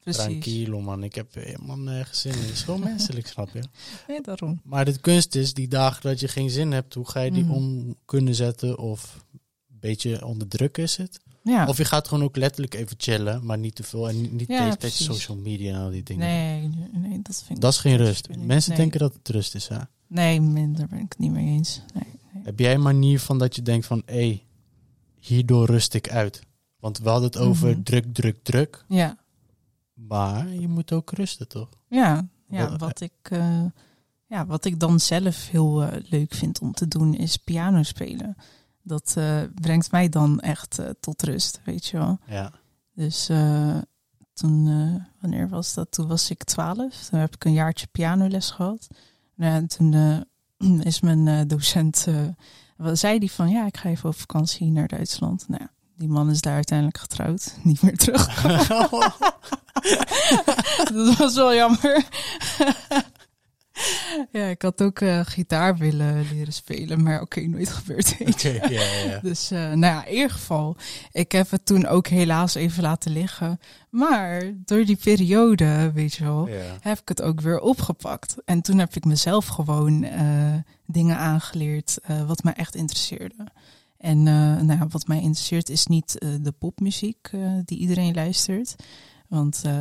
precies. 0.00 0.22
Tranquilo 0.22 0.80
man, 0.80 1.02
ik 1.02 1.14
heb 1.14 1.34
helemaal 1.34 1.78
nergens 1.78 2.20
zin 2.20 2.32
in. 2.32 2.38
Het 2.38 2.50
is 2.50 2.62
gewoon 2.62 2.80
menselijk, 2.80 3.26
snap 3.34 3.48
je? 3.52 3.62
Nee, 4.08 4.20
daarom. 4.20 4.60
Maar 4.64 4.84
de 4.84 4.98
kunst 4.98 5.34
is, 5.34 5.54
die 5.54 5.68
dagen 5.68 6.02
dat 6.02 6.20
je 6.20 6.28
geen 6.28 6.50
zin 6.50 6.72
hebt, 6.72 6.94
hoe 6.94 7.08
ga 7.08 7.20
je 7.20 7.30
die 7.30 7.44
mm. 7.44 7.50
om 7.50 7.96
kunnen 8.04 8.34
zetten? 8.34 8.78
Of 8.78 9.24
een 9.70 9.78
beetje 9.80 10.26
onder 10.26 10.48
druk 10.48 10.78
is 10.78 10.96
het? 10.96 11.20
Ja. 11.42 11.66
Of 11.66 11.76
je 11.76 11.84
gaat 11.84 12.08
gewoon 12.08 12.24
ook 12.24 12.36
letterlijk 12.36 12.74
even 12.74 12.96
chillen, 12.98 13.44
maar 13.44 13.58
niet 13.58 13.74
te 13.74 13.82
veel. 13.82 14.08
En 14.08 14.36
niet 14.36 14.48
ja, 14.48 14.76
deze 14.76 15.02
social 15.02 15.36
media 15.36 15.74
en 15.74 15.80
al 15.80 15.90
die 15.90 16.02
dingen. 16.02 16.26
Nee, 16.26 16.70
nee 16.92 17.22
dat 17.22 17.36
vind 17.36 17.58
ik 17.58 17.60
Dat 17.60 17.72
is 17.72 17.78
geen 17.78 17.96
rust. 17.96 18.28
Mensen 18.38 18.74
denken 18.74 19.00
dat 19.00 19.14
het 19.14 19.28
rust 19.28 19.54
is, 19.54 19.68
hè? 19.68 19.78
Nee, 20.06 20.40
minder 20.40 20.86
ben 20.88 20.98
ik 20.98 21.08
het 21.08 21.18
niet 21.18 21.30
mee 21.30 21.46
eens. 21.46 21.80
Nee. 21.94 22.17
Heb 22.32 22.58
jij 22.58 22.74
een 22.74 22.82
manier 22.82 23.20
van 23.20 23.38
dat 23.38 23.54
je 23.56 23.62
denkt 23.62 23.86
van, 23.86 24.02
hé, 24.06 24.14
hey, 24.14 24.46
hierdoor 25.14 25.66
rust 25.66 25.94
ik 25.94 26.10
uit? 26.10 26.46
Want 26.80 26.98
we 26.98 27.08
hadden 27.08 27.28
het 27.28 27.38
over 27.38 27.70
mhm. 27.70 27.82
druk, 27.82 28.14
druk, 28.14 28.42
druk. 28.42 28.84
Ja. 28.88 29.16
Maar 29.94 30.48
je 30.48 30.68
moet 30.68 30.92
ook 30.92 31.10
rusten, 31.10 31.48
toch? 31.48 31.68
Ja, 31.88 32.28
ja 32.48 32.76
wat, 32.76 33.00
ik, 33.00 33.30
uh, 33.32 33.64
ja, 34.26 34.46
wat 34.46 34.64
ik 34.64 34.80
dan 34.80 35.00
zelf 35.00 35.48
heel 35.48 35.82
uh, 35.82 35.88
leuk 36.08 36.34
vind 36.34 36.60
om 36.60 36.72
te 36.72 36.88
doen 36.88 37.14
is 37.14 37.36
piano 37.36 37.82
spelen. 37.82 38.36
Dat 38.82 39.14
uh, 39.18 39.42
brengt 39.54 39.90
mij 39.90 40.08
dan 40.08 40.40
echt 40.40 40.78
tot 41.00 41.22
rust, 41.22 41.60
weet 41.64 41.86
je 41.86 41.96
wel. 41.96 42.18
Ja. 42.26 42.52
Dus 42.94 43.26
toen, 44.32 44.64
wanneer 45.20 45.48
was 45.48 45.74
dat? 45.74 45.92
Toen 45.92 46.06
was 46.06 46.30
ik 46.30 46.44
twaalf. 46.44 47.08
Toen 47.08 47.18
heb 47.18 47.34
ik 47.34 47.44
een 47.44 47.52
jaartje 47.52 47.86
pianoles 47.86 48.50
gehad. 48.50 48.88
En 49.36 49.66
toen 49.66 50.24
is 50.82 51.00
mijn 51.00 51.26
uh, 51.26 51.40
docent, 51.46 52.06
uh, 52.08 52.90
zei 52.92 53.18
die 53.18 53.32
van 53.32 53.48
ja, 53.48 53.66
ik 53.66 53.76
ga 53.76 53.88
even 53.88 54.08
op 54.08 54.16
vakantie 54.16 54.70
naar 54.70 54.88
Duitsland. 54.88 55.48
Nou 55.48 55.62
ja, 55.62 55.70
die 55.96 56.08
man 56.08 56.30
is 56.30 56.40
daar 56.40 56.54
uiteindelijk 56.54 56.98
getrouwd, 56.98 57.56
niet 57.62 57.82
meer 57.82 57.96
terug. 57.96 58.42
dat 60.94 61.16
was 61.16 61.34
wel 61.34 61.54
jammer. 61.54 62.04
ja, 64.32 64.46
ik 64.46 64.62
had 64.62 64.82
ook 64.82 65.00
uh, 65.00 65.20
gitaar 65.24 65.76
willen 65.76 66.26
leren 66.32 66.52
spelen, 66.52 67.02
maar 67.02 67.20
oké, 67.20 67.40
nooit 67.40 67.68
gebeurd. 67.68 68.14
Ja. 68.68 69.18
Dus 69.22 69.52
uh, 69.52 69.58
nou 69.58 69.80
ja, 69.80 70.04
in 70.04 70.14
ieder 70.14 70.30
geval, 70.30 70.76
ik 71.12 71.32
heb 71.32 71.50
het 71.50 71.66
toen 71.66 71.86
ook 71.86 72.06
helaas 72.06 72.54
even 72.54 72.82
laten 72.82 73.12
liggen. 73.12 73.60
Maar 73.90 74.42
door 74.64 74.84
die 74.84 74.96
periode, 74.96 75.92
weet 75.94 76.14
je 76.14 76.24
wel, 76.24 76.48
heb 76.80 77.00
ik 77.00 77.08
het 77.08 77.22
ook 77.22 77.40
weer 77.40 77.60
opgepakt. 77.60 78.36
En 78.44 78.62
toen 78.62 78.78
heb 78.78 78.94
ik 78.94 79.04
mezelf 79.04 79.46
gewoon 79.46 80.04
uh, 80.04 80.54
dingen 80.86 81.16
aangeleerd 81.16 81.98
wat 82.26 82.42
mij 82.42 82.52
echt 82.52 82.74
interesseerde. 82.74 83.46
En 83.98 84.22
nou 84.22 84.72
ja, 84.72 84.86
wat 84.88 85.06
mij 85.06 85.20
interesseert 85.20 85.68
is 85.68 85.86
niet 85.86 86.18
de 86.40 86.52
popmuziek 86.58 87.30
die 87.64 87.78
iedereen 87.78 88.14
luistert. 88.14 88.76
Want 89.28 89.62
uh, 89.66 89.72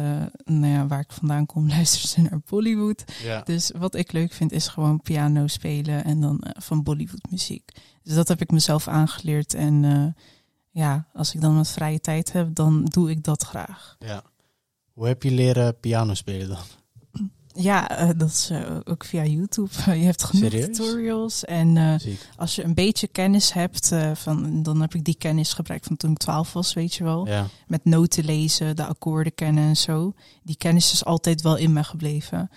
nou 0.44 0.74
ja, 0.74 0.88
waar 0.88 1.00
ik 1.00 1.12
vandaan 1.12 1.46
kom, 1.46 1.68
luisteren 1.78 2.08
ze 2.08 2.22
naar 2.22 2.40
Bollywood. 2.50 3.04
Ja. 3.24 3.42
Dus 3.42 3.72
wat 3.78 3.96
ik 3.96 4.12
leuk 4.12 4.34
vind 4.34 4.52
is 4.52 4.68
gewoon 4.68 5.02
piano 5.02 5.48
spelen 5.48 6.04
en 6.04 6.22
dan 6.22 6.44
uh, 6.44 6.52
van 6.54 6.84
Bollywood 6.84 7.30
muziek. 7.30 7.72
Dus 8.04 8.16
dat 8.16 8.28
heb 8.28 8.42
ik 8.42 8.52
mezelf 8.52 8.88
aangeleerd. 8.88 9.54
En 9.54 9.84
uh, 9.84 10.06
ja, 10.72 11.08
als 11.14 11.34
ik 11.34 11.42
dan 11.42 11.56
wat 11.56 11.72
vrije 11.72 12.00
tijd 12.00 12.32
heb, 12.32 12.56
dan 12.56 12.86
doe 12.86 13.10
ik 13.10 13.24
dat 13.24 13.44
graag. 13.44 13.96
Ja. 14.00 14.24
Hoe 14.94 15.08
heb 15.08 15.24
je 15.24 15.32
leren 15.32 15.80
piano 15.80 16.14
spelen 16.14 16.48
dan? 16.48 16.64
Ja, 17.60 18.02
uh, 18.02 18.10
dat 18.18 18.30
is 18.30 18.50
uh, 18.52 18.78
ook 18.84 19.04
via 19.04 19.24
YouTube. 19.24 19.70
je 19.86 20.06
hebt 20.06 20.24
genoeg 20.24 20.50
tutorials. 20.50 21.46
En 21.46 21.76
uh, 21.76 21.96
als 22.36 22.56
je 22.56 22.64
een 22.64 22.74
beetje 22.74 23.08
kennis 23.08 23.54
hebt, 23.54 23.96
van, 24.14 24.64
dan 24.64 24.82
heb 24.82 24.94
ik 24.94 25.04
die 25.04 25.18
kennis 25.18 25.54
gebruikt 25.54 25.86
van 25.86 25.98
toen 25.98 26.12
ik 26.12 26.18
12 26.18 26.54
was, 26.54 26.74
weet 26.74 26.96
je 26.96 27.04
wel. 27.04 27.28
Ja. 27.28 27.48
Met 27.68 27.86
noten 27.86 28.26
lezen, 28.26 28.76
de 28.76 28.86
akkoorden 28.86 29.36
kennen 29.36 29.64
en 29.64 29.78
zo. 29.78 30.14
Die 30.44 30.58
kennis 30.58 30.92
is 30.92 31.06
altijd 31.06 31.42
wel 31.42 31.56
in 31.56 31.74
me 31.74 31.84
gebleven. 31.84 32.50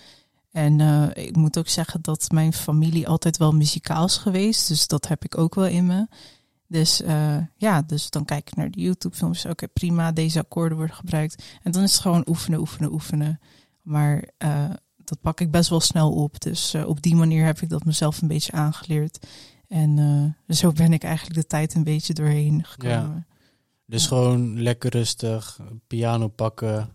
En 0.51 0.79
ik 1.13 1.35
moet 1.35 1.57
ook 1.57 1.67
zeggen 1.67 2.01
dat 2.01 2.31
mijn 2.31 2.53
familie 2.53 3.07
altijd 3.07 3.37
wel 3.37 3.51
muzikaal 3.51 4.05
is 4.05 4.17
geweest. 4.17 4.67
Dus 4.67 4.87
dat 4.87 5.07
heb 5.07 5.25
ik 5.25 5.37
ook 5.37 5.55
wel 5.55 5.67
in 5.67 5.85
me. 5.85 6.07
Dus 6.67 7.01
ja, 7.57 7.81
dus 7.81 8.09
dan 8.09 8.25
kijk 8.25 8.47
ik 8.47 8.55
naar 8.55 8.71
de 8.71 8.81
YouTube-films. 8.81 9.45
Oké, 9.45 9.67
prima, 9.67 10.11
deze 10.11 10.39
akkoorden 10.39 10.77
worden 10.77 10.95
gebruikt. 10.95 11.43
En 11.63 11.71
dan 11.71 11.83
is 11.83 11.91
het 11.91 12.01
gewoon 12.01 12.25
oefenen, 12.27 12.59
oefenen, 12.59 12.91
oefenen. 12.91 13.39
Maar 13.81 14.29
dat 15.11 15.21
pak 15.21 15.39
ik 15.39 15.51
best 15.51 15.69
wel 15.69 15.79
snel 15.79 16.11
op. 16.11 16.41
Dus 16.41 16.73
uh, 16.73 16.87
op 16.87 17.01
die 17.01 17.15
manier 17.15 17.45
heb 17.45 17.59
ik 17.59 17.69
dat 17.69 17.85
mezelf 17.85 18.21
een 18.21 18.27
beetje 18.27 18.51
aangeleerd. 18.51 19.27
En 19.67 19.97
uh, 19.97 20.55
zo 20.55 20.71
ben 20.71 20.93
ik 20.93 21.03
eigenlijk 21.03 21.35
de 21.35 21.47
tijd 21.47 21.73
een 21.73 21.83
beetje 21.83 22.13
doorheen 22.13 22.65
gekomen. 22.65 23.25
Ja. 23.27 23.35
Dus 23.85 24.07
gewoon 24.07 24.61
lekker 24.61 24.91
rustig, 24.91 25.59
piano 25.87 26.27
pakken. 26.27 26.89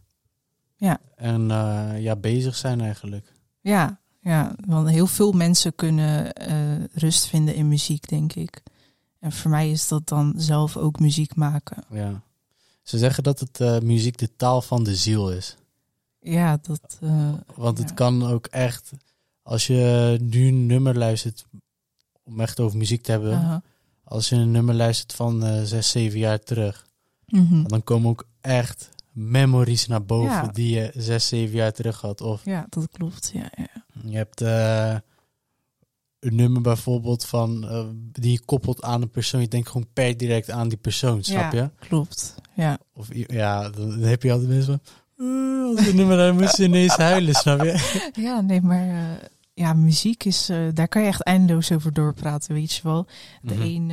Ja. 0.76 0.98
En 1.14 1.40
uh, 1.50 2.02
ja, 2.02 2.16
bezig 2.16 2.56
zijn 2.56 2.80
eigenlijk. 2.80 3.32
Ja, 3.60 4.00
ja, 4.20 4.54
want 4.66 4.88
heel 4.88 5.06
veel 5.06 5.32
mensen 5.32 5.74
kunnen 5.74 6.32
rust 6.92 7.26
vinden 7.26 7.54
in 7.54 7.68
muziek, 7.68 8.08
denk 8.08 8.32
ik. 8.32 8.62
En 9.20 9.32
voor 9.32 9.50
mij 9.50 9.70
is 9.70 9.88
dat 9.88 10.08
dan 10.08 10.34
zelf 10.36 10.76
ook 10.76 11.00
muziek 11.00 11.34
maken. 11.34 11.84
Ja. 11.90 12.22
Ze 12.82 12.98
zeggen 12.98 13.22
dat 13.22 13.40
het 13.40 13.82
muziek 13.82 14.18
de 14.18 14.36
taal 14.36 14.62
van 14.62 14.84
de 14.84 14.94
ziel 14.94 15.32
is. 15.32 15.56
Ja, 16.28 16.58
dat. 16.62 16.98
Uh, 17.02 17.32
Want 17.54 17.78
het 17.78 17.94
kan 17.94 18.26
ook 18.26 18.46
echt, 18.46 18.90
als 19.42 19.66
je 19.66 20.16
nu 20.20 20.48
een 20.48 20.66
nummer 20.66 20.98
luistert, 20.98 21.46
om 22.22 22.40
echt 22.40 22.60
over 22.60 22.78
muziek 22.78 23.02
te 23.02 23.10
hebben, 23.10 23.62
als 24.04 24.28
je 24.28 24.36
een 24.36 24.50
nummer 24.50 24.74
luistert 24.74 25.14
van 25.14 25.44
uh, 25.44 25.62
zes, 25.62 25.90
zeven 25.90 26.18
jaar 26.18 26.40
terug, 26.40 26.86
mm 27.26 27.68
dan 27.68 27.84
komen 27.84 28.10
ook 28.10 28.26
echt 28.40 28.88
memories 29.12 29.86
naar 29.86 30.04
boven 30.04 30.52
die 30.52 30.74
je 30.74 30.90
zes, 30.94 31.28
zeven 31.28 31.56
jaar 31.56 31.72
terug 31.72 32.00
had. 32.00 32.20
Of, 32.20 32.44
ja, 32.44 32.66
dat 32.68 32.88
klopt. 32.90 33.30
Ja, 33.34 33.50
ja. 33.56 33.84
Je 34.04 34.16
hebt 34.16 34.42
uh, 34.42 34.96
een 36.18 36.34
nummer 36.34 36.62
bijvoorbeeld 36.62 37.24
van 37.24 37.60
die 38.12 38.32
je 38.32 38.44
koppelt 38.44 38.82
aan 38.82 39.02
een 39.02 39.10
persoon. 39.10 39.40
Je 39.40 39.48
denkt 39.48 39.68
gewoon 39.68 39.88
per 39.92 40.16
direct 40.16 40.50
aan 40.50 40.68
die 40.68 40.78
persoon, 40.78 41.24
snap 41.24 41.52
je? 41.52 41.70
Klopt. 41.78 42.34
Ja. 42.54 42.78
Of 42.92 43.08
ja, 43.12 43.70
dan 43.70 43.98
heb 43.98 44.22
je 44.22 44.32
altijd 44.32 44.48
mensen 44.48 44.80
uh, 45.16 45.76
als 45.76 45.92
nummer, 45.92 46.16
dan 46.16 46.34
moet 46.34 46.56
je 46.56 46.64
ineens 46.64 46.96
huilen, 46.96 47.34
snap 47.34 47.62
je? 47.62 48.00
Ja, 48.26 48.40
nee, 48.40 48.60
maar 48.60 48.86
uh, 48.86 49.02
ja, 49.54 49.72
muziek 49.72 50.24
is, 50.24 50.50
uh, 50.50 50.58
daar 50.74 50.88
kan 50.88 51.02
je 51.02 51.08
echt 51.08 51.22
eindeloos 51.22 51.72
over 51.72 51.92
doorpraten, 51.92 52.54
weet 52.54 52.74
je 52.74 52.82
wel. 52.82 53.06
De 53.42 53.54
mm 53.54 53.62
een, 53.62 53.90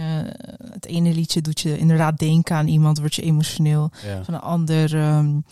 het 0.71 0.86
ene 0.86 1.13
liedje 1.13 1.41
doet 1.41 1.59
je 1.59 1.77
inderdaad 1.77 2.17
denken 2.17 2.55
aan 2.55 2.67
iemand, 2.67 2.99
word 2.99 3.15
je 3.15 3.21
emotioneel. 3.21 3.91
Ja. 4.05 4.23
Van 4.23 4.33
een 4.33 4.39
ander 4.39 5.15
um, 5.15 5.45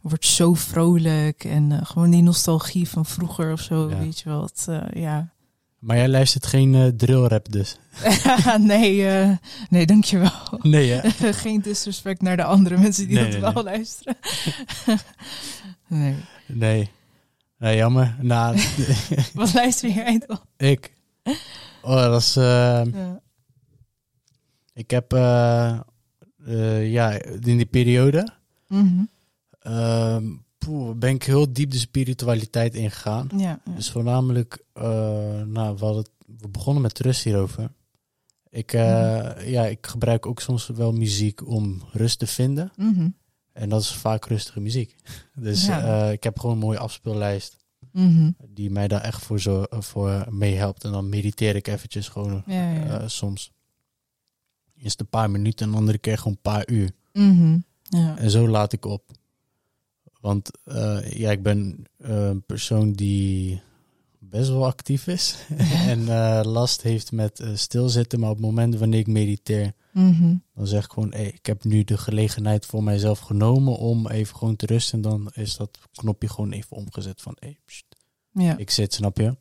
wordt 0.00 0.26
zo 0.26 0.54
vrolijk 0.54 1.44
en 1.44 1.86
gewoon 1.86 2.10
die 2.10 2.22
nostalgie 2.22 2.88
van 2.88 3.06
vroeger 3.06 3.52
of 3.52 3.60
zo, 3.60 3.88
weet 3.88 4.18
je 4.18 4.28
wel. 4.28 4.42
Het, 4.42 4.66
ja. 4.92 5.34
Maar 5.78 5.96
jij 5.96 6.08
luistert 6.08 6.46
geen 6.46 6.74
uh, 6.74 6.86
drillrap 6.86 7.52
dus? 7.52 7.76
nee, 8.58 8.96
uh, 8.96 9.36
nee, 9.68 9.86
dankjewel. 9.86 10.58
Nee, 10.62 11.00
geen 11.44 11.60
disrespect 11.60 12.22
naar 12.22 12.36
de 12.36 12.44
andere 12.44 12.78
mensen 12.78 13.08
die 13.08 13.30
dat 13.30 13.52
wel 13.52 13.62
luisteren. 13.64 14.16
nee. 15.86 16.14
Nee. 16.46 16.90
Nee, 17.58 17.76
jammer. 17.76 18.16
Nou, 18.20 18.58
Wat 19.34 19.54
luister 19.54 19.90
jij 19.90 20.22
dan? 20.26 20.40
Ik? 20.56 20.92
Oh, 21.82 22.02
dat 22.02 22.20
is... 22.20 22.36
Uh, 22.36 22.44
ja. 22.92 23.20
Ik 24.74 24.90
heb... 24.90 25.12
Ja, 26.80 27.10
in 27.22 27.56
die 27.56 27.66
periode... 27.66 28.34
Mm 28.68 29.08
-hmm. 29.62 30.45
Poeh, 30.66 30.96
ben 30.96 31.14
ik 31.14 31.22
heel 31.22 31.52
diep 31.52 31.70
de 31.70 31.78
spiritualiteit 31.78 32.74
ingegaan. 32.74 33.28
Ja, 33.36 33.60
ja. 33.64 33.74
Dus 33.74 33.90
voornamelijk... 33.90 34.64
nou, 35.44 35.76
we, 35.76 35.84
hadden, 35.84 36.06
we 36.40 36.48
begonnen 36.48 36.82
met 36.82 36.98
rust 36.98 37.24
hierover. 37.24 37.70
Ik, 38.50 38.72
mm 38.72 38.80
-hmm. 38.80 39.44
ja, 39.44 39.66
ik 39.66 39.86
gebruik 39.86 40.26
ook 40.26 40.40
soms 40.40 40.66
wel 40.66 40.92
muziek 40.92 41.46
om 41.46 41.82
rust 41.92 42.18
te 42.18 42.26
vinden. 42.26 42.72
Mm 42.76 42.94
-hmm. 42.94 43.14
En 43.52 43.68
dat 43.68 43.80
is 43.80 43.92
vaak 43.92 44.26
rustige 44.26 44.60
muziek. 44.60 44.96
Dus 45.34 45.66
ja. 45.66 46.06
uh, 46.06 46.12
ik 46.12 46.22
heb 46.22 46.38
gewoon 46.38 46.54
een 46.54 46.62
mooie 46.62 46.78
afspeellijst. 46.78 47.56
-hmm. 47.92 48.36
Die 48.48 48.70
mij 48.70 48.88
daar 48.88 49.00
echt 49.00 49.24
voor, 49.24 49.40
zo, 49.40 49.64
voor 49.70 50.26
meehelpt. 50.30 50.84
En 50.84 50.92
dan 50.92 51.08
mediteer 51.08 51.56
ik 51.56 51.66
eventjes 51.66 52.08
gewoon 52.08 52.42
ja, 52.46 53.08
soms. 53.08 53.52
Eerst 54.82 55.00
een 55.00 55.08
paar 55.08 55.30
minuten 55.30 55.66
en 55.66 55.72
de 55.72 55.78
andere 55.78 55.98
keer 55.98 56.18
gewoon 56.18 56.32
een 56.32 56.52
paar 56.52 56.68
uur. 56.68 56.90
Ja. 57.82 58.18
En 58.18 58.30
zo 58.30 58.48
laat 58.48 58.72
ik 58.72 58.84
op. 58.84 59.10
Want 60.26 60.50
uh, 60.64 61.12
ja, 61.12 61.30
ik 61.30 61.42
ben 61.42 61.84
een 61.98 62.42
persoon 62.42 62.92
die 62.92 63.60
best 64.18 64.48
wel 64.48 64.66
actief 64.66 65.06
is. 65.06 65.36
en 65.92 66.04
last 66.46 66.82
heeft 66.82 67.12
met 67.12 67.44
stilzitten. 67.54 68.20
Maar 68.20 68.30
op 68.30 68.36
het 68.36 68.44
moment 68.44 68.76
wanneer 68.76 68.98
ik 68.98 69.06
mediteer... 69.06 69.72
Mm 69.92 70.12
-hmm. 70.12 70.42
Dan 70.54 70.66
zeg 70.66 70.84
ik 70.84 70.92
gewoon, 70.92 71.12
hey, 71.12 71.26
ik 71.26 71.46
heb 71.46 71.64
nu 71.64 71.84
de 71.84 71.96
gelegenheid 71.96 72.66
voor 72.66 72.82
mijzelf 72.82 73.18
genomen 73.18 73.76
om 73.76 74.08
even 74.08 74.36
gewoon 74.36 74.56
te 74.56 74.66
rusten. 74.66 74.94
En 74.94 75.10
dan 75.10 75.30
is 75.34 75.56
dat 75.56 75.78
knopje 75.92 76.28
gewoon 76.28 76.52
even 76.52 76.76
omgezet 76.76 77.22
van, 77.22 77.36
hey, 77.38 77.58
pst, 77.64 77.84
ja. 78.32 78.56
ik 78.56 78.70
zit, 78.70 78.94
snap 78.94 79.16
je? 79.16 79.36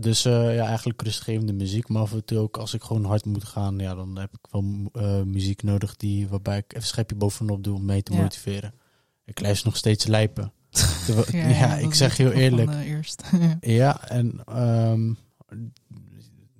Dus 0.00 0.26
uh, 0.26 0.54
ja, 0.54 0.66
eigenlijk 0.66 1.02
rustgevende 1.02 1.52
muziek. 1.52 1.88
Maar 1.88 2.02
af 2.02 2.12
en 2.12 2.24
toe 2.24 2.38
ook 2.38 2.56
als 2.56 2.74
ik 2.74 2.82
gewoon 2.82 3.04
hard 3.04 3.24
moet 3.24 3.44
gaan, 3.44 3.78
ja, 3.78 3.94
dan 3.94 4.18
heb 4.18 4.32
ik 4.32 4.46
wel 4.50 4.64
uh, 4.92 5.22
muziek 5.22 5.62
nodig 5.62 5.96
die, 5.96 6.28
waarbij 6.28 6.58
ik 6.58 6.64
even 6.68 6.76
een 6.76 6.82
schepje 6.82 7.16
bovenop 7.16 7.64
doe 7.64 7.76
om 7.76 7.84
mee 7.84 8.02
te 8.02 8.12
Ja. 8.12 8.20
motiveren. 8.20 8.74
Ik 9.24 9.40
luister 9.40 9.66
nog 9.66 9.76
steeds 9.76 10.06
lijpen. 10.06 10.52
Ja, 11.06 11.24
ja, 11.32 11.48
ja, 11.48 11.74
ik 11.76 11.94
zeg 11.94 12.16
heel 12.16 12.30
eerlijk. 12.32 12.70
van, 12.70 12.80
eh, 12.80 12.88
eerst. 12.88 13.22
Ja, 13.60 14.08
en 14.08 14.40
ehm, 14.46 15.12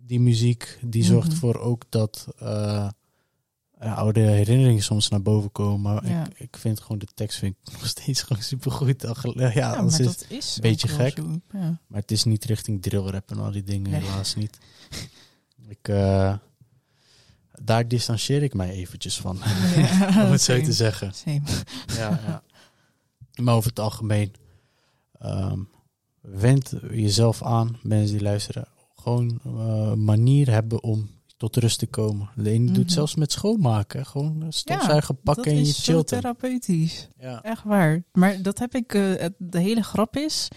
die 0.07 0.21
muziek 0.21 0.79
die 0.85 1.05
zorgt 1.05 1.29
Mhm. 1.29 1.37
voor 1.37 1.59
ook 1.59 1.85
dat 1.89 2.27
eh, 2.39 2.89
ja, 3.81 3.93
oude 3.95 4.21
herinneringen 4.21 4.83
soms 4.83 5.09
naar 5.09 5.23
boven 5.23 5.53
komen. 5.53 5.81
Maar 5.81 6.07
Ja. 6.09 6.27
ik, 6.27 6.39
ik 6.39 6.57
vind 6.57 6.81
gewoon 6.81 6.99
de 6.99 7.07
tekst 7.15 7.39
vind 7.39 7.57
ik 7.65 7.73
nog 7.79 7.87
steeds 7.87 8.23
gewoon 8.23 8.43
supergoed. 8.43 9.03
Ja, 9.35 9.51
Ja, 9.55 9.83
maar 9.83 10.01
is, 10.01 10.07
dat 10.07 10.25
is 10.29 10.55
een 10.57 10.63
beetje 10.63 10.89
gek. 10.89 11.17
zo, 11.17 11.41
Ja. 11.53 11.79
maar 11.87 12.01
het 12.01 12.11
is 12.11 12.25
niet 12.25 12.45
richting 12.45 12.83
drillrap 12.83 13.31
en 13.31 13.39
al 13.39 13.51
die 13.51 13.63
dingen, 13.65 13.91
Nee. 13.91 14.01
helaas 14.01 14.35
niet. 14.35 14.59
Ik, 15.69 15.89
eh, 15.89 16.35
daar 17.63 17.89
distancieer 17.89 18.43
ik 18.43 18.55
mij 18.55 18.71
eventjes 18.71 19.19
van, 19.21 19.37
om 20.25 20.31
het 20.31 20.41
zo 20.43 20.61
te 20.61 20.73
zeggen. 20.73 21.13
Same. 21.15 21.41
Ja, 21.97 22.21
ja. 22.27 22.43
Maar 23.41 23.55
over 23.55 23.69
het 23.71 23.79
algemeen, 23.81 24.33
ehm, 25.19 25.59
wend 26.21 26.73
jezelf 26.91 27.43
aan, 27.43 27.79
mensen 27.83 28.13
die 28.17 28.23
luisteren. 28.23 28.65
Gewoon 28.95 29.41
eh, 29.45 29.51
een 29.91 30.05
manier 30.05 30.51
hebben 30.51 30.83
om 30.83 31.11
tot 31.37 31.57
rust 31.57 31.79
te 31.79 31.87
komen. 31.87 32.31
De 32.35 32.51
ene 32.51 32.65
doet 32.65 32.71
Mhm. 32.73 32.81
het 32.81 32.93
zelfs 32.93 33.15
met 33.15 33.33
schoonmaken. 33.33 34.07
Gewoon 34.07 34.41
een 34.43 34.53
stofzuiger 34.53 35.15
pakken 35.15 35.45
dat 35.45 35.53
en 35.53 35.59
je 35.61 35.67
is 35.69 35.85
chillt. 35.85 36.11
hem. 36.11 36.21
therapeutisch. 36.21 37.09
Ja. 37.19 37.43
Echt 37.43 37.63
waar. 37.65 38.03
Maar 38.13 38.43
dat 38.43 38.59
heb 38.59 38.75
ik, 38.75 38.95
eh, 38.95 39.27
de 39.39 39.59
hele 39.61 39.83
grap 39.83 40.17
is, 40.17 40.49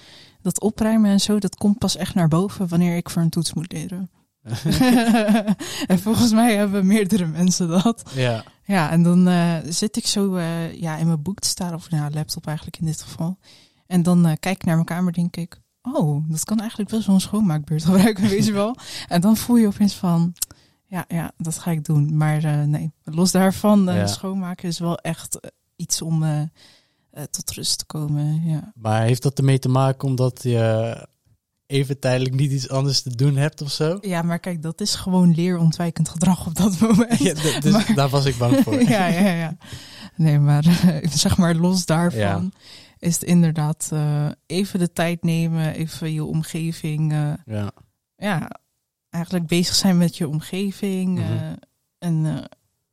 dat 0.41 0.61
opruimen 0.61 1.11
en 1.11 1.19
zo, 1.19 1.39
dat 1.39 1.55
komt 1.55 1.77
pas 1.77 1.95
echt 1.95 2.15
naar 2.15 2.27
boven 2.27 2.67
wanneer 2.67 2.95
ik 2.97 3.09
voor 3.09 3.21
een 3.21 3.29
toets 3.29 3.53
moet 3.53 3.71
leren. 3.71 4.09
en 5.87 5.99
volgens 5.99 6.31
mij 6.31 6.55
hebben 6.55 6.87
meerdere 6.87 7.25
mensen 7.25 7.67
dat. 7.67 8.03
ja. 8.15 8.43
Ja, 8.65 8.91
en 8.91 9.03
dan 9.03 9.27
eh, 9.27 9.55
zit 9.65 9.97
ik 9.97 10.07
zo 10.07 10.35
eh, 10.35 10.73
ja, 10.73 10.97
in 10.97 11.07
mijn 11.07 11.21
boek 11.21 11.39
te 11.39 11.47
staan, 11.47 11.73
of 11.73 11.89
nou, 11.89 12.13
laptop 12.13 12.47
eigenlijk 12.47 12.77
in 12.77 12.85
dit 12.85 13.01
geval. 13.01 13.37
En 13.87 14.03
dan 14.03 14.25
eh, 14.25 14.33
kijk 14.39 14.55
ik 14.55 14.65
naar 14.65 14.75
mijn 14.75 14.87
kamer, 14.87 15.13
denk 15.13 15.35
ik, 15.35 15.61
oh, 15.81 16.29
dat 16.29 16.43
kan 16.43 16.59
eigenlijk 16.59 16.89
best 16.89 17.05
wel 17.05 17.15
een 17.15 17.21
schoonmaakbeurt 17.21 17.85
gebruiken, 17.89 18.27
weet 18.29 18.45
je 18.45 18.53
wel. 18.53 18.75
En 19.07 19.21
dan 19.21 19.37
voel 19.37 19.55
je 19.55 19.67
opeens 19.67 19.93
van, 19.93 20.33
ja, 20.85 21.05
ja, 21.07 21.31
dat 21.37 21.57
ga 21.57 21.71
ik 21.71 21.85
doen. 21.85 22.17
Maar 22.17 22.67
nee, 22.67 22.91
los 23.03 23.31
daarvan, 23.31 23.83
Ja. 23.83 24.07
schoonmaken 24.07 24.67
is 24.67 24.79
wel 24.79 24.97
echt 24.97 25.39
iets 25.75 26.01
om 26.01 26.49
tot 27.29 27.51
rust 27.51 27.77
te 27.77 27.85
komen. 27.85 28.43
Ja. 28.43 28.71
Maar 28.75 29.01
heeft 29.01 29.23
dat 29.23 29.37
ermee 29.37 29.59
te 29.59 29.69
maken 29.69 30.07
omdat 30.07 30.43
je 30.43 31.07
even 31.67 31.99
tijdelijk 31.99 32.35
niet 32.35 32.51
iets 32.51 32.69
anders 32.69 33.01
te 33.01 33.15
doen 33.15 33.35
hebt 33.35 33.61
of 33.61 33.71
zo? 33.71 33.97
ja, 34.01 34.21
maar 34.21 34.39
kijk, 34.39 34.61
dat 34.61 34.81
is 34.81 34.95
gewoon 34.95 35.35
leerontwijkend 35.35 36.09
gedrag 36.09 36.45
op 36.47 36.55
dat 36.55 36.79
moment. 36.89 37.19
Ja, 37.19 37.33
dus 37.59 37.71
Maar- 37.71 37.91
daar 37.95 38.09
was 38.09 38.25
ik 38.25 38.37
bang 38.37 38.57
voor. 38.63 38.81
ja, 38.97 39.05
ja, 39.07 39.29
ja. 39.29 39.57
Nee, 40.15 40.39
maar 40.39 40.65
eh, 40.65 41.09
zeg 41.25 41.37
maar 41.37 41.55
los 41.55 41.85
daarvan 41.85 42.19
Ja. 42.19 42.49
is 42.99 43.13
het 43.13 43.23
inderdaad 43.23 43.89
eh, 43.93 44.27
even 44.45 44.79
de 44.79 44.93
tijd 44.93 45.23
nemen, 45.23 45.73
even 45.73 46.13
je 46.13 46.23
omgeving, 46.23 47.11
eh, 47.11 47.33
Ja. 47.45 47.71
ja, 48.15 48.49
eigenlijk 49.09 49.47
bezig 49.47 49.75
zijn 49.75 49.97
met 49.97 50.17
je 50.17 50.27
omgeving. 50.27 51.19
Mhm. 51.19 51.53
en 51.99 52.23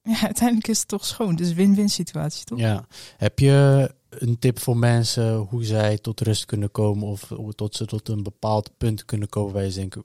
ja, 0.03 0.21
uiteindelijk 0.23 0.69
is 0.69 0.79
het 0.79 0.89
toch 0.89 1.05
schoon. 1.07 1.35
Dus 1.37 1.53
win-win 1.53 1.89
situatie, 1.89 2.45
toch? 2.45 2.59
ja. 2.59 2.85
Heb 3.17 3.39
je 3.39 3.91
een 4.19 4.39
tip 4.39 4.59
voor 4.59 4.77
mensen 4.77 5.37
hoe 5.37 5.65
zij 5.65 5.99
tot 5.99 6.21
rust 6.21 6.45
kunnen 6.45 6.71
komen 6.71 7.07
of 7.09 7.33
tot 7.55 7.75
ze 7.77 7.85
tot 7.87 8.09
een 8.09 8.23
bepaald 8.23 8.71
punt 8.79 9.05
kunnen 9.05 9.29
komen 9.29 9.53
waar 9.53 9.65
je 9.65 9.73
denkt, 9.73 9.97
Eh, 9.97 10.03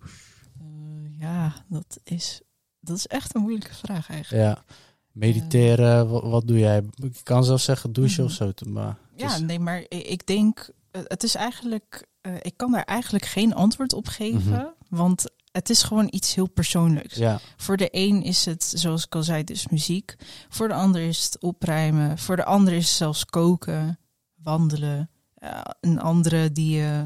ja, 1.19 1.53
dat 1.67 1.99
is, 2.03 2.41
dat 2.79 2.97
is 2.97 3.07
echt 3.07 3.35
een 3.35 3.41
moeilijke 3.41 3.73
vraag 3.73 4.09
eigenlijk. 4.09 4.43
Ja, 4.43 4.63
mediteren, 5.11 6.09
wat, 6.09 6.23
wat 6.23 6.47
doe 6.47 6.59
jij? 6.59 6.83
Ik 6.95 7.19
kan 7.23 7.43
zelfs 7.43 7.63
zeggen 7.63 7.93
douchen 7.93 8.23
Mhm. 8.23 8.31
of 8.31 8.37
zo, 8.37 8.51
maar 8.69 8.97
Ja, 9.15 9.33
is- 9.35 9.39
nee, 9.41 9.59
maar 9.59 9.83
ik 9.89 10.27
denk, 10.27 10.69
eh, 10.91 11.01
het 11.05 11.23
is 11.23 11.35
eigenlijk, 11.35 12.07
eh, 12.21 12.33
ik 12.41 12.53
kan 12.55 12.71
daar 12.71 12.83
eigenlijk 12.83 13.25
geen 13.25 13.53
antwoord 13.55 13.93
op 13.93 14.07
geven, 14.07 14.51
Mhm. 14.51 14.65
want 14.89 15.25
het 15.57 15.69
is 15.69 15.83
gewoon 15.83 16.07
iets 16.09 16.35
heel 16.35 16.49
persoonlijks. 16.49 17.15
ja, 17.15 17.39
Voor 17.57 17.77
de 17.77 17.87
een 17.91 18.23
is 18.23 18.45
het, 18.45 18.63
zoals 18.75 19.05
ik 19.05 19.15
al 19.15 19.23
zei, 19.23 19.43
dus 19.43 19.67
muziek. 19.67 20.15
Voor 20.49 20.67
de 20.67 20.73
ander 20.73 21.01
is 21.01 21.23
het 21.23 21.39
opruimen. 21.41 22.17
Voor 22.17 22.35
de 22.35 22.45
ander 22.45 22.73
is 22.73 22.85
het 22.87 22.95
zelfs 22.95 23.25
koken, 23.25 23.99
wandelen. 24.43 25.09
Ja, 25.35 25.75
een 25.81 25.99
andere 25.99 26.51
die, 26.51 26.81
eh, 26.81 27.01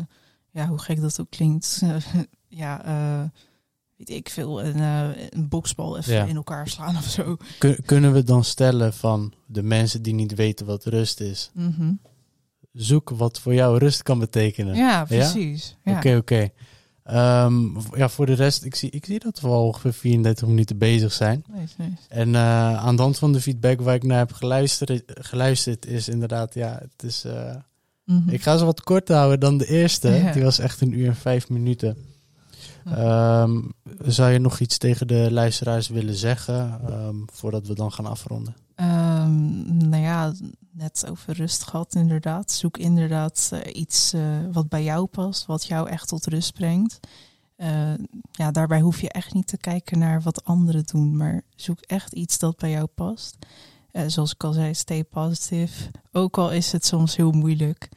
ja, 0.51 0.67
hoe 0.67 0.79
gek 0.79 1.01
dat 1.01 1.19
ook 1.19 1.29
klinkt, 1.29 1.81
ja, 2.47 2.85
eh, 2.85 3.29
weet 3.97 4.09
ik 4.09 4.29
veel, 4.29 4.63
een, 4.63 4.79
eh, 4.79 5.23
een 5.29 5.49
boksbal 5.49 5.97
even 5.97 6.13
Ja. 6.13 6.25
in 6.25 6.35
elkaar 6.35 6.67
slaan 6.67 6.97
of 6.97 7.03
zo. 7.05 7.37
Kun- 7.57 7.79
kunnen 7.85 8.13
we 8.13 8.23
dan 8.23 8.43
stellen 8.43 8.93
van 8.93 9.33
de 9.45 9.63
mensen 9.63 10.01
die 10.01 10.13
niet 10.13 10.35
weten 10.35 10.65
wat 10.65 10.85
rust 10.85 11.19
is, 11.19 11.49
Mhm. 11.53 11.93
zoek 12.73 13.09
wat 13.09 13.39
voor 13.39 13.53
jou 13.53 13.77
rust 13.77 14.03
kan 14.03 14.19
betekenen. 14.19 14.75
Ja, 14.75 15.05
precies. 15.05 15.75
Ja. 15.83 15.95
Oké, 15.97 16.15
oké. 16.15 16.35
Ehm, 16.35 16.47
v- 17.81 17.95
ja, 17.97 18.09
voor 18.09 18.25
de 18.25 18.33
rest, 18.33 18.63
ik 18.63 18.75
zie, 18.75 18.89
ik 18.89 19.05
zie 19.05 19.19
dat 19.19 19.39
we 19.39 19.47
al 19.47 19.65
ongeveer 19.65 19.93
34 19.93 20.47
minuten 20.47 20.77
bezig 20.77 21.13
zijn. 21.13 21.43
Nice, 21.53 21.73
nice. 21.77 21.91
En 22.07 22.35
eh, 22.35 22.75
aan 22.85 22.95
de 22.95 23.01
hand 23.01 23.17
van 23.17 23.33
de 23.33 23.41
feedback 23.41 23.81
waar 23.81 23.95
ik 23.95 24.03
naar 24.03 24.17
heb 24.17 24.31
geluisterd, 24.33 25.03
geluisterd 25.05 25.85
is 25.85 26.07
inderdaad, 26.09 26.53
ja, 26.53 26.77
het 26.81 27.03
is... 27.09 27.23
eh, 27.25 27.55
Mhm. 28.05 28.29
Ik 28.29 28.41
ga 28.41 28.57
ze 28.57 28.65
wat 28.65 28.81
korter 28.81 29.15
houden 29.15 29.39
dan 29.39 29.57
de 29.57 29.67
eerste. 29.67 30.07
Die 30.33 30.43
was 30.43 30.59
echt 30.59 30.81
een 30.81 30.99
uur 30.99 31.07
en 31.07 31.15
vijf 31.15 31.49
minuten. 31.49 31.97
Ehm, 32.85 33.61
zou 34.05 34.31
je 34.31 34.39
nog 34.39 34.59
iets 34.59 34.77
tegen 34.77 35.07
de 35.07 35.27
luisteraars 35.31 35.87
willen 35.87 36.15
zeggen 36.15 36.79
ehm, 36.87 37.15
voordat 37.25 37.67
we 37.67 37.73
dan 37.73 37.91
gaan 37.91 38.05
afronden? 38.05 38.55
Ehm, 38.75 39.89
nou 39.89 40.03
ja, 40.03 40.33
net 40.71 41.05
over 41.09 41.33
rust 41.33 41.63
gehad 41.63 41.95
inderdaad. 41.95 42.51
Zoek 42.51 42.77
inderdaad 42.77 43.49
eh, 43.53 43.81
iets 43.81 44.13
eh, 44.13 44.21
wat 44.51 44.69
bij 44.69 44.83
jou 44.83 45.05
past, 45.05 45.45
wat 45.45 45.65
jou 45.65 45.89
echt 45.89 46.07
tot 46.07 46.25
rust 46.25 46.53
brengt. 46.53 46.99
Eh, 47.55 47.93
ja, 48.31 48.51
daarbij 48.51 48.79
hoef 48.79 49.01
je 49.01 49.09
echt 49.09 49.33
niet 49.33 49.47
te 49.47 49.57
kijken 49.57 49.99
naar 49.99 50.21
wat 50.21 50.45
anderen 50.45 50.83
doen, 50.83 51.17
maar 51.17 51.41
zoek 51.55 51.79
echt 51.79 52.13
iets 52.13 52.37
dat 52.37 52.57
bij 52.57 52.69
jou 52.69 52.85
past. 52.85 53.37
Zoals 54.07 54.33
ik 54.33 54.43
al 54.43 54.53
zei, 54.53 54.73
stay 54.73 55.03
positive. 55.03 55.91
Ook 56.11 56.37
al 56.37 56.51
is 56.51 56.71
het 56.71 56.85
soms 56.85 57.15
heel 57.15 57.31
moeilijk, 57.31 57.89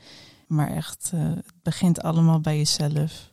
maar 0.46 0.70
echt, 0.70 1.10
het 1.14 1.52
begint 1.62 2.02
allemaal 2.02 2.40
bij 2.40 2.56
jezelf. 2.56 3.30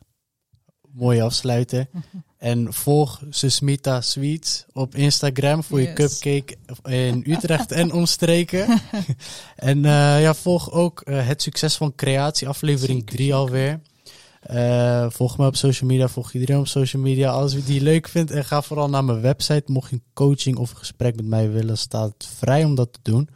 Mooi 0.92 1.20
afsluiten. 1.20 1.88
En 2.38 2.72
volg 2.72 3.22
Susmita 3.30 4.00
Sweets 4.00 4.64
op 4.72 4.94
Instagram 4.94 5.62
voor 5.62 5.80
je 5.80 5.92
cupcake 5.92 6.56
in 6.84 7.24
Utrecht 7.26 7.72
en 7.72 7.92
omstreken. 7.92 8.80
en 9.56 9.84
eh, 9.84 10.22
ja, 10.22 10.34
volg 10.34 10.72
ook 10.72 11.00
eh, 11.00 11.26
Het 11.26 11.42
Succes 11.42 11.76
van 11.76 11.94
Creatie, 11.94 12.48
aflevering 12.48 12.98
Zeker, 12.98 13.14
3 13.14 13.26
zeker. 13.26 13.40
alweer. 13.40 13.80
Eh, 14.40 15.06
volg 15.10 15.38
me 15.38 15.46
op 15.46 15.56
social 15.56 15.90
media, 15.90 16.08
volg 16.08 16.32
iedereen 16.32 16.58
op 16.58 16.66
social 16.66 17.02
media. 17.02 17.30
Als 17.30 17.52
je 17.52 17.64
die 17.64 17.80
leuk 17.80 18.08
vindt 18.08 18.30
en 18.30 18.44
ga 18.44 18.62
vooral 18.62 18.88
naar 18.88 19.04
mijn 19.04 19.20
website. 19.20 19.72
Mocht 19.72 19.90
je 19.90 19.96
een 19.96 20.02
coaching 20.14 20.56
of 20.56 20.70
een 20.70 20.76
gesprek 20.76 21.16
met 21.16 21.26
mij 21.26 21.50
willen, 21.50 21.78
staat 21.78 22.12
het 22.12 22.28
vrij 22.38 22.64
om 22.64 22.74
dat 22.74 22.92
te 22.92 23.00
doen. 23.02 23.28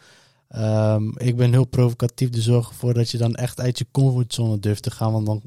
Ehm, 0.48 1.08
ik 1.16 1.36
ben 1.36 1.52
heel 1.52 1.64
provocatief, 1.64 2.30
dus 2.30 2.44
zorg 2.44 2.68
ervoor 2.68 2.94
dat 2.94 3.10
je 3.10 3.18
dan 3.18 3.34
echt 3.34 3.60
uit 3.60 3.78
je 3.78 3.86
comfortzone 3.90 4.58
durft 4.58 4.82
te 4.82 4.90
gaan. 4.90 5.12
Want, 5.12 5.26
dan, 5.26 5.42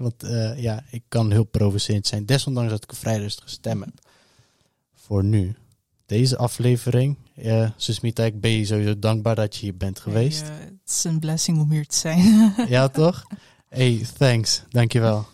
want 0.00 0.22
eh, 0.22 0.62
ja, 0.62 0.84
ik 0.90 1.02
kan 1.08 1.30
heel 1.30 1.44
provocerend 1.44 2.06
zijn, 2.06 2.26
desondanks 2.26 2.70
dat 2.70 2.82
ik 2.82 2.94
vrij 2.94 3.18
rustige 3.18 3.48
stem 3.48 3.80
heb. 3.80 3.92
Voor 4.94 5.24
nu. 5.24 5.54
Deze 6.06 6.36
aflevering, 6.36 7.16
uh, 7.36 7.70
Susmita, 7.76 8.24
ik 8.24 8.40
ben 8.40 8.50
je 8.50 8.64
sowieso 8.64 8.98
dankbaar 8.98 9.34
dat 9.34 9.54
je 9.54 9.60
hier 9.60 9.76
bent 9.76 10.00
geweest. 10.00 10.40
Hey, 10.40 10.56
het 10.58 10.90
is 10.90 11.04
een 11.04 11.18
blessing 11.18 11.58
om 11.58 11.70
hier 11.70 11.86
te 11.86 11.96
zijn. 11.96 12.52
ja, 12.68 12.88
toch? 12.88 13.26
Hey, 13.68 14.06
thanks. 14.18 14.62
Dankjewel. 14.68 15.26